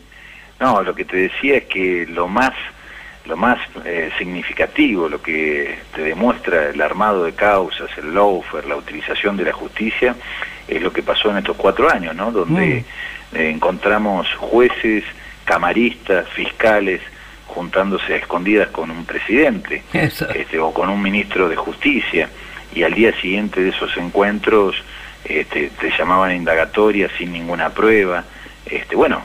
No, 0.60 0.82
lo 0.82 0.93
que 0.95 1.06
te 1.06 1.18
decía 1.18 1.58
es 1.58 1.66
que 1.66 2.06
lo 2.10 2.28
más 2.28 2.51
lo 3.26 3.38
más 3.38 3.58
eh, 3.86 4.12
significativo, 4.18 5.08
lo 5.08 5.22
que 5.22 5.80
te 5.96 6.02
demuestra 6.02 6.70
el 6.70 6.82
armado 6.82 7.24
de 7.24 7.34
causas, 7.34 7.90
el 7.98 8.14
lawfare, 8.14 8.68
la 8.68 8.76
utilización 8.76 9.38
de 9.38 9.46
la 9.46 9.54
justicia, 9.54 10.16
es 10.68 10.82
lo 10.82 10.92
que 10.92 11.04
pasó 11.04 11.32
en 11.32 11.38
estos 11.38 11.56
cuatro 11.56 11.90
años, 11.90 12.16
¿no? 12.16 12.32
Donde 12.32 12.78
eh, 12.78 12.86
encontramos 13.34 14.28
jueces, 14.36 15.04
camaristas, 15.46 16.28
fiscales, 16.30 17.02
juntándose 17.48 18.14
a 18.14 18.18
escondidas 18.18 18.70
con 18.70 18.90
un 18.90 19.06
presidente 19.06 19.84
este, 19.94 20.60
o 20.60 20.74
con 20.74 20.90
un 20.90 21.02
ministro 21.02 21.48
de 21.48 21.56
justicia, 21.56 22.30
y 22.74 22.84
al 22.84 22.94
día 22.94 23.14
siguiente 23.22 23.62
de 23.62 23.70
esos 23.70 23.96
encuentros 23.98 24.76
este, 25.24 25.70
te 25.80 25.92
llamaban 25.98 26.32
a 26.32 26.36
indagatoria 26.36 27.10
sin 27.18 27.32
ninguna 27.32 27.70
prueba. 27.70 28.24
Este, 28.66 28.96
bueno, 28.96 29.22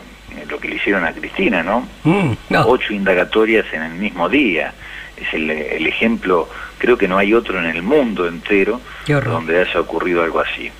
lo 0.48 0.58
que 0.58 0.68
le 0.68 0.76
hicieron 0.76 1.04
a 1.04 1.12
Cristina, 1.12 1.62
¿no? 1.62 1.88
Mm, 2.04 2.32
no. 2.50 2.66
Ocho 2.66 2.92
indagatorias 2.92 3.66
en 3.72 3.82
el 3.82 3.92
mismo 3.92 4.28
día. 4.28 4.72
Es 5.16 5.32
el, 5.34 5.50
el 5.50 5.86
ejemplo, 5.86 6.48
creo 6.78 6.96
que 6.96 7.08
no 7.08 7.18
hay 7.18 7.34
otro 7.34 7.58
en 7.58 7.66
el 7.66 7.82
mundo 7.82 8.28
entero 8.28 8.80
donde 9.06 9.60
haya 9.60 9.80
ocurrido 9.80 10.22
algo 10.22 10.40
así. 10.40 10.70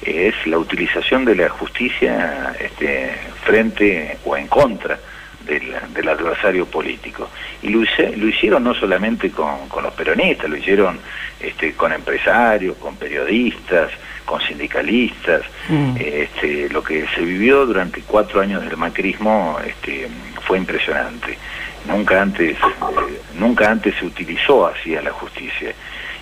Es 0.00 0.34
la 0.46 0.58
utilización 0.58 1.24
de 1.24 1.36
la 1.36 1.48
justicia 1.48 2.54
este, 2.58 3.12
frente 3.44 4.18
o 4.24 4.36
en 4.36 4.48
contra 4.48 4.98
del, 5.44 5.74
del 5.94 6.08
adversario 6.08 6.66
político. 6.66 7.28
Y 7.62 7.68
lo, 7.68 7.80
lo 7.80 8.28
hicieron 8.28 8.64
no 8.64 8.74
solamente 8.74 9.30
con, 9.30 9.68
con 9.68 9.84
los 9.84 9.92
peronistas, 9.92 10.48
lo 10.48 10.56
hicieron 10.56 10.98
este, 11.40 11.74
con 11.74 11.92
empresarios, 11.92 12.76
con 12.78 12.96
periodistas, 12.96 13.90
con 14.24 14.40
sindicalistas. 14.40 15.42
Mm. 15.68 15.96
Este, 15.98 16.68
lo 16.70 16.82
que 16.82 17.06
se 17.14 17.22
vivió 17.22 17.66
durante 17.66 18.02
cuatro 18.02 18.40
años 18.40 18.62
del 18.62 18.76
macrismo 18.76 19.58
este, 19.66 20.08
fue 20.46 20.58
impresionante. 20.58 21.38
Nunca 21.86 22.22
antes, 22.22 22.56
eh, 22.56 23.20
nunca 23.38 23.70
antes 23.70 23.94
se 23.96 24.06
utilizó 24.06 24.66
así 24.66 24.96
a 24.96 25.02
la 25.02 25.10
justicia. 25.10 25.74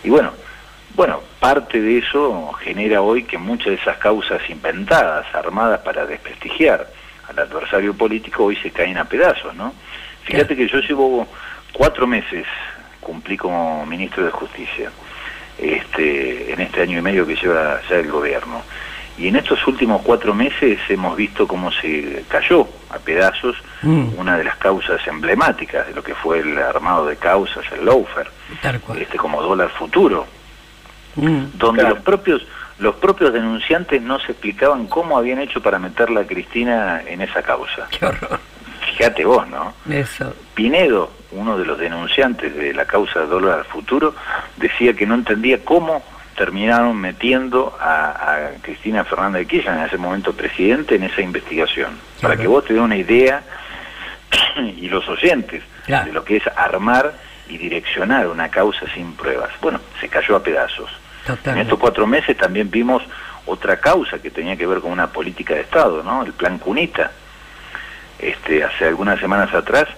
Y 0.02 0.10
bueno, 0.10 0.32
bueno, 0.94 1.20
parte 1.38 1.80
de 1.80 1.98
eso 1.98 2.52
genera 2.54 3.02
hoy 3.02 3.24
que 3.24 3.38
muchas 3.38 3.66
de 3.66 3.74
esas 3.74 3.98
causas 3.98 4.40
inventadas, 4.48 5.26
armadas 5.34 5.80
para 5.80 6.06
desprestigiar 6.06 6.86
al 7.28 7.38
adversario 7.38 7.94
político, 7.94 8.44
hoy 8.44 8.56
se 8.56 8.70
caen 8.70 8.98
a 8.98 9.04
pedazos, 9.04 9.54
¿no? 9.54 9.72
Fíjate 10.24 10.56
que 10.56 10.68
yo 10.68 10.80
llevo 10.80 11.26
cuatro 11.72 12.06
meses, 12.06 12.46
cumplí 13.00 13.36
como 13.36 13.86
ministro 13.86 14.24
de 14.24 14.30
Justicia, 14.30 14.90
este, 15.60 16.52
en 16.52 16.60
este 16.60 16.82
año 16.82 16.98
y 16.98 17.02
medio 17.02 17.26
que 17.26 17.36
lleva 17.36 17.80
ya 17.88 17.96
el 17.96 18.10
gobierno. 18.10 18.62
Y 19.18 19.28
en 19.28 19.36
estos 19.36 19.66
últimos 19.66 20.00
cuatro 20.02 20.32
meses 20.32 20.78
hemos 20.88 21.14
visto 21.16 21.46
cómo 21.46 21.70
se 21.72 22.24
cayó 22.28 22.66
a 22.90 22.98
pedazos 22.98 23.56
Mm, 23.82 24.18
una 24.18 24.36
de 24.36 24.44
las 24.44 24.56
causas 24.56 25.00
emblemáticas 25.06 25.86
de 25.86 25.94
lo 25.94 26.02
que 26.02 26.14
fue 26.14 26.40
el 26.40 26.58
armado 26.58 27.06
de 27.06 27.16
causas, 27.16 27.64
el 27.72 27.88
cual. 28.80 29.00
este, 29.00 29.16
como 29.16 29.40
dólar 29.42 29.70
futuro, 29.70 30.26
Mm, 31.16 31.44
donde 31.54 31.82
los 31.82 31.98
propios 32.00 32.42
los 32.78 32.94
propios 32.96 33.32
denunciantes 33.32 34.00
no 34.00 34.18
se 34.20 34.32
explicaban 34.32 34.86
cómo 34.86 35.18
habían 35.18 35.38
hecho 35.40 35.60
para 35.62 35.78
meterla 35.78 36.20
a 36.20 36.26
Cristina 36.26 37.02
en 37.06 37.20
esa 37.20 37.42
causa. 37.42 37.88
qué 37.90 38.06
horror. 38.06 38.38
Fíjate 38.96 39.24
vos, 39.24 39.46
¿no? 39.48 39.72
Eso. 39.90 40.34
Pinedo, 40.54 41.10
uno 41.32 41.56
de 41.58 41.64
los 41.64 41.78
denunciantes 41.78 42.54
de 42.54 42.72
la 42.74 42.84
causa 42.86 43.20
dólar 43.20 43.64
futuro, 43.64 44.14
decía 44.56 44.94
que 44.94 45.06
no 45.06 45.14
entendía 45.14 45.64
cómo 45.64 46.02
terminaron 46.36 46.96
metiendo 46.96 47.76
a, 47.80 48.10
a 48.10 48.50
Cristina 48.62 49.04
Fernández 49.04 49.42
de 49.42 49.46
Kirchner, 49.46 49.78
en 49.78 49.84
ese 49.84 49.98
momento 49.98 50.32
presidente, 50.32 50.94
en 50.94 51.04
esa 51.04 51.20
investigación. 51.20 51.98
Para 52.20 52.36
que 52.36 52.46
vos 52.46 52.64
te 52.64 52.72
dé 52.74 52.80
una 52.80 52.96
idea, 52.96 53.42
y 54.76 54.88
los 54.88 55.06
oyentes, 55.08 55.62
Claro. 55.84 56.06
de 56.06 56.12
lo 56.12 56.24
que 56.24 56.36
es 56.36 56.46
armar 56.56 57.12
y 57.48 57.58
direccionar 57.58 58.28
una 58.28 58.48
causa 58.48 58.86
sin 58.94 59.14
pruebas. 59.14 59.50
Bueno, 59.60 59.80
se 60.00 60.08
cayó 60.08 60.36
a 60.36 60.42
pedazos. 60.42 60.90
En 61.44 61.58
estos 61.58 61.78
cuatro 61.78 62.06
meses 62.06 62.36
también 62.36 62.70
vimos 62.70 63.02
otra 63.46 63.78
causa 63.78 64.18
que 64.20 64.30
tenía 64.30 64.56
que 64.56 64.66
ver 64.66 64.80
con 64.80 64.92
una 64.92 65.08
política 65.08 65.54
de 65.54 65.62
Estado, 65.62 66.02
¿no? 66.02 66.22
El 66.22 66.32
plan 66.32 66.58
Cunita. 66.58 67.10
Este, 68.18 68.62
hace 68.62 68.86
algunas 68.86 69.18
semanas 69.18 69.52
atrás 69.54 69.88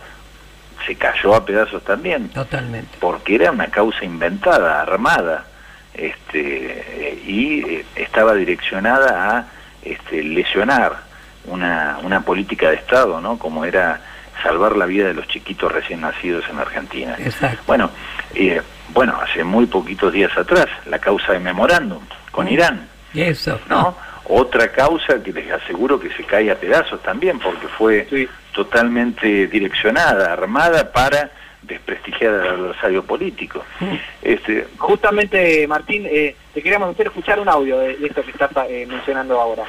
se 0.86 0.96
cayó 0.96 1.34
a 1.34 1.44
pedazos 1.44 1.82
también. 1.84 2.28
Totalmente. 2.30 2.96
Porque 3.00 3.34
era 3.34 3.50
una 3.50 3.68
causa 3.68 4.04
inventada, 4.04 4.82
armada, 4.82 5.44
este, 5.94 7.20
y 7.26 7.60
eh, 7.60 7.84
estaba 7.96 8.34
direccionada 8.34 9.36
a 9.38 9.46
este, 9.82 10.22
lesionar 10.22 10.96
una, 11.44 11.98
una 12.02 12.20
política 12.20 12.70
de 12.70 12.76
Estado, 12.76 13.20
¿no? 13.20 13.38
Como 13.38 13.64
era 13.64 14.00
salvar 14.42 14.76
la 14.76 14.86
vida 14.86 15.06
de 15.06 15.14
los 15.14 15.28
chiquitos 15.28 15.70
recién 15.70 16.00
nacidos 16.00 16.44
en 16.50 16.58
Argentina. 16.58 17.16
Exacto. 17.18 17.62
Bueno, 17.66 17.90
eh, 18.34 18.62
bueno, 18.92 19.18
hace 19.20 19.44
muy 19.44 19.66
poquitos 19.66 20.12
días 20.12 20.36
atrás, 20.36 20.66
la 20.86 20.98
causa 20.98 21.32
de 21.32 21.40
memorándum 21.40 22.02
con 22.30 22.48
Irán. 22.48 22.88
Eso. 23.14 23.60
¿no? 23.68 23.96
Otra 24.24 24.68
causa 24.72 25.22
que 25.22 25.32
les 25.32 25.50
aseguro 25.50 26.00
que 26.00 26.10
se 26.10 26.24
cae 26.24 26.50
a 26.50 26.56
pedazos 26.56 27.02
también, 27.02 27.38
porque 27.38 27.68
fue 27.68 28.08
totalmente 28.52 29.46
direccionada, 29.48 30.32
armada 30.32 30.92
para 30.92 31.30
desprestigiar 31.62 32.34
al 32.34 32.48
adversario 32.48 33.04
político. 33.04 33.64
Este, 34.20 34.66
Justamente, 34.78 35.66
Martín, 35.66 36.06
eh, 36.06 36.34
te 36.52 36.62
queríamos 36.62 36.90
hacer 36.90 37.06
escuchar 37.06 37.38
un 37.40 37.48
audio 37.48 37.78
de, 37.78 37.96
de 37.96 38.06
esto 38.06 38.22
que 38.22 38.32
estás 38.32 38.50
eh, 38.68 38.86
mencionando 38.88 39.40
ahora. 39.40 39.64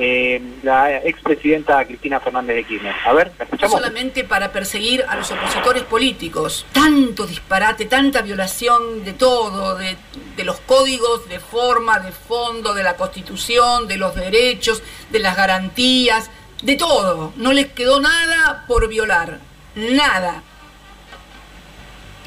Eh, 0.00 0.40
la 0.62 0.98
expresidenta 0.98 1.84
Cristina 1.84 2.20
Fernández 2.20 2.54
de 2.54 2.64
Kirchner. 2.64 2.94
A 3.04 3.12
ver, 3.12 3.32
¿la 3.36 3.38
no 3.38 3.44
escuchamos? 3.46 3.80
solamente 3.80 4.22
para 4.22 4.52
perseguir 4.52 5.04
a 5.08 5.16
los 5.16 5.28
opositores 5.32 5.82
políticos. 5.82 6.64
Tanto 6.72 7.26
disparate, 7.26 7.86
tanta 7.86 8.22
violación 8.22 9.04
de 9.04 9.14
todo, 9.14 9.74
de, 9.76 9.96
de 10.36 10.44
los 10.44 10.60
códigos, 10.60 11.28
de 11.28 11.40
forma, 11.40 11.98
de 11.98 12.12
fondo, 12.12 12.74
de 12.74 12.84
la 12.84 12.94
constitución, 12.94 13.88
de 13.88 13.96
los 13.96 14.14
derechos, 14.14 14.84
de 15.10 15.18
las 15.18 15.36
garantías, 15.36 16.30
de 16.62 16.76
todo. 16.76 17.32
No 17.36 17.52
les 17.52 17.68
quedó 17.68 18.00
nada 18.00 18.64
por 18.66 18.88
violar. 18.88 19.38
Nada. 19.74 20.42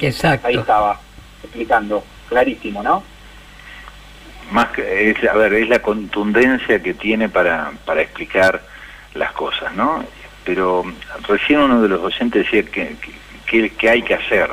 Exacto. 0.00 0.48
Ahí 0.48 0.56
estaba, 0.56 1.00
explicando, 1.42 2.04
clarísimo, 2.28 2.82
¿no? 2.82 3.02
más 4.52 4.68
que 4.68 5.10
es, 5.10 5.24
a 5.24 5.34
ver, 5.34 5.54
es 5.54 5.68
la 5.68 5.80
contundencia 5.80 6.82
que 6.82 6.94
tiene 6.94 7.28
para, 7.28 7.72
para 7.84 8.02
explicar 8.02 8.62
las 9.14 9.32
cosas, 9.32 9.74
¿no? 9.74 10.04
Pero 10.44 10.84
recién 11.26 11.60
uno 11.60 11.82
de 11.82 11.88
los 11.88 12.00
oyentes 12.00 12.44
decía 12.44 12.62
que, 12.70 12.96
que, 13.46 13.70
que 13.70 13.90
hay 13.90 14.02
que 14.02 14.14
hacer, 14.14 14.50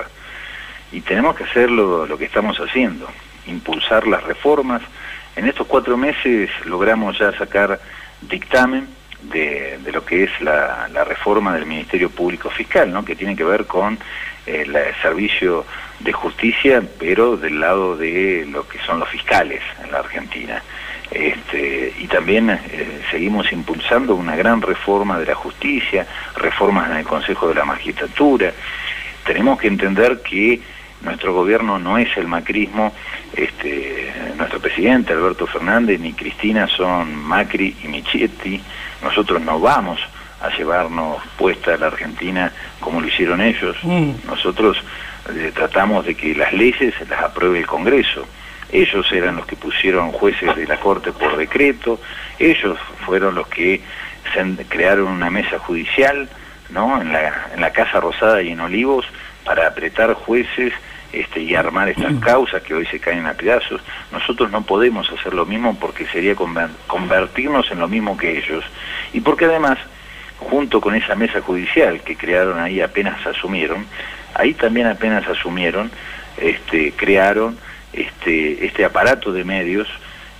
y 0.92 1.02
tenemos 1.02 1.36
que 1.36 1.44
hacer 1.44 1.70
lo, 1.70 2.06
lo 2.06 2.18
que 2.18 2.26
estamos 2.26 2.58
haciendo, 2.58 3.08
impulsar 3.46 4.08
las 4.08 4.24
reformas. 4.24 4.82
En 5.36 5.48
estos 5.48 5.68
cuatro 5.68 5.98
meses 5.98 6.50
logramos 6.66 7.20
ya 7.20 7.32
sacar 7.38 7.80
dictamen 8.22 8.88
de, 9.24 9.80
lo 9.92 10.06
que 10.06 10.24
es 10.24 10.42
la, 10.42 10.88
la, 10.94 11.04
reforma 11.04 11.54
del 11.54 11.66
Ministerio 11.66 12.10
Público 12.10 12.50
Fiscal, 12.50 12.92
¿no? 12.92 13.04
que 13.04 13.16
tiene 13.16 13.36
que 13.36 13.44
ver 13.44 13.66
con 13.66 13.98
eh, 14.46 14.66
el 14.66 14.76
servicio 15.02 15.66
de 16.00 16.14
justicia, 16.14 16.82
pero 16.98 17.36
del 17.36 17.60
lado 17.60 17.98
de 17.98 18.48
lo 18.50 18.68
que 18.68 18.80
son 18.80 19.00
los 19.00 19.10
fiscales 19.10 19.62
en 19.84 19.92
la 19.92 20.00
Argentina. 20.00 20.64
Este, 21.12 21.94
y 21.98 22.08
también 22.08 22.50
eh, 22.52 23.02
seguimos 23.10 23.52
impulsando 23.52 24.16
una 24.16 24.36
gran 24.36 24.62
reforma 24.62 25.20
de 25.20 25.26
la 25.26 25.36
justicia, 25.36 26.06
reformas 26.36 26.90
en 26.92 26.98
el 26.98 27.06
Consejo 27.06 27.48
de 27.50 27.56
la 27.56 27.66
Magistratura. 27.66 28.54
Tenemos 29.26 29.60
que 29.60 29.68
entender 29.68 30.22
que 30.22 30.62
nuestro 31.02 31.34
gobierno 31.34 31.80
no 31.80 31.98
es 31.98 32.16
el 32.18 32.28
macrismo, 32.28 32.94
este, 33.36 34.12
nuestro 34.38 34.60
presidente 34.60 35.14
Alberto 35.14 35.48
Fernández 35.48 36.00
ni 36.00 36.14
Cristina 36.14 36.68
son 36.68 37.16
Macri 37.16 37.76
y 37.84 37.88
Michetti, 37.88 38.62
nosotros 39.02 39.42
no 39.42 39.60
vamos 39.60 40.00
a 40.42 40.50
llevarnos 40.56 41.18
puesta 41.38 41.74
a 41.74 41.78
la 41.78 41.88
Argentina 41.88 42.52
como 42.80 43.02
lo 43.02 43.08
hicieron 43.08 43.42
ellos, 43.42 43.76
Mm. 43.84 44.12
nosotros 44.26 44.78
eh, 45.30 45.52
tratamos 45.54 46.06
de 46.06 46.16
que 46.16 46.34
las 46.34 46.54
leyes 46.54 46.94
las 47.10 47.22
apruebe 47.22 47.60
el 47.60 47.68
Congreso. 47.68 48.26
Ellos 48.72 49.12
eran 49.12 49.36
los 49.36 49.46
que 49.46 49.56
pusieron 49.56 50.12
jueces 50.12 50.56
de 50.56 50.66
la 50.68 50.78
Corte 50.78 51.12
por 51.12 51.36
decreto, 51.38 52.00
ellos 52.38 52.78
fueron 53.06 53.36
los 53.36 53.48
que 53.48 53.82
crearon 54.70 55.08
una 55.08 55.30
mesa 55.30 55.60
judicial 55.60 56.30
¿no? 56.70 57.02
en, 57.02 57.12
la, 57.12 57.48
en 57.54 57.62
la 57.62 57.72
Casa 57.72 58.00
Rosada 58.00 58.42
y 58.42 58.50
en 58.52 58.60
Olivos 58.60 59.06
para 59.44 59.68
apretar 59.68 60.14
jueces 60.14 60.72
este, 61.12 61.42
y 61.42 61.56
armar 61.56 61.90
estas 61.90 62.14
causas 62.20 62.62
que 62.64 62.74
hoy 62.74 62.86
se 62.86 63.00
caen 63.00 63.26
a 63.26 63.34
pedazos. 63.34 63.82
Nosotros 64.12 64.52
no 64.52 64.62
podemos 64.64 65.10
hacer 65.12 65.34
lo 65.34 65.46
mismo 65.46 65.78
porque 65.80 66.06
sería 66.08 66.36
conver- 66.36 66.70
convertirnos 66.88 67.72
en 67.72 67.80
lo 67.80 67.88
mismo 67.88 68.18
que 68.18 68.38
ellos. 68.38 68.64
Y 69.14 69.22
porque 69.22 69.46
además, 69.46 69.78
junto 70.38 70.80
con 70.82 70.96
esa 70.96 71.16
mesa 71.16 71.42
judicial 71.42 72.02
que 72.02 72.16
crearon 72.16 72.60
ahí 72.60 72.82
apenas 72.82 73.26
asumieron, 73.26 73.86
ahí 74.36 74.54
también 74.54 74.88
apenas 74.88 75.28
asumieron, 75.28 75.92
este, 76.38 76.94
crearon 76.96 77.58
este, 77.92 78.66
este 78.66 78.86
aparato 78.86 79.34
de 79.34 79.44
medios 79.44 79.88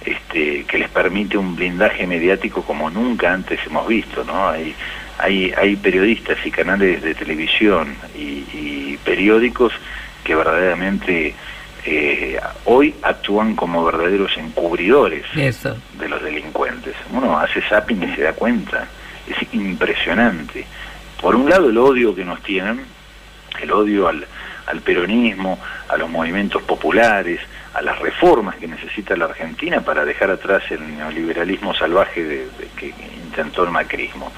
este, 0.06 0.64
que 0.66 0.78
les 0.78 0.90
permite 0.90 1.38
un 1.38 1.56
blindaje 1.56 2.08
mediático 2.08 2.64
como 2.64 2.90
nunca 2.90 3.34
antes 3.34 3.60
hemos 3.66 3.86
visto, 3.88 4.24
¿no? 4.24 4.48
Hay, 4.50 4.74
hay, 5.18 5.52
hay 5.58 5.76
periodistas 5.76 6.38
y 6.46 6.52
canales 6.52 7.02
de 7.02 7.14
televisión 7.16 7.96
y, 8.16 8.46
y 8.54 9.00
periódicos 9.04 9.74
que 10.30 10.36
verdaderamente 10.36 11.34
eh, 11.86 12.40
hoy 12.66 12.94
actúan 13.02 13.56
como 13.56 13.84
verdaderos 13.84 14.38
encubridores 14.38 15.26
Eso. 15.36 15.76
de 15.98 16.08
los 16.08 16.22
delincuentes. 16.22 16.94
Uno 17.12 17.40
hace 17.40 17.64
zapping 17.64 18.04
y 18.04 18.16
se 18.16 18.22
da 18.22 18.34
cuenta. 18.34 18.88
Es 19.28 19.52
impresionante. 19.56 20.68
Por 21.20 21.36
un 21.36 21.50
lado 21.50 21.72
el 21.72 21.78
odio 21.80 22.14
que 22.14 22.24
nos 22.24 22.44
tienen, 22.44 22.80
el 23.60 23.72
odio 23.72 24.08
al, 24.08 24.24
al 24.68 24.82
peronismo, 24.82 25.58
a 25.88 25.98
los 25.98 26.08
movimientos 26.12 26.62
populares, 26.62 27.40
a 27.74 27.82
las 27.82 27.98
reformas 27.98 28.56
que 28.58 28.68
necesita 28.68 29.18
la 29.18 29.26
Argentina 29.26 29.82
para 29.82 30.06
dejar 30.06 30.30
atrás 30.30 30.62
el 30.70 30.96
neoliberalismo 30.96 31.74
salvaje 31.74 32.24
de, 32.24 32.38
de 32.46 32.68
que 32.78 32.94
intentó 33.26 33.64
el 33.64 33.72
macrismo. 33.72 34.32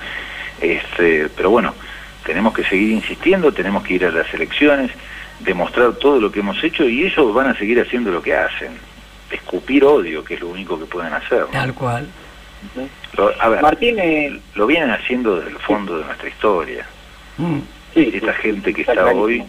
Este, 0.61 1.27
pero 1.35 1.49
bueno, 1.49 1.75
tenemos 2.25 2.53
que 2.53 2.63
seguir 2.63 2.91
insistiendo, 2.91 3.51
tenemos 3.51 3.83
que 3.83 3.95
ir 3.95 4.05
a 4.05 4.11
las 4.11 4.33
elecciones, 4.33 4.89
demostrar 5.43 5.93
todo 5.93 6.19
lo 6.19 6.31
que 6.31 6.39
hemos 6.39 6.63
hecho 6.63 6.87
y 6.87 7.03
ellos 7.05 7.33
van 7.33 7.47
a 7.49 7.57
seguir 7.57 7.79
haciendo 7.79 8.11
lo 8.11 8.21
que 8.21 8.35
hacen, 8.35 8.71
escupir 9.31 9.83
odio, 9.83 10.23
que 10.23 10.35
es 10.35 10.41
lo 10.41 10.49
único 10.49 10.79
que 10.79 10.85
pueden 10.85 11.13
hacer. 11.13 11.41
¿no? 11.41 11.47
Tal 11.47 11.73
cual. 11.73 12.07
Lo, 13.13 13.31
a 13.41 13.49
ver, 13.49 13.61
Martín, 13.61 13.97
eh, 13.99 14.39
lo 14.55 14.67
vienen 14.67 14.91
haciendo 14.91 15.37
desde 15.37 15.51
el 15.51 15.59
fondo 15.59 15.97
de 15.97 16.05
nuestra 16.05 16.29
historia. 16.29 16.85
Mm. 17.37 17.59
Esta 17.95 18.33
gente 18.33 18.73
que 18.73 18.81
está 18.81 19.05
hoy 19.07 19.43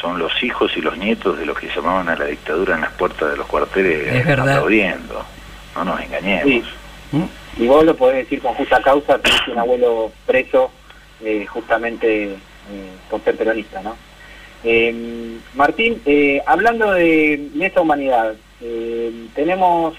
son 0.00 0.18
los 0.18 0.42
hijos 0.42 0.72
y 0.76 0.80
los 0.80 0.96
nietos 0.96 1.38
de 1.38 1.44
los 1.44 1.58
que 1.58 1.68
llamaban 1.74 2.08
a 2.08 2.16
la 2.16 2.26
dictadura 2.26 2.76
en 2.76 2.82
las 2.82 2.92
puertas 2.92 3.30
de 3.30 3.36
los 3.36 3.46
cuarteles 3.46 4.14
Es 4.14 4.26
verdad. 4.26 4.48
aplaudiendo. 4.48 5.24
No 5.74 5.84
nos 5.84 6.00
engañemos. 6.00 6.44
Sí. 6.44 6.64
Mm. 7.12 7.62
Y 7.62 7.66
vos 7.66 7.84
lo 7.84 7.94
podés 7.94 8.24
decir 8.24 8.40
con 8.40 8.54
justa 8.54 8.80
causa, 8.80 9.18
tenés 9.18 9.48
un 9.48 9.58
abuelo 9.58 10.12
preso 10.26 10.70
eh, 11.22 11.44
justamente 11.46 12.32
eh, 12.32 12.38
por 13.10 13.20
ser 13.22 13.36
peronista, 13.36 13.82
¿no? 13.82 13.96
Eh, 14.64 15.38
Martín, 15.54 16.00
eh, 16.06 16.42
hablando 16.46 16.92
de 16.92 17.50
lesa 17.54 17.80
humanidad, 17.80 18.34
eh, 18.60 19.26
tenemos 19.34 19.94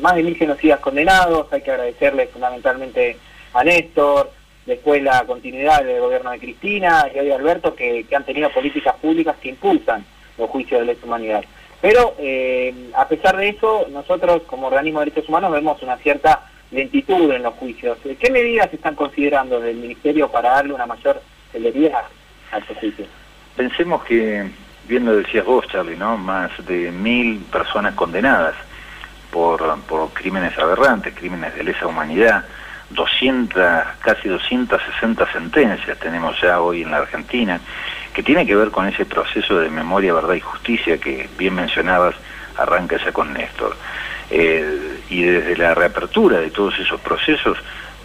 más 0.00 0.14
de 0.14 0.22
mil 0.22 0.36
genocidas 0.36 0.78
condenados, 0.78 1.52
hay 1.52 1.60
que 1.60 1.72
agradecerle 1.72 2.28
fundamentalmente 2.28 3.16
a 3.52 3.64
Néstor, 3.64 4.30
después 4.66 5.02
la 5.02 5.24
continuidad 5.24 5.82
del 5.84 6.00
gobierno 6.00 6.30
de 6.30 6.38
Cristina 6.38 7.10
y 7.14 7.18
hoy 7.18 7.30
Alberto, 7.30 7.74
que, 7.74 8.04
han 8.14 8.24
tenido 8.24 8.50
políticas 8.50 8.94
públicas 8.96 9.36
que 9.40 9.48
impulsan 9.48 10.04
los 10.36 10.50
juicios 10.50 10.80
de 10.80 10.86
lesa 10.86 11.06
humanidad. 11.06 11.44
Pero 11.80 12.14
eh, 12.18 12.90
a 12.94 13.08
pesar 13.08 13.36
de 13.36 13.48
eso, 13.48 13.86
nosotros 13.90 14.42
como 14.46 14.66
organismo 14.66 15.00
de 15.00 15.06
derechos 15.06 15.28
humanos 15.28 15.52
vemos 15.52 15.82
una 15.82 15.96
cierta 15.98 16.50
lentitud 16.70 17.30
en 17.32 17.42
los 17.42 17.54
juicios. 17.54 17.98
¿Qué 18.18 18.30
medidas 18.30 18.72
están 18.72 18.94
considerando 18.96 19.60
desde 19.60 19.70
el 19.70 19.78
Ministerio 19.78 20.28
para 20.28 20.50
darle 20.50 20.74
una 20.74 20.86
mayor 20.86 21.22
celeridad 21.52 22.04
a 22.50 22.58
estos 22.58 22.76
juicios? 22.78 23.08
Pensemos 23.56 24.04
que, 24.04 24.50
bien 24.86 25.04
lo 25.06 25.16
decías 25.16 25.44
vos, 25.44 25.66
Charlie, 25.68 25.96
¿no? 25.96 26.18
Más 26.18 26.50
de 26.66 26.92
mil 26.92 27.38
personas 27.50 27.94
condenadas 27.94 28.54
por, 29.30 29.80
por 29.82 30.10
crímenes 30.10 30.56
aberrantes, 30.58 31.14
crímenes 31.14 31.54
de 31.54 31.64
lesa 31.64 31.86
humanidad, 31.86 32.44
200, 32.90 33.62
casi 34.00 34.28
260 34.28 35.32
sentencias 35.32 35.98
tenemos 35.98 36.40
ya 36.40 36.60
hoy 36.60 36.82
en 36.82 36.90
la 36.90 36.98
Argentina, 36.98 37.60
que 38.12 38.22
tiene 38.22 38.46
que 38.46 38.54
ver 38.54 38.70
con 38.70 38.86
ese 38.86 39.04
proceso 39.04 39.58
de 39.58 39.70
memoria, 39.70 40.12
verdad 40.12 40.34
y 40.34 40.40
justicia 40.40 40.98
que 40.98 41.28
bien 41.36 41.54
mencionabas, 41.54 42.14
arranca 42.56 42.96
ya 43.02 43.12
con 43.12 43.32
Néstor. 43.32 43.76
Eh, 44.30 45.00
y 45.08 45.22
desde 45.22 45.56
la 45.56 45.74
reapertura 45.74 46.40
de 46.40 46.50
todos 46.50 46.78
esos 46.78 47.00
procesos 47.00 47.58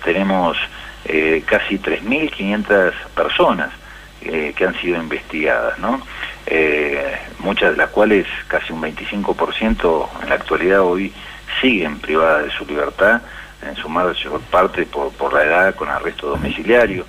tenemos 0.03 0.57
eh, 1.05 1.43
casi 1.45 1.77
3.500 1.77 2.93
personas 3.15 3.71
eh, 4.21 4.53
que 4.55 4.65
han 4.65 4.79
sido 4.79 5.01
investigadas, 5.01 5.77
¿no? 5.79 6.01
Eh, 6.45 7.17
muchas 7.39 7.71
de 7.71 7.77
las 7.77 7.89
cuales, 7.89 8.27
casi 8.47 8.73
un 8.73 8.81
25% 8.81 10.09
en 10.23 10.29
la 10.29 10.35
actualidad 10.35 10.81
hoy 10.81 11.13
siguen 11.61 11.99
privadas 11.99 12.45
de 12.45 12.51
su 12.51 12.65
libertad, 12.65 13.21
en 13.61 13.75
su 13.75 13.89
mayor 13.89 14.41
parte 14.49 14.85
por, 14.85 15.11
por 15.13 15.33
la 15.33 15.43
edad 15.43 15.75
con 15.75 15.89
arresto 15.89 16.29
domiciliario. 16.29 17.05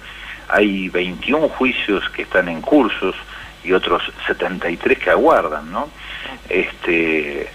Hay 0.49 0.89
21 0.89 1.49
juicios 1.49 2.09
que 2.11 2.23
están 2.23 2.49
en 2.49 2.61
cursos, 2.61 3.17
y 3.65 3.73
otros 3.73 4.03
73 4.27 4.99
que 4.99 5.11
aguardan, 5.11 5.71
¿no? 5.71 5.89
Este, 6.49 7.49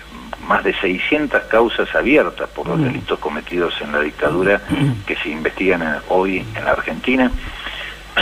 más 0.47 0.64
de 0.64 0.74
600 0.74 1.43
causas 1.43 1.93
abiertas 1.95 2.49
por 2.49 2.68
los 2.68 2.82
delitos 2.82 3.20
cometidos 3.20 3.74
en 3.82 3.91
la 3.91 3.99
dictadura 3.99 4.62
que 5.05 5.16
se 5.18 5.30
investigan 5.30 5.99
hoy 6.10 6.45
en 6.55 6.66
la 6.66 6.72
Argentina, 6.72 7.32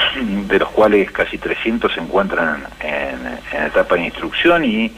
de 0.47 0.59
los 0.59 0.69
cuales 0.69 1.11
casi 1.11 1.37
300 1.37 1.93
se 1.93 1.99
encuentran 1.99 2.63
en, 2.79 3.57
en 3.57 3.63
etapa 3.65 3.95
de 3.95 4.05
instrucción 4.05 4.63
y 4.65 4.91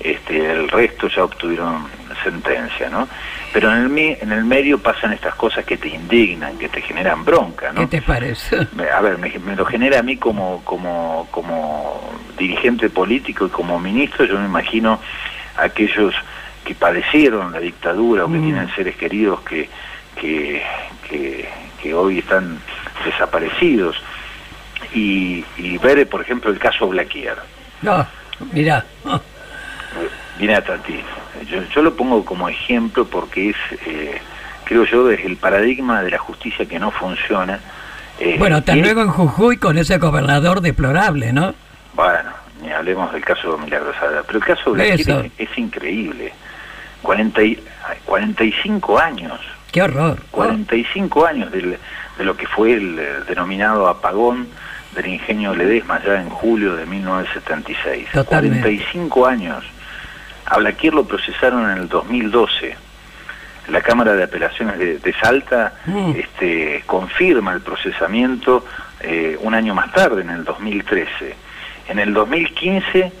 este, 0.00 0.50
el 0.52 0.68
resto 0.68 1.08
ya 1.08 1.24
obtuvieron 1.24 1.86
sentencia, 2.24 2.88
¿no? 2.88 3.06
Pero 3.52 3.70
en 3.74 3.98
el, 3.98 4.16
en 4.20 4.32
el 4.32 4.44
medio 4.44 4.78
pasan 4.78 5.12
estas 5.12 5.34
cosas 5.34 5.64
que 5.64 5.76
te 5.76 5.88
indignan, 5.88 6.56
que 6.58 6.68
te 6.68 6.80
generan 6.80 7.24
bronca, 7.24 7.72
¿no? 7.72 7.80
¿Qué 7.82 7.98
te 7.98 8.02
parece? 8.02 8.56
A 8.96 9.00
ver, 9.00 9.18
me, 9.18 9.30
me 9.44 9.56
lo 9.56 9.64
genera 9.66 9.98
a 9.98 10.02
mí 10.02 10.16
como, 10.16 10.62
como, 10.64 11.28
como 11.30 12.00
dirigente 12.38 12.88
político 12.88 13.46
y 13.46 13.50
como 13.50 13.78
ministro, 13.78 14.24
yo 14.24 14.38
me 14.38 14.46
imagino 14.46 15.00
aquellos 15.56 16.14
que 16.64 16.74
padecieron 16.74 17.52
la 17.52 17.58
dictadura 17.58 18.24
o 18.24 18.28
que 18.32 18.38
Mm. 18.38 18.44
tienen 18.44 18.74
seres 18.74 18.96
queridos 18.96 19.40
que, 19.40 19.68
que, 20.16 20.62
que, 21.08 21.48
que 21.82 21.94
hoy 21.94 22.20
están 22.20 22.58
desaparecidos 23.04 23.96
y, 24.94 25.44
y 25.56 25.78
ver, 25.78 26.08
por 26.08 26.20
ejemplo, 26.22 26.50
el 26.50 26.58
caso 26.58 26.88
Blaquier. 26.88 27.36
No, 27.82 28.06
mira. 28.52 28.84
Mira, 30.38 30.62
Tati, 30.64 31.00
yo, 31.50 31.62
yo 31.64 31.82
lo 31.82 31.94
pongo 31.94 32.24
como 32.24 32.48
ejemplo 32.48 33.04
porque 33.06 33.50
es, 33.50 33.56
eh, 33.86 34.20
creo 34.64 34.84
yo, 34.84 35.10
es 35.10 35.24
el 35.24 35.36
paradigma 35.36 36.02
de 36.02 36.10
la 36.12 36.18
justicia 36.18 36.64
que 36.66 36.78
no 36.78 36.90
funciona. 36.90 37.60
Eh, 38.18 38.36
Bueno, 38.38 38.56
hasta 38.56 38.76
y- 38.76 38.80
luego 38.82 39.02
en 39.02 39.08
Jujuy 39.10 39.56
con 39.58 39.76
ese 39.78 39.98
gobernador 39.98 40.60
deplorable, 40.60 41.32
¿no? 41.32 41.54
Bueno, 41.94 42.30
ni 42.62 42.70
hablemos 42.70 43.12
del 43.12 43.24
caso 43.24 43.58
Milagrosada, 43.58 44.22
pero 44.26 44.38
el 44.38 44.44
caso 44.44 44.72
Blaquier 44.72 45.00
Eso. 45.00 45.20
es, 45.20 45.32
es 45.50 45.58
increíble. 45.58 46.32
40 47.02 47.42
y- 47.42 47.58
45 48.04 48.98
años, 48.98 49.40
Qué 49.72 49.82
horror. 49.82 50.18
45 50.30 51.26
años 51.26 51.50
del- 51.52 51.78
de 52.18 52.24
lo 52.24 52.36
que 52.36 52.46
fue 52.46 52.72
el 52.74 52.98
eh, 52.98 53.08
denominado 53.28 53.88
apagón 53.88 54.48
del 54.94 55.06
ingenio 55.06 55.54
Ledesma 55.54 56.00
ya 56.04 56.20
en 56.20 56.28
julio 56.30 56.74
de 56.76 56.86
1976. 56.86 58.08
Totalmente. 58.12 58.60
45 58.60 59.26
años. 59.26 59.64
A 60.46 60.58
Blaquier 60.58 60.94
lo 60.94 61.04
procesaron 61.04 61.70
en 61.70 61.78
el 61.78 61.88
2012. 61.88 62.76
La 63.68 63.80
Cámara 63.82 64.14
de 64.14 64.24
Apelaciones 64.24 64.78
de, 64.78 64.98
de 64.98 65.12
Salta 65.14 65.74
Mm. 65.86 66.12
este, 66.16 66.82
confirma 66.86 67.52
el 67.52 67.60
procesamiento 67.60 68.64
eh, 69.00 69.36
un 69.40 69.54
año 69.54 69.74
más 69.74 69.92
tarde, 69.92 70.22
en 70.22 70.30
el 70.30 70.44
2013. 70.44 71.34
En 71.88 71.98
el 72.00 72.12
2015, 72.12 73.12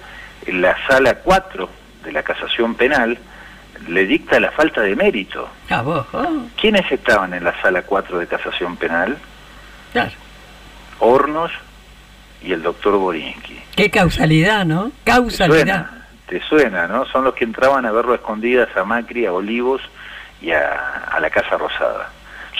la 0.48 0.76
Sala 0.88 1.14
4 1.14 1.68
de 2.04 2.12
la 2.12 2.22
Casación 2.22 2.74
Penal 2.74 3.16
le 3.88 4.04
dicta 4.06 4.38
la 4.40 4.50
falta 4.50 4.80
de 4.82 4.94
mérito. 4.96 5.48
A 5.70 5.82
vos, 5.82 6.06
oh, 6.12 6.46
¿Quiénes 6.60 6.90
estaban 6.90 7.32
en 7.32 7.44
la 7.44 7.54
Sala 7.62 7.82
4 7.82 8.18
de 8.18 8.26
Casación 8.26 8.76
Penal? 8.76 9.16
claro. 9.92 10.10
Hornos 11.00 11.50
y 12.42 12.52
el 12.52 12.62
doctor 12.62 12.96
Borinsky. 12.96 13.60
Qué 13.76 13.90
causalidad, 13.90 14.64
¿no? 14.64 14.90
¿Te 15.04 15.10
Causalidad. 15.10 15.56
suena? 15.56 16.06
¿Te 16.26 16.40
suena, 16.42 16.86
no? 16.86 17.04
Son 17.06 17.24
los 17.24 17.34
que 17.34 17.44
entraban 17.44 17.84
a 17.86 17.90
verlo 17.92 18.12
a 18.12 18.16
escondidas 18.16 18.68
a 18.76 18.84
Macri, 18.84 19.26
a 19.26 19.32
Olivos 19.32 19.82
y 20.40 20.52
a, 20.52 21.04
a 21.10 21.18
la 21.20 21.28
Casa 21.30 21.56
Rosada. 21.58 22.10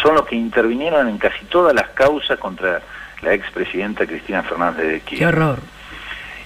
Son 0.03 0.14
los 0.14 0.26
que 0.26 0.34
intervinieron 0.36 1.09
en 1.09 1.18
casi 1.18 1.45
todas 1.47 1.74
las 1.74 1.88
causas 1.91 2.38
contra 2.38 2.80
la 3.22 3.32
expresidenta 3.34 4.07
Cristina 4.07 4.43
Fernández 4.43 4.86
de 4.86 5.01
Qué 5.01 5.16
Kirchner. 5.16 5.34
horror. 5.34 5.59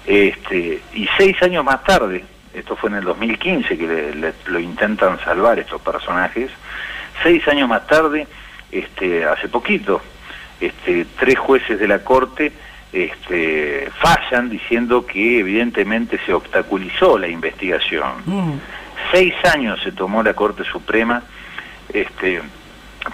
Este, 0.07 0.83
y 0.93 1.09
seis 1.17 1.41
años 1.43 1.65
más 1.65 1.83
tarde, 1.85 2.25
esto 2.53 2.77
fue 2.77 2.91
en 2.91 2.97
el 2.97 3.05
2015 3.05 3.79
que 3.79 3.87
le- 3.87 4.15
le- 4.15 4.35
lo 4.47 4.59
intentan 4.59 5.19
salvar 5.25 5.59
estos 5.59 5.81
personajes, 5.81 6.51
seis 7.23 7.47
años 7.49 7.69
más 7.69 7.87
tarde, 7.87 8.27
este, 8.71 9.25
hace 9.25 9.49
poquito, 9.49 10.03
este, 10.67 11.07
tres 11.19 11.39
jueces 11.39 11.79
de 11.79 11.89
la 11.89 12.01
Corte 12.01 12.53
este, 12.93 13.91
fallan 13.99 14.49
diciendo 14.49 15.05
que 15.05 15.41
evidentemente 15.41 16.19
se 16.25 16.33
obstaculizó 16.33 17.19
la 17.19 17.27
investigación. 17.29 18.23
Mm. 18.25 18.53
Seis 19.11 19.35
años 19.53 19.81
se 19.83 19.93
tomó 19.93 20.23
la 20.23 20.35
Corte 20.35 20.65
Suprema 20.65 21.23
este, 21.93 22.41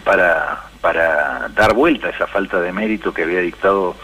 para, 0.04 0.64
para 0.80 1.48
dar 1.54 1.74
vuelta 1.74 2.08
a 2.08 2.10
esa 2.10 2.26
falta 2.26 2.60
de 2.60 2.72
mérito 2.72 3.14
que 3.14 3.22
había 3.22 3.40
dictado 3.40 3.96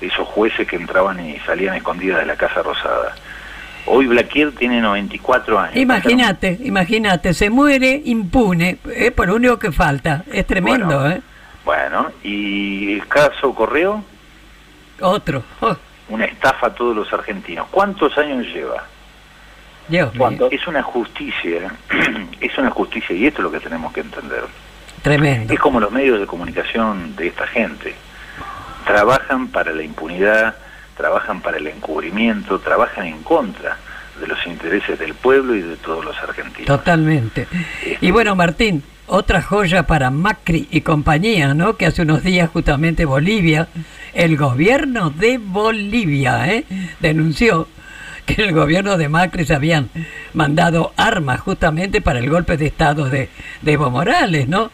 esos 0.00 0.26
jueces 0.28 0.66
que 0.66 0.76
entraban 0.76 1.18
y 1.24 1.38
salían 1.40 1.74
escondidas 1.74 2.20
de 2.20 2.26
la 2.26 2.36
Casa 2.36 2.62
Rosada. 2.62 3.14
Hoy 3.86 4.06
Blaquier 4.06 4.52
tiene 4.52 4.80
94 4.80 5.58
años. 5.58 5.76
Imagínate, 5.76 6.58
imagínate, 6.62 7.34
se 7.34 7.50
muere 7.50 8.00
impune, 8.04 8.78
es 8.94 9.10
por 9.12 9.26
lo 9.26 9.34
único 9.34 9.58
que 9.58 9.72
falta. 9.72 10.24
Es 10.32 10.46
tremendo, 10.46 11.00
Bueno. 11.00 11.10
¿eh? 11.10 11.20
Bueno, 11.64 12.10
y 12.22 12.92
el 12.94 13.06
caso 13.08 13.54
Correo, 13.54 14.04
Otro. 15.00 15.42
Oh, 15.60 15.76
una 16.08 16.26
estafa 16.26 16.68
a 16.68 16.74
todos 16.74 16.94
los 16.94 17.12
argentinos. 17.12 17.66
¿Cuántos 17.70 18.16
años 18.18 18.46
lleva? 18.46 18.84
Dios 19.88 20.14
mío, 20.14 20.48
Es 20.50 20.66
una 20.66 20.82
justicia, 20.82 21.70
es 22.40 22.56
una 22.58 22.70
justicia 22.70 23.14
y 23.14 23.26
esto 23.26 23.40
es 23.40 23.44
lo 23.44 23.50
que 23.50 23.60
tenemos 23.60 23.92
que 23.92 24.00
entender. 24.00 24.44
tremendo. 25.02 25.52
Es 25.52 25.60
como 25.60 25.78
los 25.80 25.90
medios 25.92 26.18
de 26.20 26.26
comunicación 26.26 27.14
de 27.16 27.28
esta 27.28 27.46
gente. 27.46 27.94
Trabajan 28.86 29.48
para 29.48 29.72
la 29.72 29.82
impunidad, 29.82 30.56
trabajan 30.96 31.40
para 31.40 31.56
el 31.58 31.66
encubrimiento, 31.66 32.58
trabajan 32.60 33.06
en 33.06 33.22
contra 33.22 33.76
de 34.20 34.26
los 34.26 34.46
intereses 34.46 34.98
del 34.98 35.12
pueblo 35.14 35.54
y 35.54 35.62
de 35.62 35.76
todos 35.76 36.04
los 36.04 36.16
argentinos. 36.18 36.66
Totalmente. 36.66 37.48
Y 38.00 38.10
bueno, 38.10 38.36
Martín, 38.36 38.82
otra 39.06 39.42
joya 39.42 39.84
para 39.84 40.10
Macri 40.10 40.68
y 40.70 40.80
compañía, 40.80 41.54
¿no? 41.54 41.76
Que 41.76 41.86
hace 41.86 42.02
unos 42.02 42.22
días 42.22 42.50
justamente 42.50 43.04
Bolivia, 43.04 43.68
el 44.12 44.36
gobierno 44.36 45.10
de 45.10 45.38
Bolivia, 45.38 46.46
¿eh? 46.52 46.64
denunció 47.00 47.68
que 48.26 48.42
el 48.42 48.52
gobierno 48.52 48.96
de 48.96 49.08
Macri 49.08 49.44
se 49.44 49.54
habían 49.54 49.90
mandado 50.32 50.92
armas 50.96 51.40
justamente 51.40 52.00
para 52.00 52.18
el 52.18 52.30
golpe 52.30 52.56
de 52.56 52.66
Estado 52.66 53.10
de, 53.10 53.28
de 53.60 53.72
Evo 53.72 53.90
Morales, 53.90 54.48
¿no? 54.48 54.70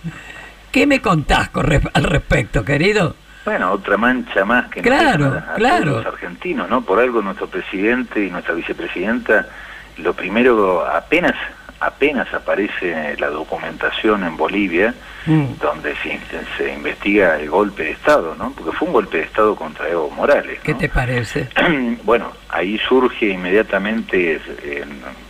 ¿Qué 0.71 0.87
me 0.87 1.01
contás 1.01 1.51
al 1.55 2.05
respecto, 2.05 2.65
querido? 2.65 3.17
Bueno, 3.45 3.73
otra 3.73 3.97
mancha 3.97 4.45
más 4.45 4.69
que 4.71 4.83
nos 4.83 4.87
Claro, 4.87 5.31
dejan 5.33 5.49
a, 5.49 5.53
a 5.53 5.55
claro. 5.57 5.85
todos 5.93 6.05
los 6.05 6.15
argentinos, 6.15 6.71
¿no? 6.71 6.83
Por 6.83 7.01
algo 7.01 7.23
nuestro 7.23 7.49
presidente 7.49 8.25
y 8.25 8.31
nuestra 8.31 8.55
vicepresidenta, 8.55 9.49
lo 9.97 10.15
primero, 10.15 10.87
apenas 10.87 11.35
apenas 11.81 12.33
aparece 12.35 13.17
la 13.19 13.29
documentación 13.31 14.25
en 14.25 14.37
Bolivia, 14.37 14.95
Mm. 15.27 15.59
donde 15.61 15.95
se, 15.97 16.19
se 16.57 16.73
investiga 16.73 17.39
el 17.39 17.51
golpe 17.51 17.85
de 17.85 17.91
Estado, 17.91 18.35
¿no? 18.39 18.53
Porque 18.53 18.73
fue 18.73 18.89
un 18.89 18.95
golpe 18.95 19.19
de 19.19 19.25
Estado 19.25 19.55
contra 19.55 19.87
Evo 19.87 20.11
Morales. 20.11 20.59
¿Qué 20.63 20.73
te 20.73 20.89
parece? 20.89 21.47
bueno, 22.05 22.33
ahí 22.49 22.79
surge 22.89 23.27
inmediatamente, 23.29 24.41
eh, 24.63 24.85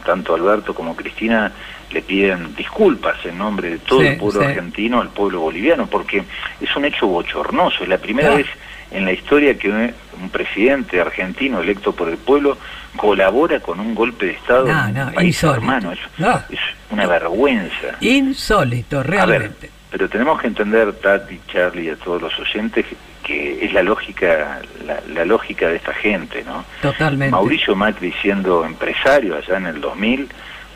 tanto 0.04 0.34
Alberto 0.36 0.74
como 0.74 0.94
Cristina 0.94 1.50
le 1.90 2.02
piden 2.02 2.54
disculpas 2.54 3.16
en 3.26 3.38
nombre 3.38 3.70
de 3.70 3.78
todo 3.78 4.00
Sí, 4.00 4.06
el 4.06 4.16
pueblo 4.18 4.40
sí. 4.42 4.46
argentino 4.46 5.00
al 5.00 5.08
pueblo 5.08 5.40
boliviano, 5.40 5.88
porque 5.88 6.22
es 6.60 6.76
un 6.76 6.84
hecho 6.84 7.08
bochornoso, 7.08 7.82
es 7.82 7.88
la 7.88 7.98
primera 7.98 8.32
Ah. 8.32 8.36
vez 8.36 8.46
en 8.90 9.04
la 9.04 9.12
historia 9.12 9.56
que 9.58 9.68
un, 9.68 9.92
un 10.20 10.30
presidente 10.30 11.00
argentino 11.00 11.60
electo 11.60 11.92
por 11.94 12.08
el 12.08 12.16
pueblo 12.16 12.56
colabora 12.96 13.60
con 13.60 13.78
un 13.80 13.94
golpe 13.94 14.26
de 14.26 14.32
Estado 14.32 14.66
No, 14.66 14.88
en 14.88 14.94
no, 14.94 15.06
un 15.06 15.12
país 15.14 15.42
hermano, 15.44 15.92
es, 15.92 15.98
No. 16.18 16.36
es 16.50 16.58
una 16.90 17.06
vergüenza. 17.06 17.96
Insólito, 18.00 18.98
A 18.98 19.02
ver, 19.02 19.10
realmente. 19.10 19.70
pero 19.90 20.08
tenemos 20.08 20.40
que 20.40 20.48
entender, 20.48 20.92
Tati, 20.94 21.40
Charlie 21.52 21.84
y 21.86 21.90
a 21.90 21.96
todos 21.96 22.20
los 22.20 22.36
oyentes, 22.38 22.84
que 23.22 23.64
es 23.64 23.72
la 23.72 23.82
lógica, 23.84 24.60
la, 24.84 25.00
la 25.14 25.24
lógica 25.24 25.68
de 25.68 25.76
esta 25.76 25.94
gente, 25.94 26.42
¿no? 26.44 26.64
Totalmente. 26.82 27.30
Mauricio 27.30 27.76
Macri 27.76 28.12
siendo 28.20 28.64
empresario 28.64 29.36
allá 29.36 29.56
en 29.58 29.66
el 29.66 29.80
2000, 29.80 30.28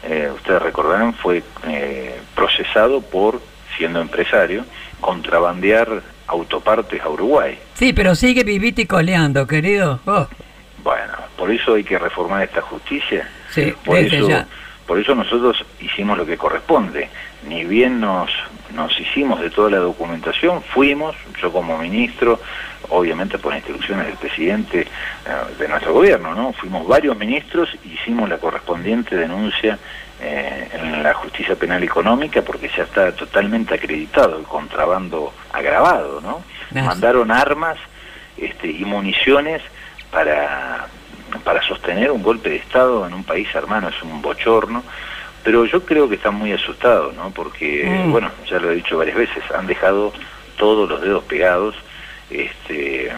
eh, 0.04 0.30
ustedes 0.34 0.62
recordarán, 0.62 1.14
fue 1.14 1.42
eh, 1.66 2.20
procesado 2.36 3.00
por, 3.00 3.40
siendo 3.76 4.00
empresario, 4.00 4.64
contrabandear 5.00 5.88
autopartes 6.28 7.00
a 7.02 7.08
Uruguay. 7.08 7.58
Sí, 7.74 7.92
pero 7.92 8.14
sigue 8.14 8.44
vivito 8.44 8.80
y 8.80 8.86
coleando, 8.86 9.46
querido. 9.46 10.00
Oh, 10.06 10.26
Bueno, 10.82 11.12
por 11.36 11.50
eso 11.50 11.74
hay 11.74 11.84
que 11.84 11.98
reformar 11.98 12.42
esta 12.44 12.60
justicia. 12.62 13.28
sí, 13.50 13.74
Por 13.84 13.96
desde 13.96 14.18
eso, 14.18 14.28
ya. 14.28 14.46
por 14.86 14.98
eso 14.98 15.14
nosotros 15.14 15.64
hicimos 15.80 16.16
lo 16.16 16.24
que 16.26 16.36
corresponde. 16.36 17.08
Ni 17.48 17.64
bien 17.64 18.00
nos, 18.00 18.30
nos 18.74 18.98
hicimos 18.98 19.40
de 19.40 19.50
toda 19.50 19.70
la 19.70 19.78
documentación, 19.78 20.62
fuimos, 20.62 21.14
yo 21.42 21.52
como 21.52 21.76
ministro, 21.76 22.40
obviamente 22.88 23.38
por 23.38 23.54
instrucciones 23.54 24.06
del 24.06 24.16
presidente 24.16 24.80
eh, 24.82 24.86
de 25.58 25.68
nuestro 25.68 25.92
gobierno, 25.92 26.34
¿no? 26.34 26.52
Fuimos 26.52 26.86
varios 26.86 27.16
ministros 27.18 27.68
y 27.84 27.94
hicimos 27.94 28.28
la 28.28 28.38
correspondiente 28.38 29.16
denuncia 29.16 29.78
eh, 30.22 30.68
en 30.72 31.02
la 31.02 31.12
justicia 31.14 31.54
penal 31.56 31.82
económica 31.82 32.40
porque 32.42 32.70
ya 32.74 32.84
está 32.84 33.12
totalmente 33.12 33.74
acreditado 33.74 34.38
el 34.38 34.44
contrabando 34.44 35.32
agravado, 35.52 36.20
¿no? 36.22 36.42
Mandaron 36.82 37.30
armas 37.30 37.76
este, 38.36 38.68
y 38.68 38.84
municiones 38.84 39.62
para, 40.10 40.86
para 41.44 41.62
sostener 41.62 42.10
un 42.10 42.22
golpe 42.22 42.50
de 42.50 42.56
Estado 42.56 43.06
en 43.06 43.14
un 43.14 43.24
país 43.24 43.48
hermano 43.54 43.88
es 43.88 44.02
un 44.02 44.20
bochorno, 44.22 44.82
pero 45.42 45.64
yo 45.66 45.84
creo 45.84 46.08
que 46.08 46.14
están 46.16 46.34
muy 46.34 46.52
asustados, 46.52 47.14
¿no? 47.14 47.30
Porque, 47.30 47.84
Mm. 47.86 48.12
bueno, 48.12 48.30
ya 48.48 48.58
lo 48.58 48.70
he 48.70 48.76
dicho 48.76 48.96
varias 48.98 49.16
veces, 49.16 49.42
han 49.56 49.66
dejado 49.66 50.12
todos 50.56 50.88
los 50.88 51.00
dedos 51.02 51.24
pegados, 51.24 51.74
este, 52.30 53.12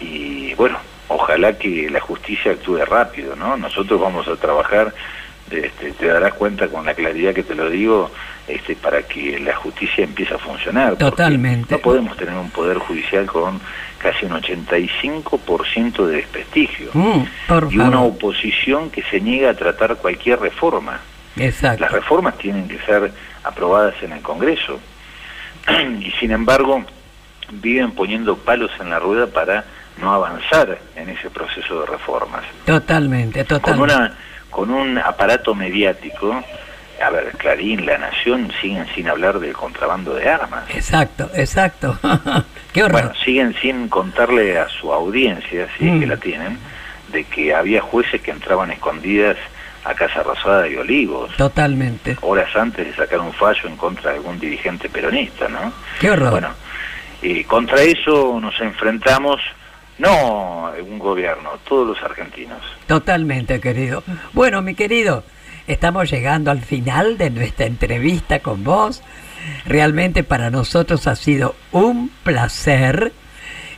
y 0.00 0.54
bueno, 0.54 0.78
ojalá 1.08 1.58
que 1.58 1.90
la 1.90 2.00
justicia 2.00 2.52
actúe 2.52 2.78
rápido, 2.84 3.34
¿no? 3.36 3.56
Nosotros 3.56 4.00
vamos 4.00 4.26
a 4.28 4.36
trabajar, 4.36 4.94
este, 5.52 5.92
te 5.92 6.06
darás 6.06 6.34
cuenta 6.34 6.68
con 6.68 6.84
la 6.84 6.94
claridad 6.94 7.34
que 7.34 7.42
te 7.42 7.54
lo 7.54 7.68
digo, 7.70 8.10
este, 8.48 8.74
para 8.76 9.02
que 9.02 9.38
la 9.38 9.54
justicia 9.56 10.04
empiece 10.04 10.34
a 10.34 10.38
funcionar. 10.38 10.96
Totalmente. 10.96 11.74
No 11.74 11.80
podemos 11.80 12.16
tener 12.16 12.34
un 12.34 12.50
poder 12.50 12.78
judicial 12.78 13.26
con 13.26 13.60
casi 13.98 14.26
un 14.26 14.32
85% 14.32 16.06
de 16.06 16.16
desprestigio 16.16 16.90
Mm, 16.92 17.22
y 17.70 17.78
una 17.78 18.02
oposición 18.02 18.90
que 18.90 19.02
se 19.04 19.20
niega 19.20 19.50
a 19.50 19.54
tratar 19.54 19.96
cualquier 19.96 20.40
reforma. 20.40 21.00
Exacto. 21.36 21.82
Las 21.82 21.92
reformas 21.92 22.36
tienen 22.36 22.68
que 22.68 22.78
ser 22.80 23.12
aprobadas 23.44 23.94
en 24.02 24.12
el 24.12 24.20
Congreso 24.20 24.80
y 26.00 26.10
sin 26.18 26.32
embargo 26.32 26.84
viven 27.52 27.92
poniendo 27.92 28.36
palos 28.36 28.70
en 28.80 28.90
la 28.90 28.98
rueda 28.98 29.26
para 29.26 29.64
no 30.00 30.12
avanzar 30.12 30.78
en 30.96 31.08
ese 31.10 31.30
proceso 31.30 31.80
de 31.80 31.86
reformas. 31.86 32.42
Totalmente, 32.64 33.44
Con, 33.44 33.60
totalmente. 33.60 33.94
una, 33.94 34.16
con 34.52 34.70
un 34.70 34.96
aparato 34.98 35.54
mediático, 35.56 36.44
a 37.04 37.10
ver, 37.10 37.32
Clarín, 37.36 37.84
La 37.84 37.98
Nación 37.98 38.52
siguen 38.60 38.86
sin 38.94 39.08
hablar 39.08 39.40
del 39.40 39.54
contrabando 39.54 40.14
de 40.14 40.28
armas. 40.28 40.62
Exacto, 40.72 41.28
exacto. 41.34 41.98
Qué 42.72 42.84
horror. 42.84 42.92
Bueno, 43.02 43.12
siguen 43.24 43.54
sin 43.60 43.88
contarle 43.88 44.56
a 44.58 44.68
su 44.68 44.92
audiencia, 44.92 45.66
si 45.78 45.86
es 45.88 45.98
que 46.00 46.06
Mm. 46.06 46.08
la 46.08 46.16
tienen, 46.18 46.58
de 47.10 47.24
que 47.24 47.52
había 47.54 47.80
jueces 47.80 48.20
que 48.22 48.30
entraban 48.30 48.70
escondidas 48.70 49.36
a 49.84 49.94
Casa 49.94 50.22
Rosada 50.22 50.68
y 50.68 50.76
Olivos, 50.76 51.36
Totalmente. 51.36 52.16
horas 52.20 52.54
antes 52.54 52.86
de 52.86 52.94
sacar 52.94 53.18
un 53.20 53.32
fallo 53.32 53.66
en 53.68 53.76
contra 53.76 54.12
de 54.12 54.18
algún 54.18 54.38
dirigente 54.38 54.88
peronista, 54.88 55.48
¿no? 55.48 55.72
Qué 56.00 56.08
horror. 56.10 56.30
Bueno, 56.30 56.48
eh, 57.20 57.44
contra 57.44 57.82
eso 57.82 58.38
nos 58.40 58.58
enfrentamos, 58.60 59.40
no 60.02 60.72
un 60.80 60.98
gobierno, 60.98 61.50
todos 61.66 61.86
los 61.86 62.02
argentinos. 62.02 62.60
Totalmente, 62.86 63.60
querido. 63.60 64.02
Bueno, 64.32 64.60
mi 64.60 64.74
querido, 64.74 65.22
estamos 65.66 66.10
llegando 66.10 66.50
al 66.50 66.60
final 66.60 67.16
de 67.18 67.30
nuestra 67.30 67.66
entrevista 67.66 68.40
con 68.40 68.64
vos. 68.64 69.02
Realmente 69.64 70.24
para 70.24 70.50
nosotros 70.50 71.06
ha 71.06 71.16
sido 71.16 71.54
un 71.70 72.10
placer 72.24 73.12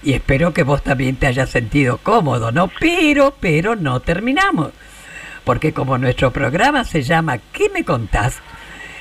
y 0.02 0.12
espero 0.14 0.52
que 0.52 0.62
vos 0.62 0.82
también 0.82 1.16
te 1.16 1.26
hayas 1.26 1.50
sentido 1.50 1.98
cómodo, 1.98 2.52
¿no? 2.52 2.68
Pero, 2.80 3.34
pero 3.38 3.76
no 3.76 4.00
terminamos. 4.00 4.72
Porque 5.44 5.72
como 5.72 5.98
nuestro 5.98 6.32
programa 6.32 6.84
se 6.84 7.02
llama 7.02 7.38
¿Qué 7.52 7.68
me 7.70 7.84
contás? 7.84 8.38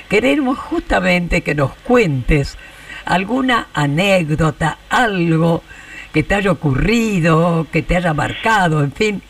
Queremos 0.08 0.58
justamente 0.58 1.42
que 1.42 1.54
nos 1.54 1.74
cuentes 1.76 2.58
alguna 3.06 3.68
anécdota, 3.72 4.78
algo 4.90 5.62
que 6.14 6.22
te 6.22 6.34
haya 6.36 6.50
ocurrido, 6.52 7.66
que 7.72 7.82
te 7.82 7.96
haya 7.96 8.14
marcado, 8.14 8.82
en 8.84 8.92
fin, 8.92 9.20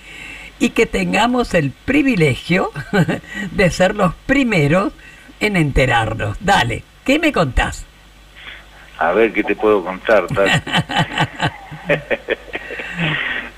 y 0.61 0.71
que 0.71 0.87
tengamos 0.87 1.55
el 1.55 1.71
privilegio 1.73 2.71
de 3.53 3.71
ser 3.71 3.97
los 3.97 4.15
primeros 4.27 4.93
en 5.41 5.57
enterarnos. 5.57 6.37
Dale, 6.41 6.85
¿qué 7.05 7.19
me 7.19 7.33
contás? 7.33 7.87
A 8.99 9.11
ver 9.13 9.33
qué 9.33 9.43
te 9.43 9.57
puedo 9.57 9.83
contar. 9.83 10.27
Tati? 10.29 10.71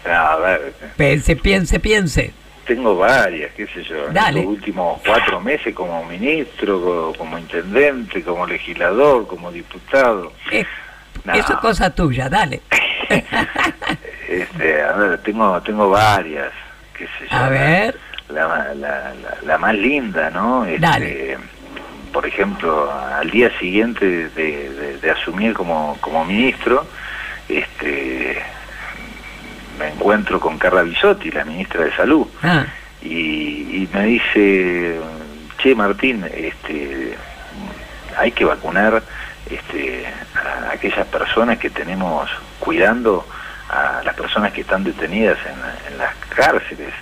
No, 0.06 0.12
a 0.12 0.36
ver, 0.36 0.72
Piense, 0.96 1.34
piense, 1.34 1.80
piense. 1.80 2.32
tengo 2.64 2.96
varias, 2.96 3.52
qué 3.54 3.66
sé 3.66 3.82
yo, 3.82 4.06
en 4.08 4.14
los 4.36 4.44
últimos 4.46 5.00
cuatro 5.04 5.40
meses 5.40 5.74
como 5.74 6.04
ministro, 6.04 6.80
co- 6.80 7.12
como 7.18 7.36
intendente, 7.38 8.22
como 8.22 8.46
legislador, 8.46 9.26
como 9.26 9.50
diputado. 9.50 10.32
Eso 10.50 10.66
es 11.52 11.58
cosa 11.60 11.90
tuya, 11.92 12.28
dale. 12.28 12.62
Este, 14.28 14.82
a 14.82 14.92
ver, 14.92 15.18
tengo, 15.22 15.60
tengo 15.62 15.88
varias, 15.88 16.50
qué 16.98 17.04
sé 17.06 17.28
yo. 17.30 17.36
A 17.36 17.48
ver. 17.48 17.96
La, 18.28 18.74
la, 18.74 18.74
la, 19.14 19.36
la 19.44 19.58
más 19.58 19.74
linda, 19.74 20.30
¿no? 20.30 20.64
Este, 20.64 20.80
Dale. 20.80 21.38
Por 22.12 22.26
ejemplo, 22.26 22.90
al 22.92 23.30
día 23.30 23.56
siguiente 23.60 24.04
de, 24.30 24.68
de- 24.70 24.98
de 24.98 25.10
asumir 25.10 25.54
como, 25.54 25.96
como 26.00 26.24
ministro, 26.24 26.84
este, 27.48 28.36
me 29.78 29.88
encuentro 29.90 30.40
con 30.40 30.58
Carla 30.58 30.82
Bisotti, 30.82 31.30
la 31.30 31.44
ministra 31.44 31.84
de 31.84 31.92
Salud, 31.94 32.26
Ah, 32.42 32.64
y, 33.02 33.08
y 33.82 33.88
me 33.92 34.06
dice, 34.06 34.98
che 35.58 35.74
Martín, 35.76 36.24
este, 36.34 37.14
hay 38.18 38.32
que 38.32 38.44
vacunar 38.44 39.02
este, 39.50 40.06
a 40.34 40.72
aquellas 40.72 41.06
personas 41.06 41.58
que 41.58 41.70
tenemos 41.70 42.30
cuidando, 42.58 43.26
a 43.68 44.02
las 44.04 44.14
personas 44.14 44.52
que 44.52 44.60
están 44.62 44.84
detenidas 44.84 45.38
en, 45.46 45.92
en 45.92 45.98
las 45.98 46.14
cárceles, 46.28 46.92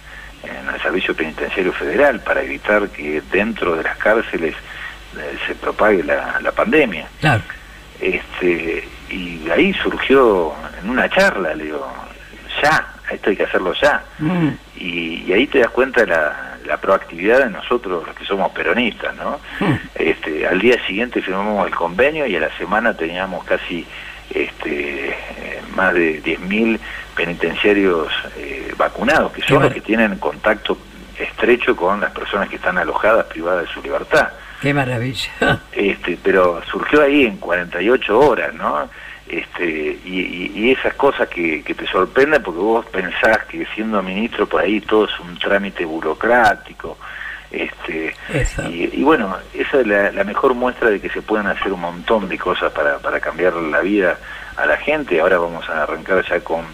en 0.43 0.75
el 0.75 0.81
Servicio 0.83 1.15
Penitenciario 1.15 1.73
Federal, 1.73 2.21
para 2.21 2.43
evitar 2.43 2.89
que 2.89 3.23
dentro 3.33 3.77
de 3.77 3.83
las 3.83 3.97
cárceles 3.97 4.55
eh, 5.17 5.39
se 5.47 5.55
propague 5.55 6.03
la, 6.03 6.39
la 6.41 6.53
pandemia. 6.53 7.07
claro. 7.21 7.43
Este, 8.01 8.87
y 9.09 9.49
ahí 9.51 9.73
surgió 9.75 10.53
en 10.83 10.91
una 10.91 11.09
charla, 11.09 11.55
le 11.55 11.65
digo, 11.65 11.87
ya, 12.63 12.87
esto 13.11 13.31
hay 13.31 13.37
que 13.37 13.45
hacerlo 13.45 13.73
ya. 13.81 14.03
Mm, 14.19 14.49
Y, 14.77 15.25
y 15.29 15.33
ahí 15.33 15.47
te 15.47 15.61
das 15.61 15.71
cuenta 15.71 16.01
de 16.01 16.09
la, 16.09 16.54
la 16.65 16.79
proactividad 16.79 17.41
de 17.45 17.51
nosotros, 17.51 18.07
los 18.07 18.17
que 18.17 18.25
somos 18.25 18.53
peronistas, 18.53 19.15
¿no? 19.17 19.39
mm. 19.61 19.75
Este, 19.95 20.47
al 20.47 20.59
día 20.59 20.85
siguiente 20.87 21.23
firmamos 21.23 21.67
el 21.67 21.75
convenio 21.75 22.27
y 22.27 22.37
a 22.37 22.41
la 22.41 22.57
semana 22.57 22.97
teníamos 22.97 23.45
casi 23.45 23.87
este, 24.31 25.11
eh, 25.11 25.63
más 25.75 25.95
de 25.95 26.23
10.000 26.23 26.79
penitenciarios 27.15 28.09
eh, 28.37 28.73
vacunados, 28.77 29.33
que 29.33 29.43
son 29.43 29.63
los 29.63 29.73
que 29.73 29.81
tienen 29.81 30.17
contacto 30.17 30.79
estrecho 31.19 31.77
con 31.77 32.01
las 32.01 32.11
personas 32.13 32.49
que 32.49 32.57
están 32.57 32.79
alojadas 32.79 33.27
privadas 33.27 33.67
de 33.67 33.73
su 33.73 33.83
libertad. 33.83 34.29
Qué 34.61 34.73
maravilla. 34.73 35.61
Este, 35.73 36.19
pero 36.23 36.63
surgió 36.71 37.03
ahí 37.03 37.27
en 37.27 37.37
48 37.37 38.19
horas, 38.19 38.55
¿no? 38.55 38.89
Este, 39.39 39.99
y, 40.05 40.53
y- 40.55 40.71
esas 40.73 40.95
cosas 40.95 41.29
que, 41.29 41.63
que 41.63 41.75
te 41.75 41.87
sorprenden 41.87 42.43
porque 42.43 42.61
vos 42.61 42.87
pensás 42.87 43.39
que 43.47 43.67
siendo 43.75 44.01
ministro 44.03 44.47
por 44.47 44.61
ahí 44.63 44.81
todo 44.81 45.07
es 45.07 45.19
un 45.21 45.37
trámite 45.39 45.85
burocrático. 45.85 46.97
Este, 47.51 48.15
y, 48.69 49.01
y 49.01 49.03
bueno, 49.03 49.37
esa 49.55 49.81
es 49.81 49.87
la, 49.87 50.11
la 50.13 50.25
mejor 50.25 50.55
muestra 50.55 50.91
de 50.91 51.01
que 51.01 51.09
se 51.11 51.23
pueden 51.23 51.47
hacer 51.47 51.73
un 51.73 51.81
montón 51.81 52.29
de 52.29 52.39
cosas 52.39 52.73
para, 52.73 52.99
para 52.99 53.19
cambiar 53.21 53.55
la 53.55 53.81
vida 53.81 54.19
a 54.57 54.67
la 54.67 54.77
gente. 54.77 55.21
Ahora 55.21 55.39
vamos 55.39 55.69
a 55.69 55.83
arrancar 55.85 56.25
ya 56.29 56.41
con 56.41 56.65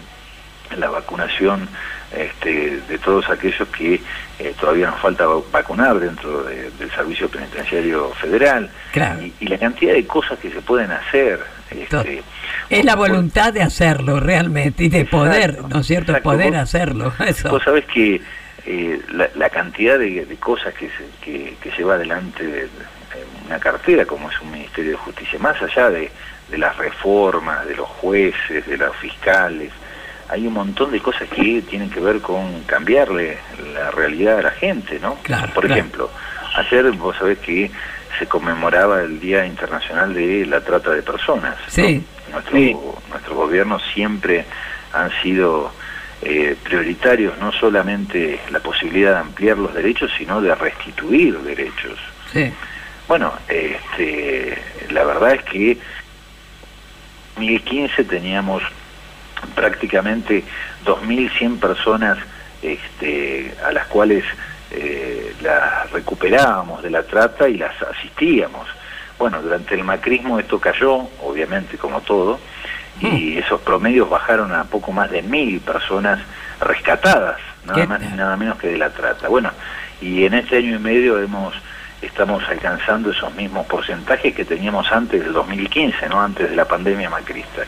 la 0.77 0.89
vacunación 0.89 1.67
este, 2.15 2.79
de 2.87 2.97
todos 2.99 3.29
aquellos 3.29 3.67
que 3.69 4.01
eh, 4.39 4.53
todavía 4.59 4.87
nos 4.91 4.99
falta 4.99 5.25
va- 5.25 5.41
vacunar 5.51 5.99
dentro 5.99 6.43
de- 6.43 6.69
del 6.71 6.91
Servicio 6.91 7.27
Penitenciario 7.29 8.09
Federal 8.15 8.69
Claro. 8.91 9.21
y, 9.21 9.33
y 9.39 9.47
la 9.47 9.57
cantidad 9.57 9.93
de 9.93 10.05
cosas 10.05 10.37
que 10.39 10.51
se 10.51 10.61
pueden 10.61 10.91
hacer. 10.91 11.39
Este, 11.71 12.21
Es 12.69 12.85
la 12.85 12.95
voluntad 12.95 13.53
de 13.53 13.61
hacerlo 13.61 14.19
realmente 14.19 14.83
y 14.85 14.89
de 14.89 15.05
poder, 15.05 15.61
¿no 15.69 15.79
es 15.79 15.87
cierto? 15.87 16.11
exacto. 16.11 16.29
Poder 16.29 16.51
Vos- 16.51 16.59
hacerlo. 16.59 17.13
Eso. 17.25 17.49
Vos 17.49 17.63
sabés 17.63 17.85
que 17.85 18.21
eh, 18.65 19.01
la, 19.13 19.29
la 19.35 19.49
cantidad 19.49 19.97
de, 19.97 20.25
de 20.25 20.35
cosas 20.37 20.73
que, 20.73 20.87
se, 20.87 21.05
que, 21.23 21.55
que 21.61 21.71
lleva 21.77 21.95
adelante 21.95 22.43
de- 22.45 22.61
de 22.61 22.67
una 23.47 23.59
cartera 23.59 24.05
como 24.05 24.29
es 24.29 24.39
un 24.41 24.51
Ministerio 24.51 24.91
de 24.91 24.97
Justicia, 24.97 25.37
más 25.39 25.61
allá 25.61 25.89
de, 25.89 26.09
de 26.49 26.57
las 26.57 26.77
reformas, 26.77 27.65
de 27.67 27.75
los 27.75 27.87
jueces, 27.87 28.65
de 28.65 28.77
los 28.77 28.95
fiscales, 28.97 29.71
hay 30.29 30.47
un 30.47 30.53
montón 30.53 30.91
de 30.91 31.01
cosas 31.01 31.27
que 31.27 31.61
tienen 31.63 31.89
que 31.89 31.99
ver 31.99 32.21
con 32.21 32.61
cambiarle 32.63 33.37
la 33.73 33.91
realidad 33.91 34.39
a 34.39 34.43
la 34.43 34.51
gente, 34.51 34.97
¿no? 35.01 35.15
Claro, 35.23 35.51
Por 35.53 35.65
claro. 35.65 35.79
ejemplo, 35.81 36.09
ayer 36.55 36.89
vos 36.93 37.17
sabés 37.17 37.39
que 37.39 37.69
se 38.17 38.27
conmemoraba 38.27 39.01
el 39.01 39.19
Día 39.19 39.45
Internacional 39.45 40.13
de 40.13 40.45
la 40.45 40.61
Trata 40.61 40.91
de 40.91 41.01
Personas. 41.01 41.55
¿no? 41.57 41.71
Sí. 41.71 42.03
Nuestro, 42.31 43.01
nuestro 43.09 43.35
gobierno 43.35 43.79
siempre 43.93 44.45
han 44.93 45.11
sido 45.21 45.71
eh, 46.21 46.55
prioritarios 46.63 47.37
no 47.39 47.51
solamente 47.51 48.39
la 48.51 48.59
posibilidad 48.59 49.13
de 49.13 49.19
ampliar 49.19 49.57
los 49.57 49.73
derechos, 49.73 50.11
sino 50.17 50.39
de 50.41 50.53
restituir 50.53 51.37
derechos. 51.39 51.99
Sí. 52.31 52.51
Bueno, 53.07 53.33
este, 53.47 54.57
la 54.91 55.03
verdad 55.03 55.33
es 55.33 55.43
que 55.43 55.71
en 55.71 55.79
2015 57.35 58.03
teníamos 58.05 58.63
prácticamente 59.55 60.43
2.100 60.85 61.59
personas 61.59 62.17
este, 62.61 63.53
a 63.65 63.71
las 63.71 63.87
cuales 63.87 64.23
eh, 64.71 65.35
las 65.41 65.91
recuperábamos 65.91 66.81
de 66.81 66.89
la 66.89 67.03
trata 67.03 67.47
y 67.47 67.57
las 67.57 67.79
asistíamos. 67.81 68.67
Bueno, 69.17 69.41
durante 69.41 69.75
el 69.75 69.83
macrismo 69.83 70.39
esto 70.39 70.59
cayó, 70.59 71.07
obviamente 71.23 71.77
como 71.77 72.01
todo, 72.01 72.39
y 72.99 73.37
esos 73.37 73.61
promedios 73.61 74.09
bajaron 74.09 74.53
a 74.53 74.63
poco 74.63 74.91
más 74.91 75.09
de 75.11 75.21
mil 75.21 75.59
personas 75.59 76.19
rescatadas, 76.59 77.37
nada 77.65 77.85
más 77.85 78.01
ni 78.01 78.07
nada 78.09 78.35
menos 78.37 78.57
que 78.57 78.67
de 78.67 78.77
la 78.77 78.89
trata. 78.91 79.27
Bueno, 79.27 79.51
y 80.01 80.25
en 80.25 80.33
este 80.35 80.57
año 80.57 80.75
y 80.75 80.79
medio 80.79 81.19
hemos 81.19 81.53
estamos 82.01 82.43
alcanzando 82.49 83.11
esos 83.11 83.33
mismos 83.35 83.67
porcentajes 83.67 84.33
que 84.33 84.43
teníamos 84.43 84.91
antes 84.91 85.23
del 85.23 85.33
2015, 85.33 86.09
no 86.09 86.21
antes 86.21 86.49
de 86.49 86.55
la 86.55 86.65
pandemia 86.65 87.09
macrista. 87.09 87.63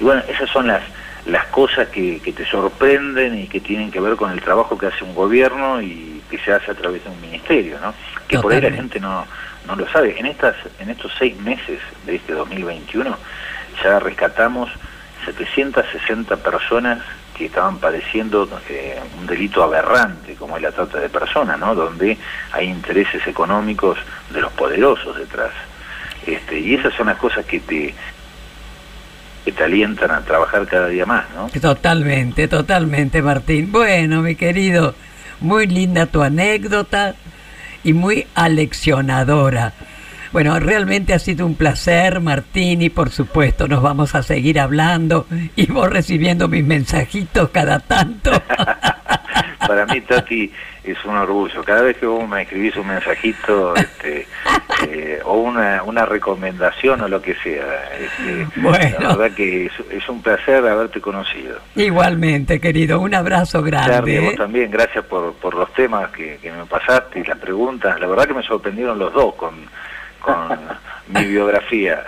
Y 0.00 0.04
bueno, 0.04 0.22
esas 0.28 0.48
son 0.50 0.68
las 0.68 0.82
las 1.26 1.46
cosas 1.46 1.88
que, 1.88 2.20
que 2.20 2.32
te 2.32 2.44
sorprenden 2.44 3.38
y 3.38 3.46
que 3.46 3.60
tienen 3.60 3.90
que 3.90 4.00
ver 4.00 4.16
con 4.16 4.30
el 4.30 4.42
trabajo 4.42 4.76
que 4.76 4.86
hace 4.86 5.04
un 5.04 5.14
gobierno 5.14 5.80
y 5.80 6.13
que 6.36 6.44
se 6.44 6.52
hace 6.52 6.70
a 6.70 6.74
través 6.74 7.04
de 7.04 7.10
un 7.10 7.20
ministerio, 7.20 7.78
¿no? 7.80 7.94
Que 8.26 8.38
por 8.38 8.52
ahí 8.52 8.60
la 8.60 8.70
gente 8.70 8.98
no, 8.98 9.26
no 9.66 9.76
lo 9.76 9.88
sabe. 9.90 10.18
En 10.18 10.26
estas 10.26 10.56
en 10.78 10.90
estos 10.90 11.12
seis 11.18 11.36
meses 11.40 11.80
de 12.06 12.16
este 12.16 12.32
2021 12.32 13.16
ya 13.82 13.98
rescatamos 14.00 14.70
760 15.24 16.36
personas 16.38 17.00
que 17.36 17.46
estaban 17.46 17.78
padeciendo 17.78 18.48
eh, 18.68 18.98
un 19.18 19.26
delito 19.26 19.62
aberrante 19.62 20.34
como 20.34 20.56
es 20.56 20.62
la 20.62 20.72
trata 20.72 21.00
de 21.00 21.08
personas, 21.08 21.58
¿no? 21.58 21.74
Donde 21.74 22.16
hay 22.52 22.68
intereses 22.68 23.26
económicos 23.26 23.98
de 24.30 24.40
los 24.40 24.52
poderosos 24.52 25.16
detrás. 25.16 25.50
Este, 26.26 26.58
y 26.58 26.74
esas 26.74 26.94
son 26.94 27.06
las 27.06 27.18
cosas 27.18 27.44
que 27.44 27.60
te 27.60 27.94
que 29.44 29.52
te 29.52 29.62
alientan 29.62 30.10
a 30.10 30.22
trabajar 30.22 30.66
cada 30.66 30.88
día 30.88 31.04
más, 31.04 31.26
¿no? 31.34 31.48
Totalmente, 31.60 32.48
totalmente, 32.48 33.20
Martín. 33.20 33.70
Bueno, 33.70 34.22
mi 34.22 34.36
querido, 34.36 34.94
muy 35.44 35.66
linda 35.66 36.06
tu 36.06 36.22
anécdota 36.22 37.14
y 37.84 37.92
muy 37.92 38.26
aleccionadora. 38.34 39.72
Bueno, 40.32 40.58
realmente 40.58 41.14
ha 41.14 41.20
sido 41.20 41.46
un 41.46 41.54
placer, 41.54 42.20
Martín, 42.20 42.82
y 42.82 42.90
por 42.90 43.10
supuesto 43.10 43.68
nos 43.68 43.82
vamos 43.82 44.16
a 44.16 44.22
seguir 44.24 44.58
hablando 44.58 45.28
y 45.54 45.66
vos 45.66 45.88
recibiendo 45.88 46.48
mis 46.48 46.64
mensajitos 46.64 47.50
cada 47.50 47.78
tanto. 47.78 48.32
Para 49.60 49.86
mí, 49.86 50.00
Tati, 50.00 50.50
es 50.84 51.04
un 51.04 51.16
orgullo. 51.16 51.64
Cada 51.64 51.82
vez 51.82 51.96
que 51.96 52.06
vos 52.06 52.28
me 52.28 52.42
escribís 52.42 52.76
un 52.76 52.86
mensajito 52.86 53.74
este, 53.76 54.26
eh, 54.88 55.20
o 55.24 55.34
una, 55.34 55.82
una 55.82 56.04
recomendación 56.06 57.00
o 57.00 57.08
lo 57.08 57.20
que 57.20 57.34
sea, 57.36 57.90
este, 57.98 58.46
la 59.00 59.08
verdad 59.16 59.32
que 59.34 59.66
es, 59.66 60.08
un 60.08 60.22
placer 60.22 60.66
haberte 60.66 61.00
conocido. 61.00 61.58
Igualmente, 61.74 62.60
querido, 62.60 63.00
un 63.00 63.14
abrazo 63.14 63.62
grande. 63.62 64.20
vos 64.20 64.34
¿eh? 64.34 64.36
también, 64.36 64.70
gracias 64.70 65.04
por, 65.06 65.32
por 65.34 65.54
los 65.54 65.72
temas 65.72 66.10
que, 66.10 66.38
que 66.40 66.52
me 66.52 66.66
pasaste 66.66 67.20
y 67.20 67.24
las 67.24 67.38
preguntas. 67.38 67.98
La 67.98 68.06
verdad 68.06 68.26
que 68.26 68.34
me 68.34 68.42
sorprendieron 68.42 68.98
los 68.98 69.12
dos 69.12 69.34
con, 69.34 69.54
con 70.20 70.58
mi 71.08 71.24
biografía. 71.24 72.04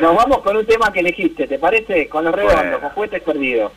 Nos 0.00 0.14
vamos 0.14 0.38
con 0.38 0.56
un 0.56 0.66
tema 0.66 0.92
que 0.92 1.00
elegiste, 1.00 1.46
¿te 1.46 1.58
parece? 1.58 2.08
Con 2.08 2.24
los 2.24 2.34
redondos, 2.34 2.80
con 2.80 2.90
juguetes 2.90 3.22
perdidos. 3.22 3.72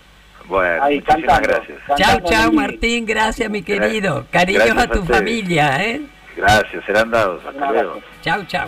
Bueno, 0.49 0.83
Ahí, 0.83 0.95
muchísimas 0.95 1.39
cantando, 1.39 1.47
gracias. 1.47 1.79
Chao, 1.97 2.19
chao, 2.21 2.51
Martín, 2.51 3.05
gracias, 3.05 3.49
mi 3.49 3.61
querido. 3.61 4.25
Cariños 4.31 4.65
Gracias 4.65 4.83
a 4.83 4.87
tu 4.87 5.03
a 5.03 5.05
familia, 5.05 5.85
¿eh? 5.85 6.01
Gracias, 6.35 6.83
serán 6.85 7.11
dados. 7.11 7.45
Hasta 7.45 7.71
luego. 7.71 8.01
Chao, 8.21 8.43
chao. 8.45 8.67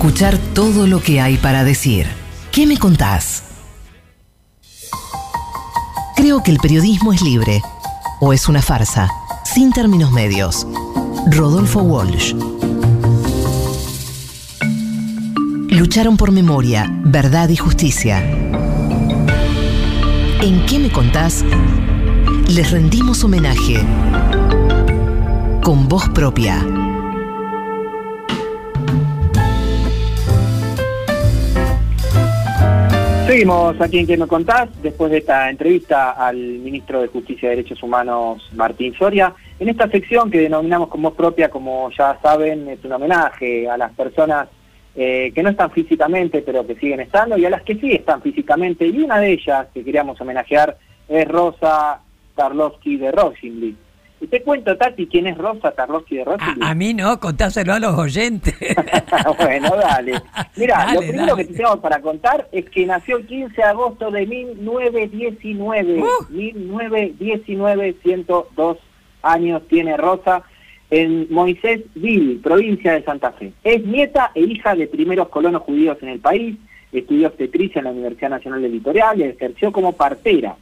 Escuchar 0.00 0.38
todo 0.54 0.86
lo 0.86 1.02
que 1.02 1.20
hay 1.20 1.36
para 1.36 1.62
decir. 1.62 2.06
¿Qué 2.52 2.66
me 2.66 2.78
contás? 2.78 3.42
Creo 6.16 6.42
que 6.42 6.50
el 6.50 6.56
periodismo 6.56 7.12
es 7.12 7.20
libre. 7.20 7.60
O 8.18 8.32
es 8.32 8.48
una 8.48 8.62
farsa. 8.62 9.10
Sin 9.44 9.72
términos 9.72 10.10
medios. 10.10 10.66
Rodolfo 11.30 11.82
Walsh. 11.82 12.32
Lucharon 15.68 16.16
por 16.16 16.32
memoria, 16.32 16.90
verdad 17.04 17.50
y 17.50 17.56
justicia. 17.56 18.20
¿En 20.40 20.64
qué 20.64 20.78
me 20.78 20.90
contás? 20.90 21.44
Les 22.48 22.70
rendimos 22.70 23.22
homenaje. 23.22 23.84
Con 25.62 25.88
voz 25.88 26.08
propia. 26.08 26.79
Seguimos 33.30 33.80
aquí 33.80 34.00
en 34.00 34.08
que 34.08 34.16
me 34.16 34.26
contás, 34.26 34.68
después 34.82 35.08
de 35.12 35.18
esta 35.18 35.48
entrevista 35.48 36.10
al 36.10 36.36
ministro 36.36 37.00
de 37.00 37.06
Justicia 37.06 37.46
y 37.46 37.50
Derechos 37.50 37.80
Humanos, 37.80 38.50
Martín 38.56 38.92
Soria. 38.98 39.32
En 39.60 39.68
esta 39.68 39.88
sección 39.88 40.32
que 40.32 40.40
denominamos 40.40 40.88
con 40.88 41.00
voz 41.00 41.14
propia, 41.14 41.48
como 41.48 41.92
ya 41.96 42.18
saben, 42.20 42.68
es 42.68 42.84
un 42.84 42.90
homenaje 42.90 43.70
a 43.70 43.76
las 43.76 43.92
personas 43.92 44.48
eh, 44.96 45.30
que 45.32 45.44
no 45.44 45.50
están 45.50 45.70
físicamente, 45.70 46.42
pero 46.42 46.66
que 46.66 46.74
siguen 46.74 46.98
estando, 46.98 47.38
y 47.38 47.44
a 47.44 47.50
las 47.50 47.62
que 47.62 47.76
sí 47.76 47.92
están 47.92 48.20
físicamente. 48.20 48.84
Y 48.84 48.98
una 48.98 49.20
de 49.20 49.30
ellas 49.34 49.68
que 49.72 49.84
queríamos 49.84 50.20
homenajear 50.20 50.76
es 51.08 51.28
Rosa 51.28 52.00
Tarlovsky 52.34 52.96
de 52.96 53.12
Rosenblit. 53.12 53.76
Y 54.20 54.26
te 54.26 54.42
cuento, 54.42 54.76
Tati, 54.76 55.06
quién 55.06 55.26
es 55.26 55.38
Rosa 55.38 55.70
Tarlovsky 55.70 56.16
de 56.16 56.24
Rosenblit. 56.24 56.62
A 56.62 56.74
mí 56.74 56.92
no, 56.92 57.18
contáselo 57.18 57.72
a 57.72 57.80
los 57.80 57.98
oyentes. 57.98 58.54
bueno, 59.38 59.70
dale. 59.76 60.20
Mira, 60.56 60.92
lo 60.92 61.00
primero 61.00 61.26
dale. 61.26 61.46
que 61.46 61.54
tenemos 61.54 61.78
para 61.78 62.00
contar 62.02 62.46
es 62.52 62.68
que 62.68 62.84
nació 62.84 63.16
el 63.16 63.26
15 63.26 63.54
de 63.56 63.62
agosto 63.62 64.10
de 64.10 64.26
1919. 64.26 66.02
1919, 66.28 67.96
102 68.02 68.78
años 69.22 69.62
tiene 69.68 69.96
Rosa 69.96 70.42
en 70.90 71.26
Moisésville, 71.30 72.40
provincia 72.42 72.92
de 72.92 73.04
Santa 73.04 73.32
Fe. 73.32 73.52
Es 73.64 73.84
nieta 73.84 74.32
e 74.34 74.40
hija 74.40 74.74
de 74.74 74.86
primeros 74.86 75.28
colonos 75.28 75.62
judíos 75.62 75.96
en 76.02 76.08
el 76.08 76.18
país, 76.18 76.56
estudió 76.92 77.28
obstetricia 77.28 77.78
en 77.78 77.84
la 77.84 77.92
Universidad 77.92 78.30
Nacional 78.30 78.60
del 78.60 78.72
Litoral 78.72 79.18
y 79.18 79.22
ejerció 79.22 79.72
como 79.72 79.92
partera. 79.92 80.56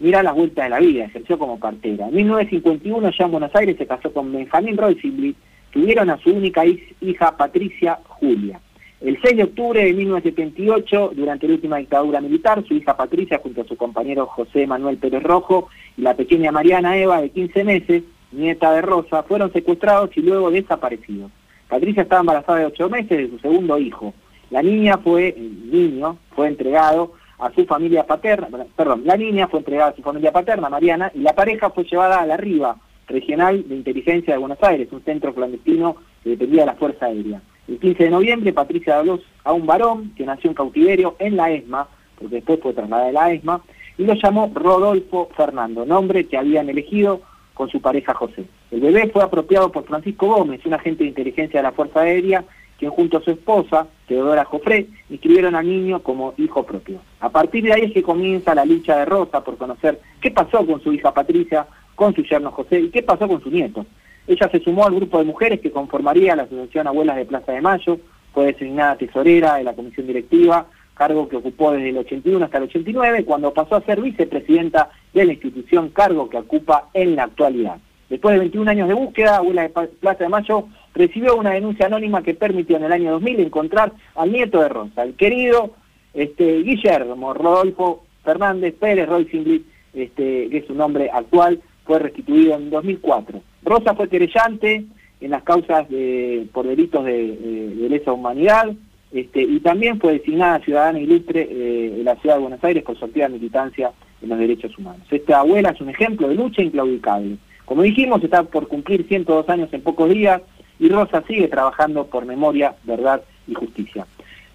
Mira 0.00 0.22
las 0.22 0.34
vueltas 0.34 0.64
de 0.64 0.70
la 0.70 0.78
vida, 0.78 1.04
ejerció 1.04 1.38
como 1.38 1.60
partera. 1.60 2.08
En 2.08 2.14
1951, 2.14 3.10
ya 3.10 3.24
en 3.26 3.30
Buenos 3.30 3.54
Aires, 3.54 3.76
se 3.76 3.86
casó 3.86 4.10
con 4.10 4.32
Benjamín 4.32 4.78
Rosenblit, 4.78 5.36
tuvieron 5.70 6.08
a 6.08 6.16
su 6.16 6.30
única 6.30 6.64
hija 6.66 7.36
Patricia 7.36 7.98
Julia. 8.08 8.58
El 9.02 9.20
6 9.22 9.36
de 9.36 9.44
octubre 9.44 9.84
de 9.84 9.92
1978, 9.92 11.12
durante 11.14 11.46
la 11.46 11.54
última 11.54 11.76
dictadura 11.76 12.22
militar, 12.22 12.64
su 12.66 12.72
hija 12.74 12.96
Patricia, 12.96 13.40
junto 13.42 13.60
a 13.60 13.66
su 13.66 13.76
compañero 13.76 14.24
José 14.24 14.66
Manuel 14.66 14.96
Pérez 14.96 15.22
Rojo 15.22 15.68
y 15.98 16.02
la 16.02 16.14
pequeña 16.14 16.50
Mariana 16.50 16.96
Eva, 16.96 17.20
de 17.20 17.28
15 17.28 17.64
meses, 17.64 18.02
nieta 18.32 18.72
de 18.72 18.80
Rosa, 18.80 19.22
fueron 19.24 19.52
secuestrados 19.52 20.16
y 20.16 20.22
luego 20.22 20.50
desaparecidos. 20.50 21.30
Patricia 21.68 22.04
estaba 22.04 22.20
embarazada 22.20 22.60
de 22.60 22.66
8 22.66 22.88
meses 22.88 23.18
de 23.18 23.28
su 23.28 23.38
segundo 23.38 23.78
hijo. 23.78 24.14
La 24.48 24.62
niña 24.62 24.96
fue, 24.96 25.34
el 25.36 25.70
niño, 25.70 26.16
fue 26.34 26.48
entregado 26.48 27.12
a 27.40 27.50
su 27.52 27.64
familia 27.64 28.06
paterna, 28.06 28.48
perdón, 28.76 29.02
la 29.04 29.16
niña 29.16 29.48
fue 29.48 29.60
entregada 29.60 29.90
a 29.90 29.96
su 29.96 30.02
familia 30.02 30.30
paterna, 30.30 30.68
Mariana, 30.68 31.10
y 31.14 31.20
la 31.20 31.34
pareja 31.34 31.70
fue 31.70 31.84
llevada 31.84 32.20
a 32.20 32.26
la 32.26 32.36
Riva, 32.36 32.76
regional 33.08 33.66
de 33.68 33.76
inteligencia 33.76 34.34
de 34.34 34.38
Buenos 34.38 34.62
Aires, 34.62 34.88
un 34.92 35.02
centro 35.02 35.34
clandestino 35.34 35.96
que 36.22 36.30
dependía 36.30 36.62
de 36.62 36.66
la 36.66 36.74
Fuerza 36.74 37.06
Aérea. 37.06 37.40
El 37.66 37.78
15 37.78 38.04
de 38.04 38.10
noviembre, 38.10 38.52
Patricia 38.52 39.02
luz 39.02 39.20
a 39.44 39.52
un 39.52 39.66
varón 39.66 40.12
que 40.16 40.26
nació 40.26 40.50
en 40.50 40.54
cautiverio 40.54 41.16
en 41.18 41.36
la 41.36 41.50
ESMA, 41.50 41.88
porque 42.18 42.36
después 42.36 42.60
fue 42.60 42.74
trasladada 42.74 43.08
a 43.08 43.12
la 43.12 43.32
ESMA, 43.32 43.62
y 43.98 44.04
lo 44.04 44.14
llamó 44.14 44.50
Rodolfo 44.54 45.28
Fernando, 45.36 45.84
nombre 45.84 46.26
que 46.26 46.36
habían 46.36 46.68
elegido 46.68 47.22
con 47.54 47.68
su 47.68 47.80
pareja 47.80 48.14
José. 48.14 48.44
El 48.70 48.80
bebé 48.80 49.10
fue 49.12 49.22
apropiado 49.22 49.70
por 49.70 49.84
Francisco 49.84 50.26
Gómez, 50.26 50.64
un 50.64 50.74
agente 50.74 51.04
de 51.04 51.10
inteligencia 51.10 51.60
de 51.60 51.64
la 51.64 51.72
Fuerza 51.72 52.00
Aérea, 52.00 52.44
quien 52.80 52.90
junto 52.90 53.18
a 53.18 53.22
su 53.22 53.30
esposa, 53.30 53.86
Teodora 54.08 54.46
Jofré, 54.46 54.86
inscribieron 55.10 55.54
al 55.54 55.68
niño 55.68 56.02
como 56.02 56.32
hijo 56.38 56.64
propio. 56.64 56.98
A 57.20 57.28
partir 57.28 57.62
de 57.62 57.74
ahí 57.74 57.82
es 57.82 57.92
que 57.92 58.02
comienza 58.02 58.54
la 58.54 58.64
lucha 58.64 58.96
de 58.96 59.04
Rosa 59.04 59.44
por 59.44 59.58
conocer 59.58 60.00
qué 60.20 60.30
pasó 60.30 60.66
con 60.66 60.82
su 60.82 60.90
hija 60.90 61.12
Patricia, 61.12 61.66
con 61.94 62.14
su 62.14 62.22
yerno 62.22 62.50
José 62.50 62.80
y 62.80 62.88
qué 62.88 63.02
pasó 63.02 63.28
con 63.28 63.42
su 63.42 63.50
nieto. 63.50 63.84
Ella 64.26 64.48
se 64.50 64.60
sumó 64.60 64.86
al 64.86 64.94
grupo 64.94 65.18
de 65.18 65.24
mujeres 65.24 65.60
que 65.60 65.70
conformaría 65.70 66.34
la 66.34 66.44
Asociación 66.44 66.86
Abuelas 66.86 67.16
de 67.16 67.26
Plaza 67.26 67.52
de 67.52 67.60
Mayo, 67.60 67.98
fue 68.32 68.46
designada 68.46 68.96
tesorera 68.96 69.56
de 69.56 69.64
la 69.64 69.74
comisión 69.74 70.06
directiva, 70.06 70.66
cargo 70.94 71.28
que 71.28 71.36
ocupó 71.36 71.72
desde 71.72 71.90
el 71.90 71.98
81 71.98 72.42
hasta 72.42 72.58
el 72.58 72.64
89, 72.64 73.24
cuando 73.26 73.52
pasó 73.52 73.76
a 73.76 73.82
ser 73.82 74.00
vicepresidenta 74.00 74.88
de 75.12 75.26
la 75.26 75.34
institución, 75.34 75.90
cargo 75.90 76.30
que 76.30 76.38
ocupa 76.38 76.88
en 76.94 77.16
la 77.16 77.24
actualidad. 77.24 77.76
Después 78.10 78.34
de 78.34 78.40
21 78.40 78.68
años 78.68 78.88
de 78.88 78.94
búsqueda, 78.94 79.36
Abuela 79.36 79.62
de 79.62 79.68
Plaza 79.68 80.24
de 80.24 80.28
Mayo 80.28 80.66
recibió 80.94 81.36
una 81.36 81.52
denuncia 81.52 81.86
anónima 81.86 82.22
que 82.22 82.34
permitió 82.34 82.76
en 82.76 82.84
el 82.84 82.92
año 82.92 83.12
2000 83.12 83.40
encontrar 83.40 83.92
al 84.16 84.32
nieto 84.32 84.60
de 84.60 84.68
Rosa, 84.68 85.04
el 85.04 85.14
querido 85.14 85.70
este, 86.12 86.62
Guillermo 86.62 87.32
Rodolfo 87.34 88.04
Fernández 88.24 88.74
Pérez 88.74 89.08
Roy 89.08 89.64
este, 89.94 90.48
que 90.48 90.56
es 90.58 90.66
su 90.66 90.74
nombre 90.74 91.08
actual, 91.12 91.60
fue 91.84 92.00
restituido 92.00 92.56
en 92.56 92.70
2004. 92.70 93.40
Rosa 93.62 93.94
fue 93.94 94.08
querellante 94.08 94.84
en 95.20 95.30
las 95.30 95.44
causas 95.44 95.88
de, 95.88 96.48
por 96.52 96.66
delitos 96.66 97.04
de, 97.04 97.86
lesa 97.88 98.12
humanidad 98.12 98.72
este, 99.12 99.42
y 99.42 99.60
también 99.60 100.00
fue 100.00 100.14
designada 100.14 100.60
ciudadana 100.60 100.98
ilustre 100.98 101.48
eh, 101.48 101.94
de 101.96 102.04
la 102.04 102.16
ciudad 102.16 102.36
de 102.36 102.42
Buenos 102.42 102.64
Aires 102.64 102.82
por 102.82 102.98
su 102.98 103.04
activa 103.04 103.28
militancia 103.28 103.92
en 104.20 104.28
los 104.28 104.38
derechos 104.38 104.76
humanos. 104.78 105.06
Esta 105.10 105.40
abuela 105.40 105.70
es 105.70 105.80
un 105.80 105.90
ejemplo 105.90 106.28
de 106.28 106.34
lucha 106.34 106.62
inclaudicable. 106.62 107.36
Como 107.70 107.82
dijimos, 107.82 108.20
está 108.24 108.42
por 108.42 108.66
cumplir 108.66 109.06
102 109.06 109.48
años 109.48 109.68
en 109.70 109.80
pocos 109.82 110.10
días 110.10 110.42
y 110.80 110.88
Rosa 110.88 111.22
sigue 111.28 111.46
trabajando 111.46 112.04
por 112.04 112.26
memoria, 112.26 112.74
verdad 112.82 113.22
y 113.46 113.54
justicia. 113.54 114.04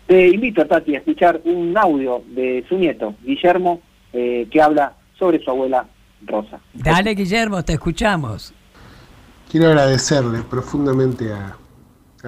Te 0.06 0.28
invito, 0.28 0.66
Tati, 0.68 0.96
a 0.96 0.98
escuchar 0.98 1.40
un 1.46 1.78
audio 1.78 2.22
de 2.28 2.66
su 2.68 2.78
nieto, 2.78 3.16
Guillermo, 3.24 3.80
eh, 4.12 4.50
que 4.52 4.62
habla 4.62 4.98
sobre 5.18 5.42
su 5.42 5.50
abuela 5.50 5.88
Rosa. 6.26 6.60
Dale, 6.74 7.16
Guillermo, 7.16 7.64
te 7.64 7.72
escuchamos. 7.72 8.54
Quiero 9.50 9.68
agradecerle 9.68 10.40
profundamente 10.42 11.32
a, 11.32 11.56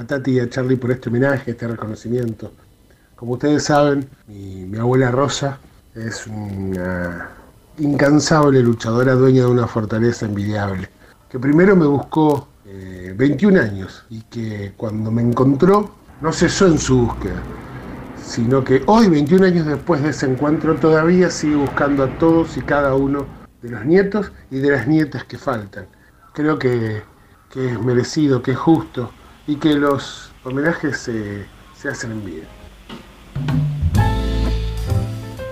Tati 0.06 0.32
y 0.32 0.40
a 0.40 0.50
Charlie 0.50 0.78
por 0.78 0.92
este 0.92 1.10
homenaje, 1.10 1.52
este 1.52 1.68
reconocimiento. 1.68 2.54
Como 3.18 3.34
ustedes 3.34 3.66
saben, 3.66 4.08
mi, 4.28 4.74
abuela 4.78 5.12
Rosa 5.12 5.60
es 5.94 6.26
una 6.28 7.32
incansable 7.80 8.62
luchadora, 8.62 9.14
dueña 9.14 9.44
de 9.44 9.52
una 9.52 9.68
fortaleza 9.68 10.26
envidiable, 10.26 10.90
que 11.30 11.40
primero 11.40 11.76
me 11.76 11.86
buscó 11.86 12.48
21 13.16 13.58
eh, 13.58 13.62
años 13.62 14.06
y 14.10 14.22
que 14.24 14.74
cuando 14.76 15.12
me 15.12 15.22
encontró 15.22 15.92
no 16.22 16.32
cesó 16.32 16.68
en 16.68 16.80
su 16.80 17.06
búsqueda, 17.06 17.42
sino 18.22 18.64
que 18.64 18.84
hoy, 18.88 19.08
21 19.08 19.46
años 19.46 19.66
después 19.66 20.02
de 20.02 20.10
ese 20.10 20.26
encuentro, 20.26 20.76
todavía 20.76 21.30
sigue 21.30 21.56
buscando 21.56 22.04
a 22.04 22.18
todos 22.18 22.58
y 22.58 22.62
cada 22.62 22.96
uno 22.96 23.26
de 23.62 23.70
los 23.70 23.86
nietos 23.86 24.32
y 24.52 24.58
de 24.58 24.72
las 24.72 24.88
nietas 24.88 25.24
que 25.24 25.38
faltan. 25.38 25.88
Creo 26.34 26.60
que, 26.60 27.04
es 27.56 27.82
merecido, 27.82 28.44
que 28.44 28.52
es 28.52 28.58
justo 28.58 29.12
y 29.48 29.56
que 29.56 29.74
los 29.74 30.32
homenajes 30.44 30.98
se, 30.98 31.46
se 31.76 31.90
hacen 31.90 32.12
en 32.12 32.26
vida. 32.26 32.48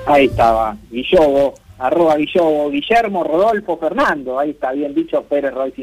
Ahí 0.06 0.26
estaba, 0.26 0.78
Guillobo, 0.92 1.56
arroba 1.78 2.16
Guillermo 2.18 3.24
Rodolfo 3.24 3.78
Fernando, 3.78 4.40
ahí 4.40 4.52
está 4.52 4.72
bien 4.72 4.94
dicho, 4.94 5.24
Pérez 5.24 5.54
Roy 5.54 5.74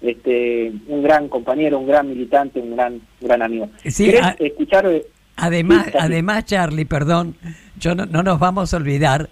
este, 0.00 0.72
un 0.86 1.02
gran 1.02 1.28
compañero, 1.28 1.78
un 1.78 1.86
gran 1.86 2.08
militante, 2.08 2.60
un 2.60 2.76
gran, 2.76 3.00
gran 3.20 3.42
amigo. 3.42 3.68
Sí, 3.84 4.12
escuchar? 4.38 4.88
Además, 5.36 5.88
además, 5.98 6.44
Charlie, 6.44 6.84
perdón, 6.84 7.36
yo 7.78 7.94
no, 7.94 8.06
no 8.06 8.22
nos 8.22 8.38
vamos 8.38 8.74
a 8.74 8.76
olvidar 8.76 9.28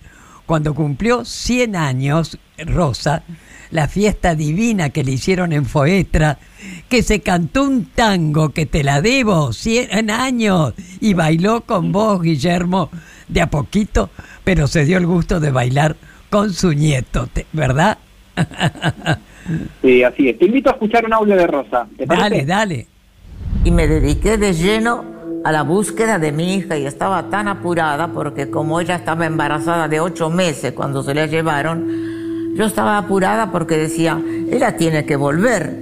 cuando 0.47 0.74
cumplió 0.74 1.24
100 1.24 1.76
años, 1.76 2.39
Rosa, 2.59 3.24
la 3.70 3.89
fiesta 3.89 4.34
divina 4.34 4.91
que 4.91 5.03
le 5.03 5.12
hicieron 5.12 5.53
en 5.53 5.66
Foetra, 5.66 6.39
que 6.89 7.03
se 7.03 7.20
cantó 7.20 7.64
un 7.64 7.87
tango 7.87 8.51
que 8.51 8.66
te 8.66 8.84
la 8.84 9.03
debo, 9.03 9.53
100 9.53 10.11
años, 10.11 10.74
y 11.01 11.14
bailó 11.14 11.62
con 11.62 11.91
vos, 11.93 12.22
Guillermo, 12.22 12.91
de 13.28 13.41
a 13.43 13.51
poquito, 13.51 14.11
pero 14.47 14.68
se 14.68 14.84
dio 14.84 14.97
el 14.97 15.07
gusto 15.07 15.40
de 15.40 15.51
bailar 15.51 15.97
con 16.30 16.53
su 16.53 16.72
nieto, 16.72 17.28
¿verdad? 17.53 17.99
Sí, 19.82 20.05
así 20.05 20.28
es. 20.28 20.38
Te 20.38 20.47
invito 20.47 20.70
a 20.70 20.74
escuchar 20.74 21.05
un 21.05 21.12
audio 21.12 21.36
de 21.36 21.47
Rosa. 21.49 21.88
dale, 22.07 22.44
dale. 22.44 22.86
Y 23.64 23.72
me 23.72 23.88
dediqué 23.88 24.38
de 24.38 24.53
lleno 24.55 25.05
a 25.44 25.51
la 25.51 25.62
búsqueda 25.62 26.20
de 26.20 26.30
mi 26.30 26.55
hija 26.55 26.76
y 26.76 26.86
estaba 26.86 27.28
tan 27.28 27.47
apurada 27.47 28.09
porque 28.09 28.51
como 28.51 28.80
ella 28.80 28.94
estaba 28.94 29.26
embarazada 29.26 29.88
de 29.88 29.99
ocho 29.99 30.30
meses 30.30 30.72
cuando 30.72 31.03
se 31.03 31.14
la 31.14 31.26
llevaron, 31.26 32.55
yo 32.57 32.66
estaba 32.66 32.99
apurada 32.99 33.51
porque 33.51 33.76
decía, 33.76 34.20
ella 34.51 34.76
tiene 34.76 35.07
que 35.07 35.16
volver, 35.16 35.77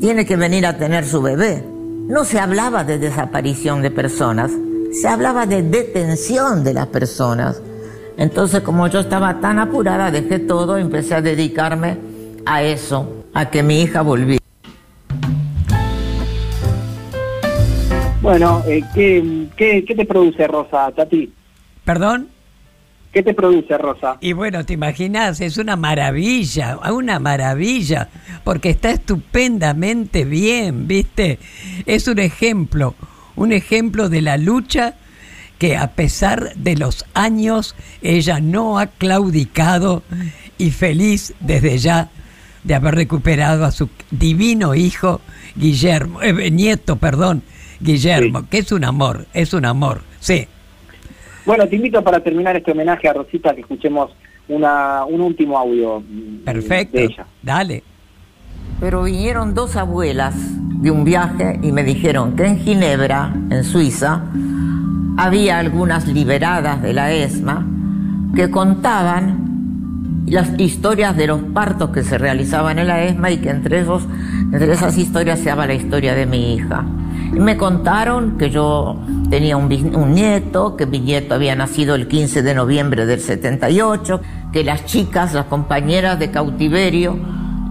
tiene 0.00 0.26
que 0.26 0.36
venir 0.36 0.66
a 0.66 0.78
tener 0.78 1.04
su 1.04 1.22
bebé. 1.22 1.64
No 2.08 2.24
se 2.24 2.40
hablaba 2.40 2.82
de 2.82 2.98
desaparición 2.98 3.82
de 3.82 3.92
personas, 3.92 4.50
se 4.92 5.06
hablaba 5.06 5.46
de 5.46 5.62
detención 5.62 6.64
de 6.64 6.74
las 6.74 6.88
personas. 6.88 7.60
Entonces 8.16 8.60
como 8.60 8.86
yo 8.86 9.00
estaba 9.00 9.40
tan 9.40 9.58
apurada, 9.58 10.10
dejé 10.10 10.38
todo 10.38 10.78
y 10.78 10.82
empecé 10.82 11.14
a 11.14 11.22
dedicarme 11.22 11.98
a 12.46 12.62
eso, 12.62 13.24
a 13.34 13.50
que 13.50 13.62
mi 13.62 13.82
hija 13.82 14.02
volviera. 14.02 14.44
Bueno, 18.24 18.62
eh, 18.66 18.82
¿qué, 18.94 19.84
te 19.86 20.04
produce 20.06 20.46
Rosa, 20.46 20.90
Tati? 20.92 21.30
¿Perdón? 21.84 22.28
¿Qué 23.12 23.22
te 23.22 23.34
produce 23.34 23.76
Rosa? 23.76 24.16
Y 24.20 24.32
bueno, 24.32 24.64
te 24.64 24.72
imaginas, 24.72 25.42
es 25.42 25.58
una 25.58 25.76
maravilla, 25.76 26.78
una 26.90 27.18
maravilla, 27.18 28.08
porque 28.42 28.70
está 28.70 28.92
estupendamente 28.92 30.24
bien, 30.24 30.88
¿viste? 30.88 31.38
Es 31.84 32.08
un 32.08 32.18
ejemplo, 32.18 32.94
un 33.36 33.52
ejemplo 33.52 34.08
de 34.08 34.22
la 34.22 34.38
lucha 34.38 34.94
que 35.64 35.78
a 35.78 35.92
pesar 35.92 36.54
de 36.56 36.76
los 36.76 37.06
años 37.14 37.74
ella 38.02 38.38
no 38.38 38.78
ha 38.78 38.86
claudicado 38.86 40.02
y 40.58 40.70
feliz 40.72 41.32
desde 41.40 41.78
ya 41.78 42.10
de 42.64 42.74
haber 42.74 42.94
recuperado 42.94 43.64
a 43.64 43.70
su 43.70 43.88
divino 44.10 44.74
hijo 44.74 45.22
Guillermo, 45.56 46.20
eh, 46.20 46.50
nieto, 46.50 46.96
perdón, 46.96 47.42
Guillermo, 47.80 48.46
que 48.50 48.58
es 48.58 48.72
un 48.72 48.84
amor, 48.84 49.24
es 49.32 49.54
un 49.54 49.64
amor, 49.64 50.02
sí. 50.20 50.46
Bueno, 51.46 51.66
te 51.66 51.76
invito 51.76 52.04
para 52.04 52.20
terminar 52.20 52.54
este 52.56 52.72
homenaje 52.72 53.08
a 53.08 53.14
Rosita 53.14 53.54
que 53.54 53.62
escuchemos 53.62 54.14
una, 54.48 55.06
un 55.06 55.22
último 55.22 55.56
audio. 55.56 56.00
Mm, 56.00 56.44
Perfecto, 56.44 57.24
dale. 57.40 57.82
Pero 58.80 59.04
vinieron 59.04 59.54
dos 59.54 59.76
abuelas 59.76 60.34
de 60.82 60.90
un 60.90 61.04
viaje 61.04 61.58
y 61.62 61.72
me 61.72 61.84
dijeron 61.84 62.36
que 62.36 62.44
en 62.44 62.58
Ginebra, 62.58 63.32
en 63.48 63.64
Suiza, 63.64 64.24
había 65.16 65.58
algunas 65.58 66.06
liberadas 66.06 66.82
de 66.82 66.92
la 66.92 67.12
ESMA 67.12 67.66
que 68.34 68.50
contaban 68.50 69.44
las 70.26 70.58
historias 70.58 71.16
de 71.16 71.26
los 71.26 71.40
partos 71.42 71.90
que 71.90 72.02
se 72.02 72.18
realizaban 72.18 72.78
en 72.78 72.88
la 72.88 73.04
ESMA 73.04 73.30
y 73.30 73.38
que 73.38 73.50
entre, 73.50 73.80
esos, 73.80 74.04
entre 74.52 74.72
esas 74.72 74.96
historias 74.96 75.38
se 75.38 75.50
daba 75.50 75.66
la 75.66 75.74
historia 75.74 76.14
de 76.14 76.26
mi 76.26 76.54
hija. 76.54 76.84
Me 77.32 77.56
contaron 77.56 78.38
que 78.38 78.50
yo 78.50 78.96
tenía 79.28 79.56
un, 79.56 79.68
nieto, 80.14 80.76
que 80.76 80.86
mi 80.86 81.00
nieto 81.00 81.34
había 81.34 81.54
nacido 81.54 81.94
el 81.94 82.08
15 82.08 82.42
de 82.42 82.54
noviembre 82.54 83.06
del 83.06 83.20
78, 83.20 84.20
que 84.52 84.64
las 84.64 84.84
chicas, 84.86 85.34
las 85.34 85.46
compañeras 85.46 86.18
de 86.18 86.30
cautiverio, 86.30 87.18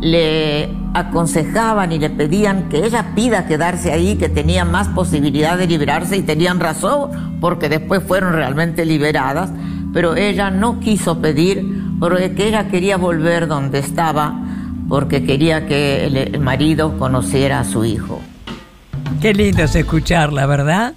le 0.01 0.69
aconsejaban 0.93 1.91
y 1.91 1.99
le 1.99 2.09
pedían 2.09 2.69
que 2.69 2.85
ella 2.85 3.13
pida 3.15 3.47
quedarse 3.47 3.91
ahí, 3.91 4.15
que 4.15 4.29
tenía 4.29 4.65
más 4.65 4.89
posibilidad 4.89 5.57
de 5.57 5.67
liberarse 5.67 6.17
y 6.17 6.21
tenían 6.21 6.59
razón 6.59 7.37
porque 7.39 7.69
después 7.69 8.03
fueron 8.03 8.33
realmente 8.33 8.85
liberadas, 8.85 9.51
pero 9.93 10.15
ella 10.15 10.51
no 10.51 10.79
quiso 10.79 11.21
pedir 11.21 11.65
porque 11.99 12.33
ella 12.37 12.67
quería 12.67 12.97
volver 12.97 13.47
donde 13.47 13.79
estaba 13.79 14.39
porque 14.89 15.23
quería 15.23 15.65
que 15.65 16.05
el, 16.05 16.17
el 16.17 16.39
marido 16.39 16.97
conociera 16.97 17.59
a 17.59 17.63
su 17.63 17.85
hijo. 17.85 18.21
Qué 19.21 19.33
lindo 19.33 19.63
es 19.63 19.75
escucharla, 19.75 20.45
¿verdad? 20.45 20.93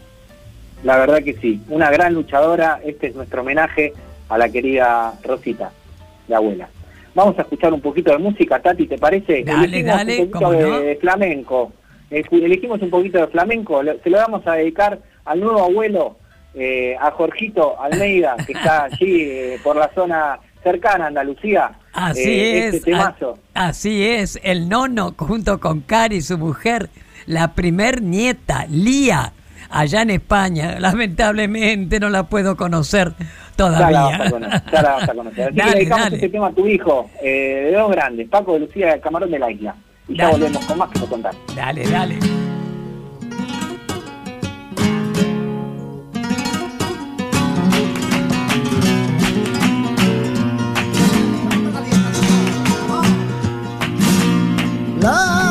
La 0.82 0.96
verdad 0.98 1.22
que 1.22 1.34
sí, 1.34 1.60
una 1.68 1.90
gran 1.90 2.14
luchadora. 2.14 2.80
Este 2.84 3.08
es 3.08 3.14
nuestro 3.14 3.42
homenaje 3.42 3.92
a 4.28 4.38
la 4.38 4.48
querida 4.48 5.14
Rosita, 5.24 5.70
la 6.28 6.38
abuela. 6.38 6.68
Vamos 7.16 7.36
a 7.38 7.42
escuchar 7.42 7.72
un 7.72 7.80
poquito 7.80 8.12
de 8.12 8.18
música, 8.18 8.60
Tati, 8.60 8.86
¿te 8.86 8.98
parece? 8.98 9.42
Dale, 9.42 9.64
Elegimos 9.64 9.96
dale, 9.96 10.20
un 10.22 10.30
poquito 10.30 10.50
de, 10.52 10.62
no. 10.62 10.80
de 10.80 10.96
flamenco. 10.96 11.72
Elegimos 12.10 12.82
un 12.82 12.90
poquito 12.90 13.18
de 13.18 13.26
flamenco, 13.28 13.80
se 14.04 14.10
lo 14.10 14.18
vamos 14.18 14.46
a 14.46 14.52
dedicar 14.52 15.00
al 15.24 15.40
nuevo 15.40 15.64
abuelo, 15.64 16.16
eh, 16.54 16.94
a 17.00 17.10
Jorgito 17.10 17.80
Almeida, 17.80 18.36
que 18.46 18.52
está 18.52 18.84
allí 18.92 19.22
eh, 19.22 19.58
por 19.64 19.76
la 19.76 19.90
zona 19.94 20.38
cercana 20.62 21.04
a 21.06 21.08
Andalucía. 21.08 21.70
Así 21.94 22.20
Eh, 22.22 22.68
es. 22.68 22.74
Este 22.74 22.90
temazo. 22.92 23.38
a- 23.54 23.68
así 23.68 24.04
es. 24.04 24.38
El 24.42 24.68
nono, 24.68 25.14
junto 25.16 25.58
con 25.58 25.80
Cari, 25.80 26.20
su 26.20 26.36
mujer, 26.38 26.90
la 27.26 27.54
primer 27.54 28.02
nieta, 28.02 28.66
Lía, 28.68 29.32
allá 29.70 30.02
en 30.02 30.10
España. 30.10 30.76
Lamentablemente 30.80 31.98
no 31.98 32.08
la 32.10 32.24
puedo 32.28 32.56
conocer 32.56 33.14
Ya 33.58 33.68
la 33.70 33.76
todavía. 33.78 34.18
vas 34.18 34.20
a 34.26 34.30
conocer. 34.30 34.62
Ya 34.72 34.82
la 34.82 34.90
vas 34.92 35.08
a 35.08 35.14
conocer. 35.14 35.44
Así 35.46 35.54
que 35.54 35.58
Dale, 35.60 35.70
le 35.72 35.76
dedicamos 35.78 36.04
dale. 36.04 36.16
este 36.16 36.28
tema 36.28 36.46
a 36.48 36.52
tu 36.52 36.66
hijo, 36.66 37.10
eh, 37.22 37.68
de 37.70 37.72
dos 37.72 37.90
grandes, 37.90 38.28
Paco 38.28 38.52
de 38.54 38.60
Lucía 38.60 39.00
Camarón 39.00 39.30
de 39.30 39.38
la 39.38 39.50
Isla. 39.50 39.74
Y 40.08 40.16
ya 40.16 40.24
Dale. 40.24 40.38
volvemos 40.38 40.64
con 40.66 40.78
más 40.78 40.90
que 40.90 40.98
nos 41.00 41.08
contar. 41.08 41.34
Dale, 41.54 41.88
dale. 41.88 42.18
Flores 55.00 55.45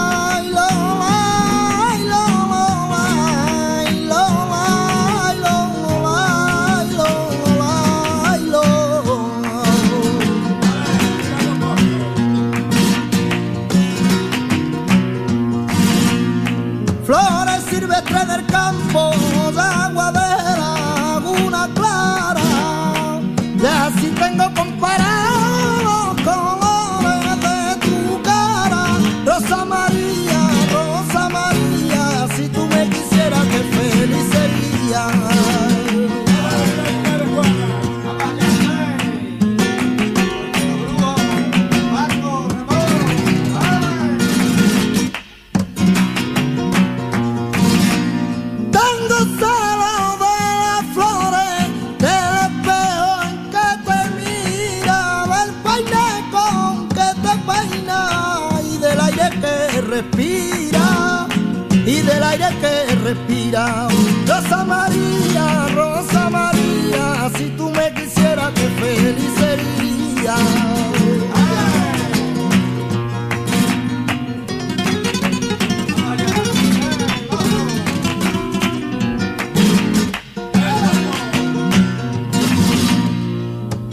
respira. 63.06 63.88
Rosa 64.28 64.66
María, 64.66 65.46
Rosa 65.76 66.30
María, 66.30 67.30
si 67.38 67.46
tú 67.58 67.70
me 67.70 67.94
quisieras, 67.94 68.52
qué 68.58 68.68
feliz 68.82 69.32
sería. 69.42 70.36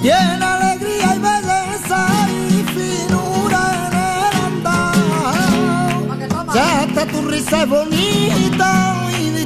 Tiene 0.00 0.44
alegría 0.44 1.08
y 1.14 1.18
belleza 1.28 2.00
y 2.50 2.52
finura 2.76 3.62
en 3.86 3.94
el 4.02 4.34
andar. 4.46 6.54
Ya 6.54 6.66
hasta 6.80 7.02
tu 7.06 7.18
risa 7.28 7.62
es 7.62 7.68
bonita 7.68 9.01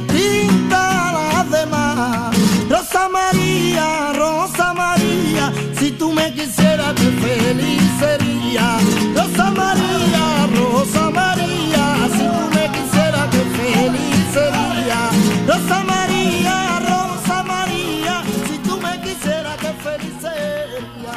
distinta 0.07 1.09
a 1.09 1.13
las 1.13 1.51
demás. 1.51 2.35
Rosa 2.69 3.09
María, 3.09 4.13
Rosa 4.13 4.73
María, 4.73 5.51
si 5.79 5.91
tú 5.91 6.11
me 6.11 6.33
quisieras, 6.33 6.93
qué 6.95 7.09
feliz 7.25 7.83
sería. 7.99 8.77
Rosa 9.15 9.51
María, 9.51 10.47
Rosa 10.55 11.09
María, 11.09 12.07
si 12.11 12.23
tú 12.23 12.45
me 12.55 12.65
quisieras, 12.75 13.27
qué 13.31 13.43
feliz 13.59 14.25
sería. 14.33 15.09
Rosa 15.47 15.83
María, 15.83 16.79
Rosa 16.79 17.43
María, 17.43 18.23
si 18.47 18.57
tú 18.59 18.79
me 18.79 19.01
quisieras, 19.01 19.57
qué 19.57 19.71
feliz 19.85 20.13
sería. 20.21 21.15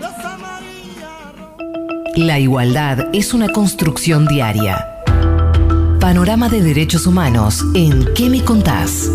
Rosa 0.00 0.36
María. 0.38 1.10
La 2.16 2.38
igualdad 2.38 3.08
es 3.12 3.32
una 3.34 3.48
construcción 3.48 4.26
diaria. 4.26 4.97
Panorama 6.08 6.48
de 6.48 6.62
Derechos 6.62 7.06
Humanos 7.06 7.62
en 7.74 8.14
¿Qué 8.14 8.30
me 8.30 8.42
contás? 8.42 9.12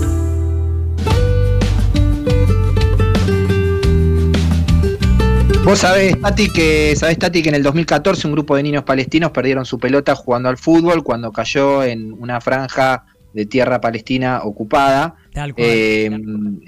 Vos 5.65 5.79
sabés, 5.79 6.21
Tati, 6.21 6.49
que, 6.53 6.95
sabés, 6.95 7.17
Tati, 7.17 7.41
que 7.41 7.49
en 7.49 7.55
el 7.55 7.63
2014 7.63 8.27
un 8.27 8.33
grupo 8.33 8.55
de 8.55 8.61
niños 8.61 8.83
palestinos 8.83 9.31
perdieron 9.31 9.65
su 9.65 9.79
pelota 9.79 10.13
jugando 10.13 10.49
al 10.49 10.57
fútbol 10.59 11.03
cuando 11.03 11.31
cayó 11.31 11.83
en 11.83 12.13
una 12.13 12.39
franja 12.39 13.05
de 13.33 13.47
tierra 13.47 13.81
palestina 13.81 14.41
ocupada. 14.43 15.15
Tal 15.33 15.55
cual. 15.55 15.67
Eh, 15.67 16.11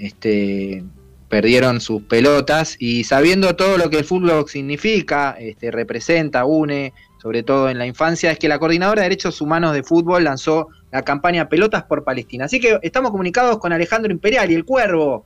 este, 0.00 0.82
perdieron 1.28 1.80
sus 1.80 2.02
pelotas 2.02 2.76
y 2.80 3.04
sabiendo 3.04 3.54
todo 3.54 3.78
lo 3.78 3.90
que 3.90 3.98
el 3.98 4.04
fútbol 4.04 4.48
significa, 4.48 5.36
este, 5.38 5.70
representa, 5.70 6.44
une, 6.44 6.92
sobre 7.26 7.42
todo 7.42 7.68
en 7.68 7.76
la 7.76 7.86
infancia, 7.86 8.30
es 8.30 8.38
que 8.38 8.46
la 8.46 8.60
Coordinadora 8.60 9.02
de 9.02 9.08
Derechos 9.08 9.40
Humanos 9.40 9.72
de 9.72 9.82
Fútbol 9.82 10.22
lanzó 10.22 10.68
la 10.92 11.02
campaña 11.02 11.48
Pelotas 11.48 11.82
por 11.82 12.04
Palestina. 12.04 12.44
Así 12.44 12.60
que 12.60 12.78
estamos 12.82 13.10
comunicados 13.10 13.58
con 13.58 13.72
Alejandro 13.72 14.12
Imperial 14.12 14.48
y 14.52 14.54
el 14.54 14.64
Cuervo, 14.64 15.24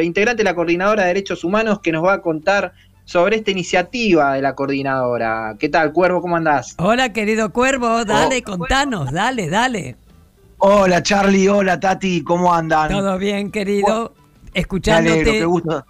integrante 0.00 0.42
de 0.42 0.44
la 0.44 0.54
Coordinadora 0.54 1.02
de 1.02 1.08
Derechos 1.08 1.42
Humanos, 1.42 1.80
que 1.80 1.90
nos 1.90 2.04
va 2.04 2.12
a 2.12 2.22
contar 2.22 2.72
sobre 3.04 3.34
esta 3.34 3.50
iniciativa 3.50 4.34
de 4.34 4.42
la 4.42 4.54
coordinadora. 4.54 5.56
¿Qué 5.58 5.68
tal, 5.68 5.92
Cuervo? 5.92 6.20
¿Cómo 6.20 6.36
andás? 6.36 6.76
Hola, 6.78 7.12
querido 7.12 7.50
Cuervo, 7.50 8.04
dale, 8.04 8.44
Oh. 8.46 8.56
contanos, 8.56 9.10
dale, 9.10 9.50
dale. 9.50 9.96
Hola 10.58 11.02
Charlie, 11.02 11.48
hola 11.48 11.80
Tati, 11.80 12.22
¿cómo 12.22 12.54
andan? 12.54 12.90
Todo 12.92 13.18
bien, 13.18 13.50
querido. 13.50 14.14
Me 14.54 14.60
Escuchándote. 14.60 15.14
alegro, 15.14 15.32
qué 15.32 15.44
gusto. 15.46 15.84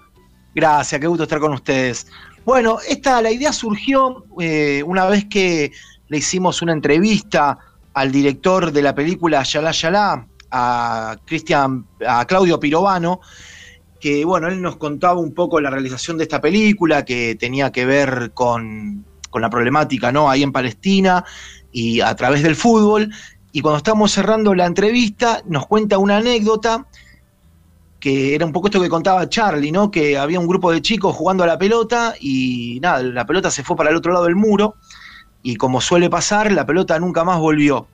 Gracias, 0.54 1.00
qué 1.00 1.06
gusto 1.06 1.24
estar 1.24 1.38
con 1.38 1.52
ustedes. 1.52 2.06
Bueno, 2.44 2.78
esta, 2.88 3.20
la 3.20 3.30
idea 3.30 3.52
surgió 3.52 4.24
eh, 4.40 4.82
una 4.84 5.06
vez 5.06 5.26
que 5.26 5.72
le 6.08 6.18
hicimos 6.18 6.62
una 6.62 6.72
entrevista 6.72 7.58
al 7.92 8.10
director 8.10 8.72
de 8.72 8.82
la 8.82 8.94
película 8.94 9.42
Yalá 9.42 9.72
Yalá, 9.72 10.26
a 10.50 11.16
a 12.08 12.24
Claudio 12.26 12.58
Pirovano, 12.58 13.20
que 14.00 14.24
bueno, 14.24 14.48
él 14.48 14.60
nos 14.62 14.76
contaba 14.76 15.20
un 15.20 15.34
poco 15.34 15.60
la 15.60 15.70
realización 15.70 16.16
de 16.16 16.24
esta 16.24 16.40
película, 16.40 17.04
que 17.04 17.36
tenía 17.36 17.70
que 17.70 17.84
ver 17.84 18.32
con, 18.32 19.04
con 19.28 19.42
la 19.42 19.50
problemática 19.50 20.10
¿no? 20.10 20.30
ahí 20.30 20.42
en 20.42 20.50
Palestina 20.50 21.24
y 21.70 22.00
a 22.00 22.14
través 22.16 22.42
del 22.42 22.56
fútbol. 22.56 23.12
Y 23.52 23.60
cuando 23.60 23.78
estábamos 23.78 24.12
cerrando 24.12 24.54
la 24.54 24.66
entrevista, 24.66 25.42
nos 25.46 25.66
cuenta 25.66 25.98
una 25.98 26.16
anécdota 26.16 26.86
que 28.00 28.34
era 28.34 28.46
un 28.46 28.52
poco 28.52 28.68
esto 28.68 28.80
que 28.80 28.88
contaba 28.88 29.28
Charlie, 29.28 29.70
¿no? 29.70 29.90
Que 29.90 30.16
había 30.16 30.40
un 30.40 30.48
grupo 30.48 30.72
de 30.72 30.80
chicos 30.80 31.14
jugando 31.14 31.44
a 31.44 31.46
la 31.46 31.58
pelota 31.58 32.14
y 32.18 32.78
nada, 32.80 33.02
la 33.02 33.26
pelota 33.26 33.50
se 33.50 33.62
fue 33.62 33.76
para 33.76 33.90
el 33.90 33.96
otro 33.96 34.12
lado 34.12 34.24
del 34.24 34.36
muro 34.36 34.76
y 35.42 35.56
como 35.56 35.80
suele 35.80 36.08
pasar, 36.08 36.50
la 36.50 36.66
pelota 36.66 36.98
nunca 36.98 37.24
más 37.24 37.38
volvió. 37.38 37.86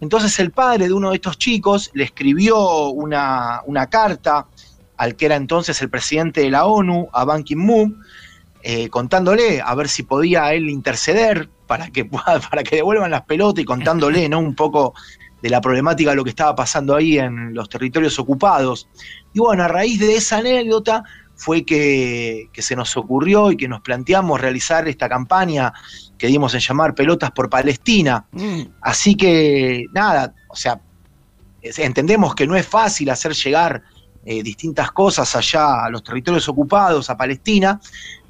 Entonces 0.00 0.38
el 0.40 0.50
padre 0.50 0.88
de 0.88 0.94
uno 0.94 1.10
de 1.10 1.16
estos 1.16 1.38
chicos 1.38 1.90
le 1.94 2.04
escribió 2.04 2.88
una, 2.88 3.60
una 3.66 3.86
carta 3.88 4.46
al 4.96 5.16
que 5.16 5.26
era 5.26 5.36
entonces 5.36 5.80
el 5.82 5.90
presidente 5.90 6.40
de 6.40 6.50
la 6.50 6.64
ONU, 6.64 7.08
a 7.12 7.24
Ban 7.24 7.44
Ki-moon, 7.44 8.02
eh, 8.62 8.88
contándole 8.88 9.60
a 9.60 9.74
ver 9.74 9.88
si 9.88 10.02
podía 10.02 10.52
él 10.54 10.70
interceder 10.70 11.48
para 11.66 11.90
que, 11.90 12.04
para 12.50 12.62
que 12.62 12.76
devuelvan 12.76 13.10
las 13.10 13.22
pelotas 13.22 13.62
y 13.62 13.64
contándole 13.64 14.28
¿no? 14.28 14.38
un 14.38 14.54
poco 14.54 14.94
de 15.42 15.50
la 15.50 15.60
problemática 15.60 16.10
de 16.10 16.16
lo 16.16 16.24
que 16.24 16.30
estaba 16.30 16.54
pasando 16.54 16.94
ahí 16.94 17.18
en 17.18 17.52
los 17.52 17.68
territorios 17.68 18.18
ocupados. 18.18 18.88
Y 19.34 19.40
bueno, 19.40 19.64
a 19.64 19.68
raíz 19.68 19.98
de 19.98 20.14
esa 20.14 20.38
anécdota 20.38 21.02
fue 21.34 21.64
que, 21.64 22.48
que 22.52 22.62
se 22.62 22.76
nos 22.76 22.96
ocurrió 22.96 23.50
y 23.50 23.56
que 23.56 23.66
nos 23.66 23.80
planteamos 23.80 24.40
realizar 24.40 24.86
esta 24.86 25.08
campaña 25.08 25.72
que 26.16 26.28
dimos 26.28 26.54
en 26.54 26.60
llamar 26.60 26.94
Pelotas 26.94 27.32
por 27.32 27.50
Palestina. 27.50 28.26
Así 28.80 29.16
que 29.16 29.86
nada, 29.92 30.32
o 30.48 30.54
sea, 30.54 30.80
entendemos 31.60 32.36
que 32.36 32.46
no 32.46 32.54
es 32.54 32.66
fácil 32.66 33.10
hacer 33.10 33.32
llegar 33.32 33.82
eh, 34.24 34.44
distintas 34.44 34.92
cosas 34.92 35.34
allá 35.34 35.84
a 35.84 35.90
los 35.90 36.04
territorios 36.04 36.48
ocupados, 36.48 37.10
a 37.10 37.16
Palestina, 37.16 37.80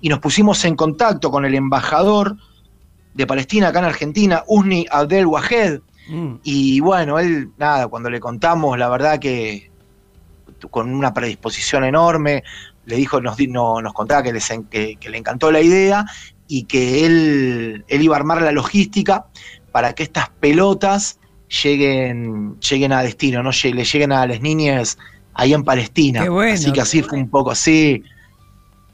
y 0.00 0.08
nos 0.08 0.20
pusimos 0.20 0.64
en 0.64 0.74
contacto 0.74 1.30
con 1.30 1.44
el 1.44 1.54
embajador 1.54 2.34
de 3.12 3.26
Palestina 3.26 3.68
acá 3.68 3.80
en 3.80 3.84
Argentina, 3.84 4.42
Usni 4.46 4.86
Abdel 4.90 5.26
Wahed, 5.26 5.80
y 6.42 6.80
bueno, 6.80 7.18
él, 7.18 7.50
nada, 7.58 7.88
cuando 7.88 8.10
le 8.10 8.20
contamos, 8.20 8.76
la 8.78 8.88
verdad 8.88 9.18
que 9.18 9.70
con 10.70 10.92
una 10.94 11.12
predisposición 11.14 11.84
enorme, 11.84 12.42
le 12.86 12.96
dijo, 12.96 13.20
nos, 13.20 13.38
no- 13.48 13.80
nos 13.80 13.92
contaba 13.92 14.22
que, 14.22 14.32
les 14.32 14.50
en- 14.50 14.64
que- 14.64 14.96
que 14.96 15.10
le 15.10 15.18
encantó 15.18 15.50
la 15.50 15.60
idea 15.60 16.04
y 16.48 16.64
que 16.64 17.06
él, 17.06 17.84
él 17.88 18.02
iba 18.02 18.16
a 18.16 18.18
armar 18.18 18.42
la 18.42 18.52
logística 18.52 19.26
para 19.70 19.92
que 19.94 20.02
estas 20.02 20.28
pelotas 20.40 21.18
lleguen, 21.62 22.58
lleguen 22.60 22.92
a 22.92 23.02
destino, 23.02 23.42
no 23.42 23.50
le 23.50 23.84
lleguen 23.84 24.12
a 24.12 24.26
las 24.26 24.40
niñas 24.40 24.98
ahí 25.34 25.54
en 25.54 25.64
Palestina. 25.64 26.22
Qué 26.22 26.28
bueno, 26.28 26.54
así 26.54 26.72
que 26.72 26.80
así 26.80 27.02
fue 27.02 27.18
un 27.18 27.30
poco 27.30 27.50
así. 27.52 28.02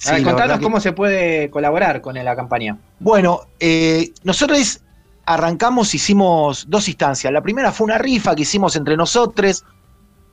A 0.06 0.12
ver, 0.12 0.22
contanos 0.22 0.58
que- 0.58 0.62
cómo 0.64 0.80
se 0.80 0.92
puede 0.92 1.50
colaborar 1.50 2.00
con 2.00 2.14
la 2.14 2.36
campaña. 2.36 2.76
bueno, 3.00 3.40
eh, 3.58 4.12
nosotros 4.22 4.80
arrancamos, 5.28 5.94
hicimos 5.94 6.64
dos 6.70 6.88
instancias. 6.88 7.30
La 7.30 7.42
primera 7.42 7.70
fue 7.70 7.84
una 7.84 7.98
rifa 7.98 8.34
que 8.34 8.42
hicimos 8.42 8.76
entre 8.76 8.96
nosotros, 8.96 9.62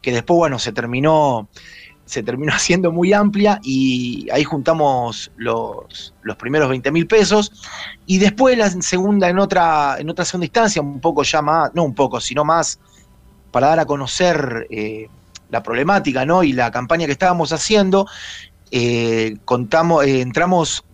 que 0.02 0.14
después, 0.14 0.38
bueno, 0.38 0.58
se 0.58 0.72
terminó, 0.72 1.50
se 2.06 2.24
terminó 2.24 2.54
haciendo 2.56 2.94
muy 2.94 3.12
amplia 3.12 3.60
y 3.62 4.30
ahí 4.32 4.46
juntamos 4.46 5.32
los, 5.36 6.14
los 6.22 6.38
primeros 6.38 6.70
20 6.70 6.92
mil 6.94 7.08
pesos. 7.08 7.52
Y 8.06 8.20
después 8.20 8.58
la 8.58 8.70
segunda, 8.70 9.28
en 9.28 9.38
otra, 9.38 9.98
en 10.00 10.10
otra 10.10 10.24
segunda 10.24 10.46
instancia, 10.46 10.82
un 10.82 11.02
poco 11.02 11.24
ya 11.24 11.42
más, 11.42 11.72
no 11.74 11.84
un 11.84 11.94
poco, 11.94 12.22
sino 12.22 12.46
más 12.46 12.80
para 13.52 13.68
dar 13.68 13.80
a 13.80 13.86
conocer 13.86 14.66
eh, 14.70 15.10
la 15.50 15.62
problemática 15.62 16.26
¿no? 16.26 16.42
y 16.42 16.54
la 16.54 16.72
campaña 16.72 17.06
que 17.06 17.12
estábamos 17.12 17.52
haciendo, 17.52 18.08
eh, 18.72 19.36
contamos, 19.44 20.06
eh, 20.06 20.22
entramos 20.22 20.86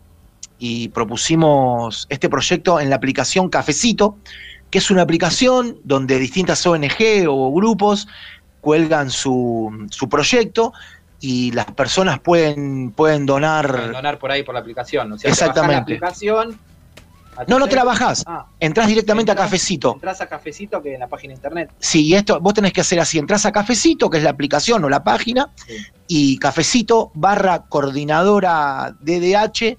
y 0.63 0.89
propusimos 0.89 2.05
este 2.09 2.29
proyecto 2.29 2.79
en 2.79 2.91
la 2.91 2.95
aplicación 2.97 3.49
Cafecito, 3.49 4.19
que 4.69 4.77
es 4.77 4.91
una 4.91 5.01
aplicación 5.01 5.79
donde 5.83 6.19
distintas 6.19 6.63
ONG 6.67 7.27
o 7.27 7.51
grupos 7.51 8.07
cuelgan 8.61 9.09
su, 9.09 9.87
su 9.89 10.07
proyecto 10.07 10.71
y 11.19 11.51
las 11.53 11.65
personas 11.65 12.19
pueden, 12.19 12.91
pueden 12.91 13.25
donar. 13.25 13.71
Pueden 13.71 13.91
donar 13.91 14.19
por 14.19 14.29
ahí 14.29 14.43
por 14.43 14.53
la 14.53 14.61
aplicación. 14.61 15.11
O 15.11 15.17
sea, 15.17 15.29
te 15.29 15.31
Exactamente. 15.31 15.97
bajás 15.99 16.21
la 16.21 16.33
aplicación. 16.37 16.59
No, 17.47 17.57
no 17.57 17.67
te 17.67 17.75
la 17.75 17.83
bajás. 17.83 18.23
Ah. 18.27 18.45
Entrás 18.59 18.87
directamente 18.87 19.31
a 19.31 19.35
Cafecito. 19.35 19.93
Entras 19.95 20.21
a 20.21 20.27
cafecito 20.27 20.79
que 20.79 20.93
en 20.93 20.99
la 20.99 21.07
página 21.07 21.31
de 21.31 21.37
internet. 21.37 21.71
Sí, 21.79 22.05
y 22.05 22.13
esto 22.13 22.39
vos 22.39 22.53
tenés 22.53 22.71
que 22.71 22.81
hacer 22.81 22.99
así, 22.99 23.17
entras 23.17 23.47
a 23.47 23.51
Cafecito, 23.51 24.11
que 24.11 24.19
es 24.19 24.23
la 24.23 24.29
aplicación 24.29 24.83
o 24.83 24.89
la 24.89 25.03
página, 25.03 25.49
y 26.07 26.37
Cafecito 26.37 27.09
barra 27.15 27.63
coordinadora 27.63 28.93
DDH, 28.99 29.77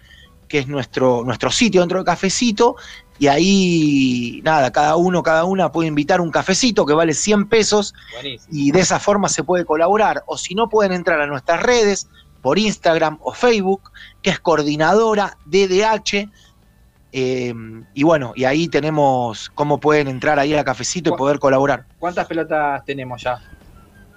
que 0.52 0.58
es 0.58 0.68
nuestro, 0.68 1.24
nuestro 1.24 1.50
sitio 1.50 1.80
dentro 1.80 2.00
de 2.00 2.04
Cafecito, 2.04 2.76
y 3.18 3.28
ahí, 3.28 4.42
nada, 4.44 4.70
cada 4.70 4.96
uno, 4.96 5.22
cada 5.22 5.44
una 5.44 5.72
puede 5.72 5.88
invitar 5.88 6.20
un 6.20 6.30
cafecito 6.30 6.84
que 6.84 6.92
vale 6.92 7.14
100 7.14 7.48
pesos, 7.48 7.94
Buenísimo. 8.12 8.48
y 8.52 8.70
de 8.70 8.80
esa 8.80 9.00
forma 9.00 9.30
se 9.30 9.44
puede 9.44 9.64
colaborar, 9.64 10.24
o 10.26 10.36
si 10.36 10.54
no 10.54 10.68
pueden 10.68 10.92
entrar 10.92 11.22
a 11.22 11.26
nuestras 11.26 11.62
redes, 11.62 12.06
por 12.42 12.58
Instagram 12.58 13.16
o 13.22 13.32
Facebook, 13.32 13.92
que 14.20 14.28
es 14.28 14.40
coordinadora 14.40 15.38
DDH, 15.46 16.28
eh, 17.12 17.54
y 17.94 18.02
bueno, 18.02 18.34
y 18.36 18.44
ahí 18.44 18.68
tenemos 18.68 19.50
cómo 19.54 19.80
pueden 19.80 20.06
entrar 20.06 20.38
ahí 20.38 20.52
a 20.52 20.64
Cafecito 20.64 21.14
y 21.14 21.16
poder 21.16 21.38
colaborar. 21.38 21.86
¿Cuántas 21.98 22.26
pelotas 22.26 22.84
tenemos 22.84 23.22
ya? 23.22 23.40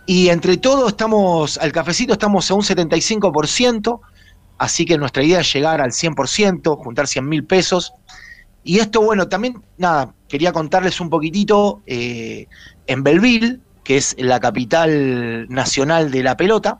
Y 0.05 0.27
entre 0.27 0.57
todo 0.57 0.89
estamos, 0.89 1.57
al 1.59 1.71
cafecito 1.71 2.11
estamos 2.11 2.51
a 2.51 2.55
un 2.55 2.61
75%, 2.61 4.01
así 4.57 4.85
que 4.85 4.97
nuestra 4.97 5.23
idea 5.23 5.41
es 5.41 5.53
llegar 5.53 5.81
al 5.81 5.91
100%, 5.91 6.77
juntar 6.77 7.07
100 7.07 7.27
mil 7.27 7.43
pesos. 7.43 7.93
Y 8.63 8.79
esto, 8.79 9.01
bueno, 9.01 9.27
también, 9.27 9.61
nada, 9.77 10.13
quería 10.27 10.51
contarles 10.51 10.99
un 10.99 11.09
poquitito, 11.09 11.81
eh, 11.85 12.47
en 12.87 13.03
Belleville, 13.03 13.59
que 13.83 13.97
es 13.97 14.15
la 14.17 14.39
capital 14.39 15.47
nacional 15.49 16.11
de 16.11 16.23
la 16.23 16.35
pelota, 16.35 16.79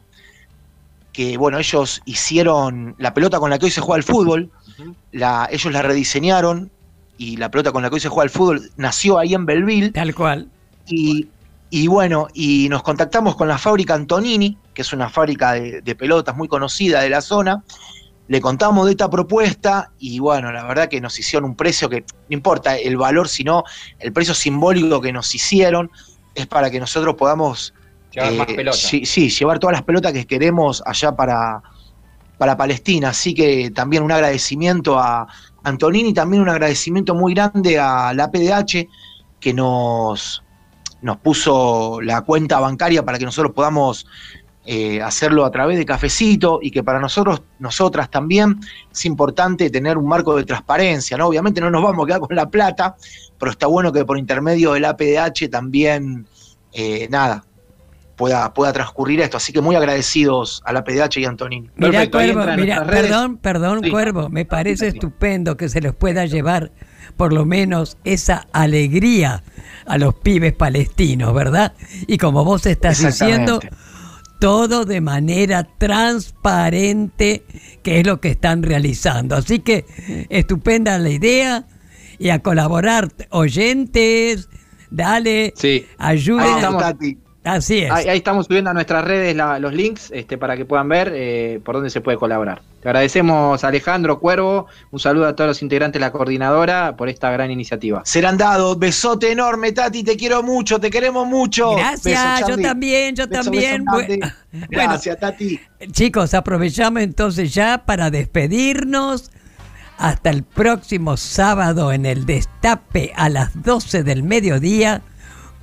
que 1.14 1.38
bueno, 1.38 1.60
ellos 1.60 2.02
hicieron 2.06 2.96
la 2.98 3.14
pelota 3.14 3.40
con 3.40 3.50
la 3.50 3.60
que 3.60 3.66
hoy 3.66 3.72
se 3.72 3.80
juega 3.80 3.98
al 3.98 4.04
fútbol, 4.04 4.50
la, 5.12 5.48
ellos 5.50 5.72
la 5.72 5.82
rediseñaron 5.82 6.72
y 7.18 7.38
la 7.38 7.50
pelota 7.50 7.72
con 7.72 7.84
la 7.84 7.90
que 7.90 7.96
hoy 7.96 8.02
se 8.02 8.10
juega 8.10 8.24
al 8.24 8.30
fútbol 8.30 8.70
nació 8.76 9.18
ahí 9.18 9.34
en 9.34 9.46
Belleville. 9.46 9.92
Tal 9.92 10.14
cual. 10.14 10.50
Y, 10.88 11.30
y 11.70 11.88
bueno, 11.88 12.28
y 12.34 12.68
nos 12.70 12.84
contactamos 12.84 13.36
con 13.36 13.48
la 13.48 13.58
fábrica 13.58 13.94
Antonini, 13.94 14.58
que 14.76 14.84
es 14.84 14.94
una 14.94 15.10
fábrica 15.10 15.54
de, 15.54 15.82
de 15.82 15.96
pelotas 15.96 16.36
muy 16.36 16.48
conocida 16.48 17.02
de 17.02 17.10
la 17.10 17.22
zona. 17.22 17.64
Le 18.28 18.42
contamos 18.42 18.86
de 18.86 18.92
esta 18.92 19.10
propuesta 19.10 19.92
y 19.98 20.20
bueno, 20.20 20.52
la 20.52 20.66
verdad 20.66 20.90
que 20.90 21.02
nos 21.02 21.18
hicieron 21.18 21.50
un 21.50 21.56
precio 21.56 21.90
que 21.90 22.02
no 22.02 22.34
importa 22.34 22.78
el 22.78 22.98
valor, 22.98 23.28
sino 23.28 23.64
el 24.00 24.14
precio 24.14 24.34
simbólico 24.34 25.02
que 25.02 25.14
nos 25.14 25.34
hicieron 25.34 25.90
es 26.36 26.46
para 26.48 26.70
que 26.70 26.80
nosotros 26.80 27.16
podamos 27.16 27.74
Llevar 28.12 28.34
más 28.34 28.50
eh, 28.50 28.56
pelotas. 28.56 28.80
sí, 28.80 29.06
sí, 29.06 29.30
llevar 29.30 29.60
todas 29.60 29.74
las 29.74 29.84
pelotas 29.84 30.14
que 30.14 30.26
queremos 30.26 30.82
allá 30.86 31.16
para, 31.16 31.62
para 32.38 32.58
Palestina. 32.58 33.10
Así 33.10 33.34
que 33.34 33.72
también 33.72 34.04
un 34.04 34.12
agradecimiento 34.12 35.00
a 35.00 35.28
Antonini, 35.64 36.14
también 36.14 36.42
un 36.42 36.50
agradecimiento 36.50 37.16
muy 37.16 37.34
grande 37.34 37.80
a 37.80 38.14
la 38.14 38.32
PDH 38.32 38.88
que 39.40 39.54
nos, 39.54 40.44
nos 41.02 41.18
puso 41.18 42.00
la 42.02 42.22
cuenta 42.22 42.60
bancaria 42.60 43.04
para 43.04 43.18
que 43.20 43.26
nosotros 43.26 43.54
podamos 43.54 44.08
eh, 44.68 45.00
hacerlo 45.00 45.46
a 45.46 45.52
través 45.52 45.78
de 45.78 45.86
cafecito 45.86 46.58
y 46.60 46.72
que 46.72 46.84
para 46.84 47.00
nosotros, 47.00 47.44
nosotras 47.60 48.10
también 48.10 48.60
es 48.92 49.06
importante 49.06 49.70
tener 49.70 49.96
un 49.96 50.08
marco 50.08 50.36
de 50.36 50.44
transparencia, 50.44 51.18
¿no? 51.18 51.28
Obviamente 51.28 51.62
no 51.62 51.70
nos 51.70 51.84
vamos 51.84 52.04
a 52.04 52.08
quedar 52.08 52.20
con 52.22 52.36
la 52.36 52.50
plata, 52.50 52.96
pero 53.38 53.52
está 53.52 53.68
bueno 53.68 53.94
que 53.94 54.04
por 54.06 54.18
intermedio 54.18 54.74
del 54.74 54.86
APDH 54.86 55.52
también, 55.52 56.26
eh, 56.74 57.08
nada, 57.12 57.46
pueda, 58.16 58.56
pueda 58.56 58.74
transcurrir 58.74 59.22
esto. 59.22 59.38
Así 59.38 59.54
que 59.54 59.62
muy 59.62 59.76
agradecidos 59.76 60.64
a 60.66 60.74
la 60.74 60.84
PDH 60.84 61.18
y 61.18 61.26
a 61.26 61.30
Antonini. 61.30 61.70
Mira, 61.76 62.10
Cuervo, 62.10 62.44
mira, 62.58 62.88
perdón, 62.88 63.38
perdón, 63.38 63.88
Cuervo, 63.92 64.30
me 64.30 64.46
parece 64.46 64.88
estupendo 64.88 65.58
que 65.58 65.70
se 65.70 65.80
les 65.80 65.94
pueda 65.94 66.26
llevar 66.26 66.72
por 67.18 67.34
lo 67.34 67.46
menos 67.46 67.98
esa 68.04 68.48
alegría 68.52 69.44
a 69.86 70.00
los 70.00 70.16
pibes 70.16 70.54
palestinos, 70.54 71.36
¿verdad? 71.36 71.74
Y 72.08 72.18
como 72.18 72.44
vos 72.44 72.66
estás 72.66 73.00
diciendo. 73.00 73.60
Todo 74.40 74.86
de 74.86 75.02
manera 75.02 75.68
transparente, 75.78 77.44
que 77.84 78.00
es 78.00 78.06
lo 78.08 78.20
que 78.22 78.30
están 78.30 78.64
realizando. 78.64 79.36
Así 79.36 79.60
que 79.60 79.86
estupenda 80.30 80.98
la 80.98 81.10
idea 81.10 81.68
y 82.20 82.30
a 82.30 82.40
colaborar 82.40 83.10
oyentes, 83.32 84.50
dale, 84.90 85.54
Sí. 85.56 85.86
ayuden. 85.98 86.46
Ahí 86.46 86.52
a- 86.54 86.56
estamos. 86.58 86.84
Así 87.46 87.80
es. 87.84 87.92
Ahí, 87.92 88.10
ahí 88.10 88.18
estamos 88.18 88.48
subiendo 88.48 88.72
a 88.72 88.74
nuestras 88.74 89.06
redes 89.06 89.36
la- 89.36 89.60
los 89.60 89.72
links 89.74 90.10
este, 90.12 90.38
para 90.38 90.58
que 90.58 90.66
puedan 90.66 90.90
ver 90.90 91.12
eh, 91.16 91.62
por 91.64 91.76
dónde 91.76 91.90
se 91.92 92.02
puede 92.02 92.18
colaborar. 92.18 92.62
Te 92.82 92.90
agradecemos, 92.90 93.64
Alejandro 93.64 94.20
Cuervo. 94.20 94.66
Un 94.92 95.00
saludo 95.00 95.28
a 95.28 95.36
todos 95.36 95.50
los 95.50 95.62
integrantes 95.62 96.00
de 96.00 96.06
la 96.06 96.12
coordinadora 96.12 96.96
por 96.98 97.08
esta 97.08 97.30
gran 97.32 97.52
iniciativa. 97.52 98.02
Serán 98.04 98.38
dados. 98.38 98.78
Besote 98.80 99.32
enorme, 99.32 99.72
Tati. 99.72 100.04
Te 100.04 100.18
quiero 100.18 100.44
mucho, 100.44 100.80
te 100.80 100.90
queremos 100.90 101.28
mucho. 101.28 101.76
Gracias, 101.76 102.40
Beso, 102.42 102.50
yo 102.50 102.58
también, 102.62 103.16
yo 103.16 103.28
Beso, 103.28 103.44
también. 103.44 103.86
beso 103.86 103.98
grande. 103.98 104.20
Bueno, 104.52 104.68
Gracias, 104.70 105.20
Tati. 105.20 105.60
Chicos, 105.92 106.34
aprovechamos 106.34 107.02
entonces 107.04 107.54
ya 107.54 107.84
para 107.86 108.10
despedirnos. 108.10 109.32
Hasta 109.98 110.30
el 110.30 110.44
próximo 110.44 111.16
sábado 111.16 111.94
en 111.94 112.06
el 112.06 112.26
Destape 112.26 113.14
a 113.16 113.30
las 113.30 113.62
12 113.64 114.04
del 114.04 114.24
mediodía 114.24 115.02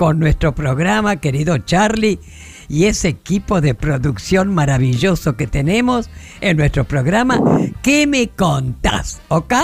con 0.02 0.18
nuestro 0.18 0.52
programa, 0.52 1.14
querido 1.14 1.58
Charlie, 1.58 2.18
y 2.68 2.86
ese 2.86 3.06
equipo 3.06 3.60
de 3.60 3.76
producción 3.76 4.52
maravilloso 4.52 5.36
que 5.36 5.46
tenemos 5.46 6.10
en 6.40 6.56
nuestro 6.56 6.82
programa. 6.82 7.38
¿Qué 7.84 8.08
me 8.08 8.26
contás? 8.26 9.22
¿Ok? 9.28 9.54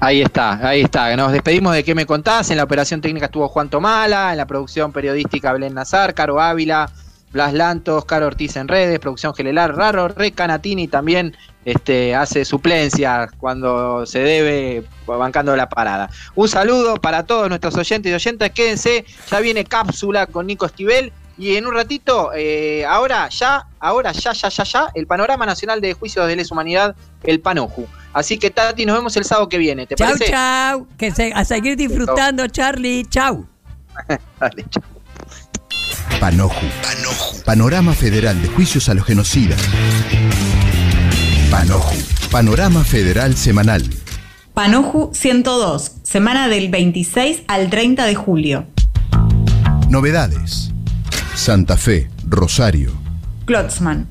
Ahí 0.00 0.22
está, 0.22 0.66
ahí 0.66 0.80
está. 0.80 1.14
Nos 1.14 1.30
despedimos 1.30 1.72
de 1.72 1.84
¿Qué 1.84 1.94
me 1.94 2.04
contás? 2.04 2.50
En 2.50 2.56
la 2.56 2.64
operación 2.64 3.00
técnica 3.00 3.26
estuvo 3.26 3.46
Juan 3.46 3.70
Tomala, 3.70 4.32
en 4.32 4.38
la 4.38 4.46
producción 4.48 4.90
periodística 4.90 5.52
Belén 5.52 5.74
Nazar, 5.74 6.14
Caro 6.14 6.40
Ávila, 6.40 6.90
Blas 7.32 7.52
Lanto, 7.54 7.96
Oscar 7.96 8.22
Ortiz 8.22 8.56
en 8.56 8.68
redes, 8.68 8.98
producción 8.98 9.34
general, 9.34 9.74
Raro, 9.74 10.08
Re 10.08 10.32
Canatini 10.32 10.86
también 10.88 11.36
este, 11.64 12.14
hace 12.14 12.44
suplencia 12.44 13.28
cuando 13.38 14.04
se 14.04 14.18
debe, 14.18 14.84
bancando 15.06 15.56
la 15.56 15.68
parada. 15.68 16.10
Un 16.34 16.48
saludo 16.48 16.96
para 16.96 17.24
todos 17.24 17.48
nuestros 17.48 17.74
oyentes 17.76 18.10
y 18.10 18.14
oyentas, 18.14 18.50
quédense, 18.50 19.04
ya 19.30 19.40
viene 19.40 19.64
cápsula 19.64 20.26
con 20.26 20.46
Nico 20.46 20.66
Esquivel 20.66 21.12
y 21.38 21.56
en 21.56 21.66
un 21.66 21.74
ratito, 21.74 22.30
eh, 22.34 22.84
ahora 22.84 23.28
ya, 23.30 23.66
ahora 23.80 24.12
ya, 24.12 24.32
ya, 24.32 24.48
ya, 24.50 24.64
ya, 24.64 24.88
el 24.94 25.06
Panorama 25.06 25.46
Nacional 25.46 25.80
de 25.80 25.94
Juicios 25.94 26.26
de 26.28 26.36
Lesa 26.36 26.54
Humanidad, 26.54 26.94
el 27.24 27.40
PANOJU. 27.40 27.86
Así 28.12 28.38
que 28.38 28.50
Tati, 28.50 28.84
nos 28.84 28.96
vemos 28.98 29.16
el 29.16 29.24
sábado 29.24 29.48
que 29.48 29.56
viene, 29.56 29.86
¿te 29.86 29.94
Chau, 29.94 30.08
parece? 30.12 30.30
chau. 30.30 30.86
Que 30.98 31.10
se- 31.10 31.32
a 31.32 31.44
seguir 31.46 31.76
disfrutando, 31.76 32.46
Charlie. 32.48 33.06
Chau. 33.06 33.46
Dale, 34.38 34.64
chau. 34.68 34.82
Panoju. 36.22 36.66
Panorama 37.44 37.94
Federal 37.94 38.40
de 38.40 38.46
Juicios 38.46 38.88
a 38.88 38.94
los 38.94 39.04
Genocidas. 39.04 39.60
Panoju. 41.50 41.96
Panorama 42.30 42.84
Federal 42.84 43.36
Semanal. 43.36 43.82
Panoju 44.54 45.10
102, 45.12 45.96
semana 46.04 46.46
del 46.46 46.68
26 46.68 47.42
al 47.48 47.70
30 47.70 48.06
de 48.06 48.14
julio. 48.14 48.66
Novedades. 49.88 50.70
Santa 51.34 51.76
Fe, 51.76 52.08
Rosario. 52.24 52.92
Klotzmann. 53.44 54.06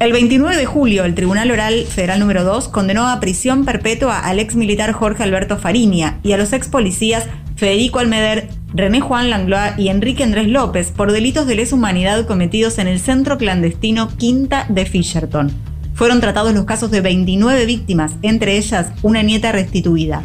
El 0.00 0.10
29 0.10 0.56
de 0.56 0.66
julio, 0.66 1.04
el 1.04 1.14
Tribunal 1.14 1.52
Oral 1.52 1.86
Federal 1.86 2.18
número 2.18 2.42
2 2.42 2.66
condenó 2.66 3.06
a 3.06 3.20
prisión 3.20 3.64
perpetua 3.64 4.18
al 4.18 4.40
ex 4.40 4.56
militar 4.56 4.90
Jorge 4.90 5.22
Alberto 5.22 5.56
Fariña 5.56 6.18
y 6.24 6.32
a 6.32 6.36
los 6.36 6.52
ex 6.52 6.66
policías 6.66 7.26
Federico 7.54 8.00
Almeder, 8.00 8.48
René 8.74 9.00
Juan 9.00 9.30
Langlois 9.30 9.72
y 9.78 9.88
Enrique 9.88 10.22
Andrés 10.22 10.46
López 10.46 10.92
por 10.94 11.10
delitos 11.10 11.46
de 11.46 11.54
lesa 11.54 11.74
humanidad 11.74 12.26
cometidos 12.26 12.78
en 12.78 12.86
el 12.86 13.00
centro 13.00 13.38
clandestino 13.38 14.08
Quinta 14.16 14.66
de 14.68 14.84
Fisherton. 14.84 15.50
Fueron 15.94 16.20
tratados 16.20 16.52
los 16.52 16.64
casos 16.64 16.90
de 16.90 17.00
29 17.00 17.64
víctimas, 17.64 18.12
entre 18.22 18.58
ellas 18.58 18.88
una 19.02 19.22
nieta 19.22 19.52
restituida. 19.52 20.22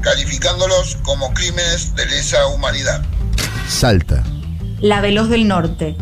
calificándolos 0.00 0.96
como 1.02 1.32
crímenes 1.34 1.94
de 1.94 2.06
lesa 2.06 2.46
humanidad. 2.48 3.02
Salta. 3.68 4.24
La 4.80 5.00
Veloz 5.00 5.28
del 5.28 5.46
Norte. 5.46 5.96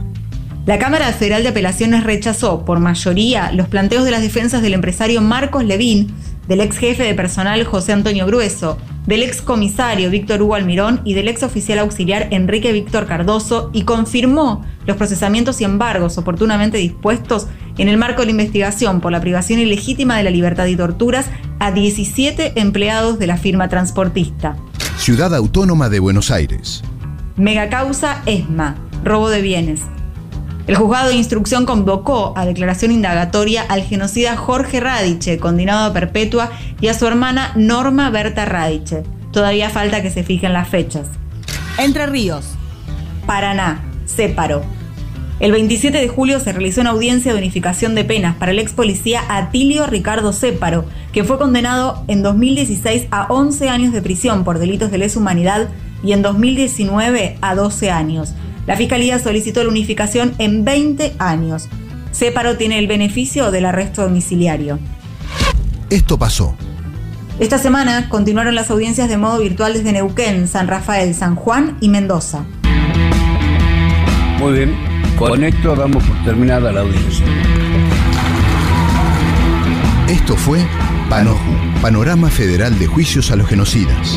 La 0.64 0.78
Cámara 0.78 1.12
Federal 1.12 1.42
de 1.42 1.48
Apelaciones 1.50 2.04
rechazó 2.04 2.64
por 2.64 2.78
mayoría 2.78 3.52
los 3.52 3.68
planteos 3.68 4.04
de 4.04 4.10
las 4.10 4.22
defensas 4.22 4.62
del 4.62 4.74
empresario 4.74 5.20
Marcos 5.22 5.64
Levín, 5.64 6.14
del 6.48 6.60
ex 6.60 6.78
jefe 6.78 7.04
de 7.04 7.14
personal 7.14 7.64
José 7.64 7.92
Antonio 7.92 8.26
Grueso, 8.26 8.78
del 9.06 9.22
ex 9.22 9.40
comisario 9.40 10.10
Víctor 10.10 10.42
Hugo 10.42 10.54
Almirón 10.54 11.00
y 11.04 11.14
del 11.14 11.28
ex 11.28 11.42
oficial 11.42 11.78
auxiliar 11.78 12.28
Enrique 12.30 12.72
Víctor 12.72 13.06
Cardoso 13.06 13.70
y 13.72 13.82
confirmó 13.82 14.64
los 14.86 14.96
procesamientos 14.96 15.60
y 15.60 15.64
embargos 15.64 16.18
oportunamente 16.18 16.78
dispuestos 16.78 17.46
en 17.78 17.88
el 17.88 17.98
marco 17.98 18.20
de 18.20 18.26
la 18.26 18.30
investigación 18.32 19.00
por 19.00 19.12
la 19.12 19.20
privación 19.20 19.60
ilegítima 19.60 20.16
de 20.16 20.24
la 20.24 20.30
libertad 20.30 20.66
y 20.66 20.76
torturas 20.76 21.26
a 21.58 21.72
17 21.72 22.60
empleados 22.60 23.18
de 23.18 23.26
la 23.26 23.36
firma 23.36 23.68
transportista. 23.68 24.56
Ciudad 24.96 25.34
Autónoma 25.34 25.88
de 25.88 26.00
Buenos 26.00 26.30
Aires. 26.30 26.82
Megacausa 27.36 28.22
ESMA, 28.26 28.76
robo 29.04 29.28
de 29.28 29.42
bienes. 29.42 29.82
El 30.66 30.74
juzgado 30.74 31.10
de 31.10 31.14
instrucción 31.14 31.64
convocó 31.64 32.32
a 32.36 32.44
declaración 32.44 32.90
indagatoria 32.90 33.62
al 33.62 33.82
genocida 33.82 34.36
Jorge 34.36 34.80
Radiche, 34.80 35.38
condenado 35.38 35.86
a 35.86 35.92
perpetua, 35.92 36.50
y 36.80 36.88
a 36.88 36.94
su 36.94 37.06
hermana 37.06 37.52
Norma 37.54 38.10
Berta 38.10 38.44
Radiche. 38.44 39.04
Todavía 39.30 39.70
falta 39.70 40.02
que 40.02 40.10
se 40.10 40.24
fijen 40.24 40.52
las 40.52 40.68
fechas. 40.68 41.06
Entre 41.78 42.06
Ríos. 42.06 42.54
Paraná, 43.26 43.84
Séparo. 44.06 44.62
El 45.38 45.52
27 45.52 45.98
de 45.98 46.08
julio 46.08 46.40
se 46.40 46.52
realizó 46.52 46.80
una 46.80 46.90
audiencia 46.90 47.32
de 47.32 47.38
unificación 47.38 47.94
de 47.94 48.04
penas 48.04 48.34
para 48.36 48.52
el 48.52 48.58
ex 48.58 48.72
policía 48.72 49.22
Atilio 49.28 49.86
Ricardo 49.86 50.32
Séparo, 50.32 50.86
que 51.12 51.22
fue 51.22 51.38
condenado 51.38 52.02
en 52.08 52.22
2016 52.22 53.06
a 53.10 53.26
11 53.28 53.68
años 53.68 53.92
de 53.92 54.02
prisión 54.02 54.42
por 54.42 54.58
delitos 54.58 54.90
de 54.90 54.98
lesa 54.98 55.20
humanidad 55.20 55.68
y 56.02 56.12
en 56.12 56.22
2019 56.22 57.36
a 57.40 57.54
12 57.54 57.90
años. 57.90 58.34
La 58.66 58.76
Fiscalía 58.76 59.18
solicitó 59.18 59.62
la 59.62 59.70
unificación 59.70 60.34
en 60.38 60.64
20 60.64 61.14
años. 61.18 61.68
Séparo 62.10 62.56
tiene 62.56 62.78
el 62.78 62.88
beneficio 62.88 63.50
del 63.50 63.66
arresto 63.66 64.02
domiciliario. 64.02 64.78
Esto 65.90 66.18
pasó. 66.18 66.56
Esta 67.38 67.58
semana 67.58 68.08
continuaron 68.08 68.54
las 68.54 68.70
audiencias 68.70 69.08
de 69.08 69.18
modo 69.18 69.38
virtual 69.38 69.74
desde 69.74 69.92
Neuquén, 69.92 70.48
San 70.48 70.68
Rafael, 70.68 71.14
San 71.14 71.36
Juan 71.36 71.76
y 71.80 71.90
Mendoza. 71.90 72.44
Muy 74.38 74.52
bien, 74.52 74.74
con 75.18 75.44
esto 75.44 75.76
damos 75.76 76.02
por 76.02 76.24
terminada 76.24 76.72
la 76.72 76.80
audiencia. 76.80 77.26
Esto 80.08 80.36
fue 80.36 80.60
Panoju, 81.10 81.80
Panorama 81.82 82.30
Federal 82.30 82.78
de 82.78 82.86
Juicios 82.86 83.30
a 83.30 83.36
los 83.36 83.48
Genocidas. 83.48 84.16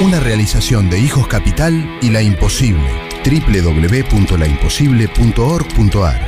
Una 0.00 0.20
realización 0.20 0.88
de 0.88 1.00
Hijos 1.00 1.26
Capital 1.26 1.98
y 2.00 2.10
La 2.10 2.22
Imposible. 2.22 3.05
www.laimposible.org.ar 3.26 6.20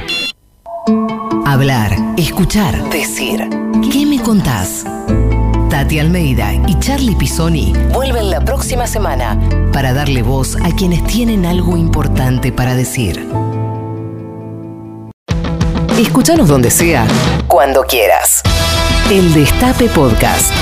Hablar, 1.46 1.96
escuchar, 2.16 2.90
decir. 2.90 3.48
¿Qué 3.92 4.04
me 4.04 4.20
contás? 4.20 4.84
Tati 5.70 6.00
Almeida 6.00 6.54
y 6.66 6.76
Charlie 6.80 7.14
Pisoni 7.14 7.72
vuelven 7.92 8.30
la 8.30 8.44
próxima 8.44 8.88
semana 8.88 9.38
para 9.72 9.92
darle 9.92 10.22
voz 10.22 10.56
a 10.56 10.74
quienes 10.74 11.04
tienen 11.04 11.46
algo 11.46 11.76
importante 11.76 12.50
para 12.52 12.74
decir. 12.74 13.28
Escúchanos 15.98 16.48
donde 16.48 16.70
sea, 16.70 17.06
cuando 17.46 17.84
quieras. 17.84 18.42
El 19.10 19.34
Destape 19.34 19.88
Podcast. 19.88 20.52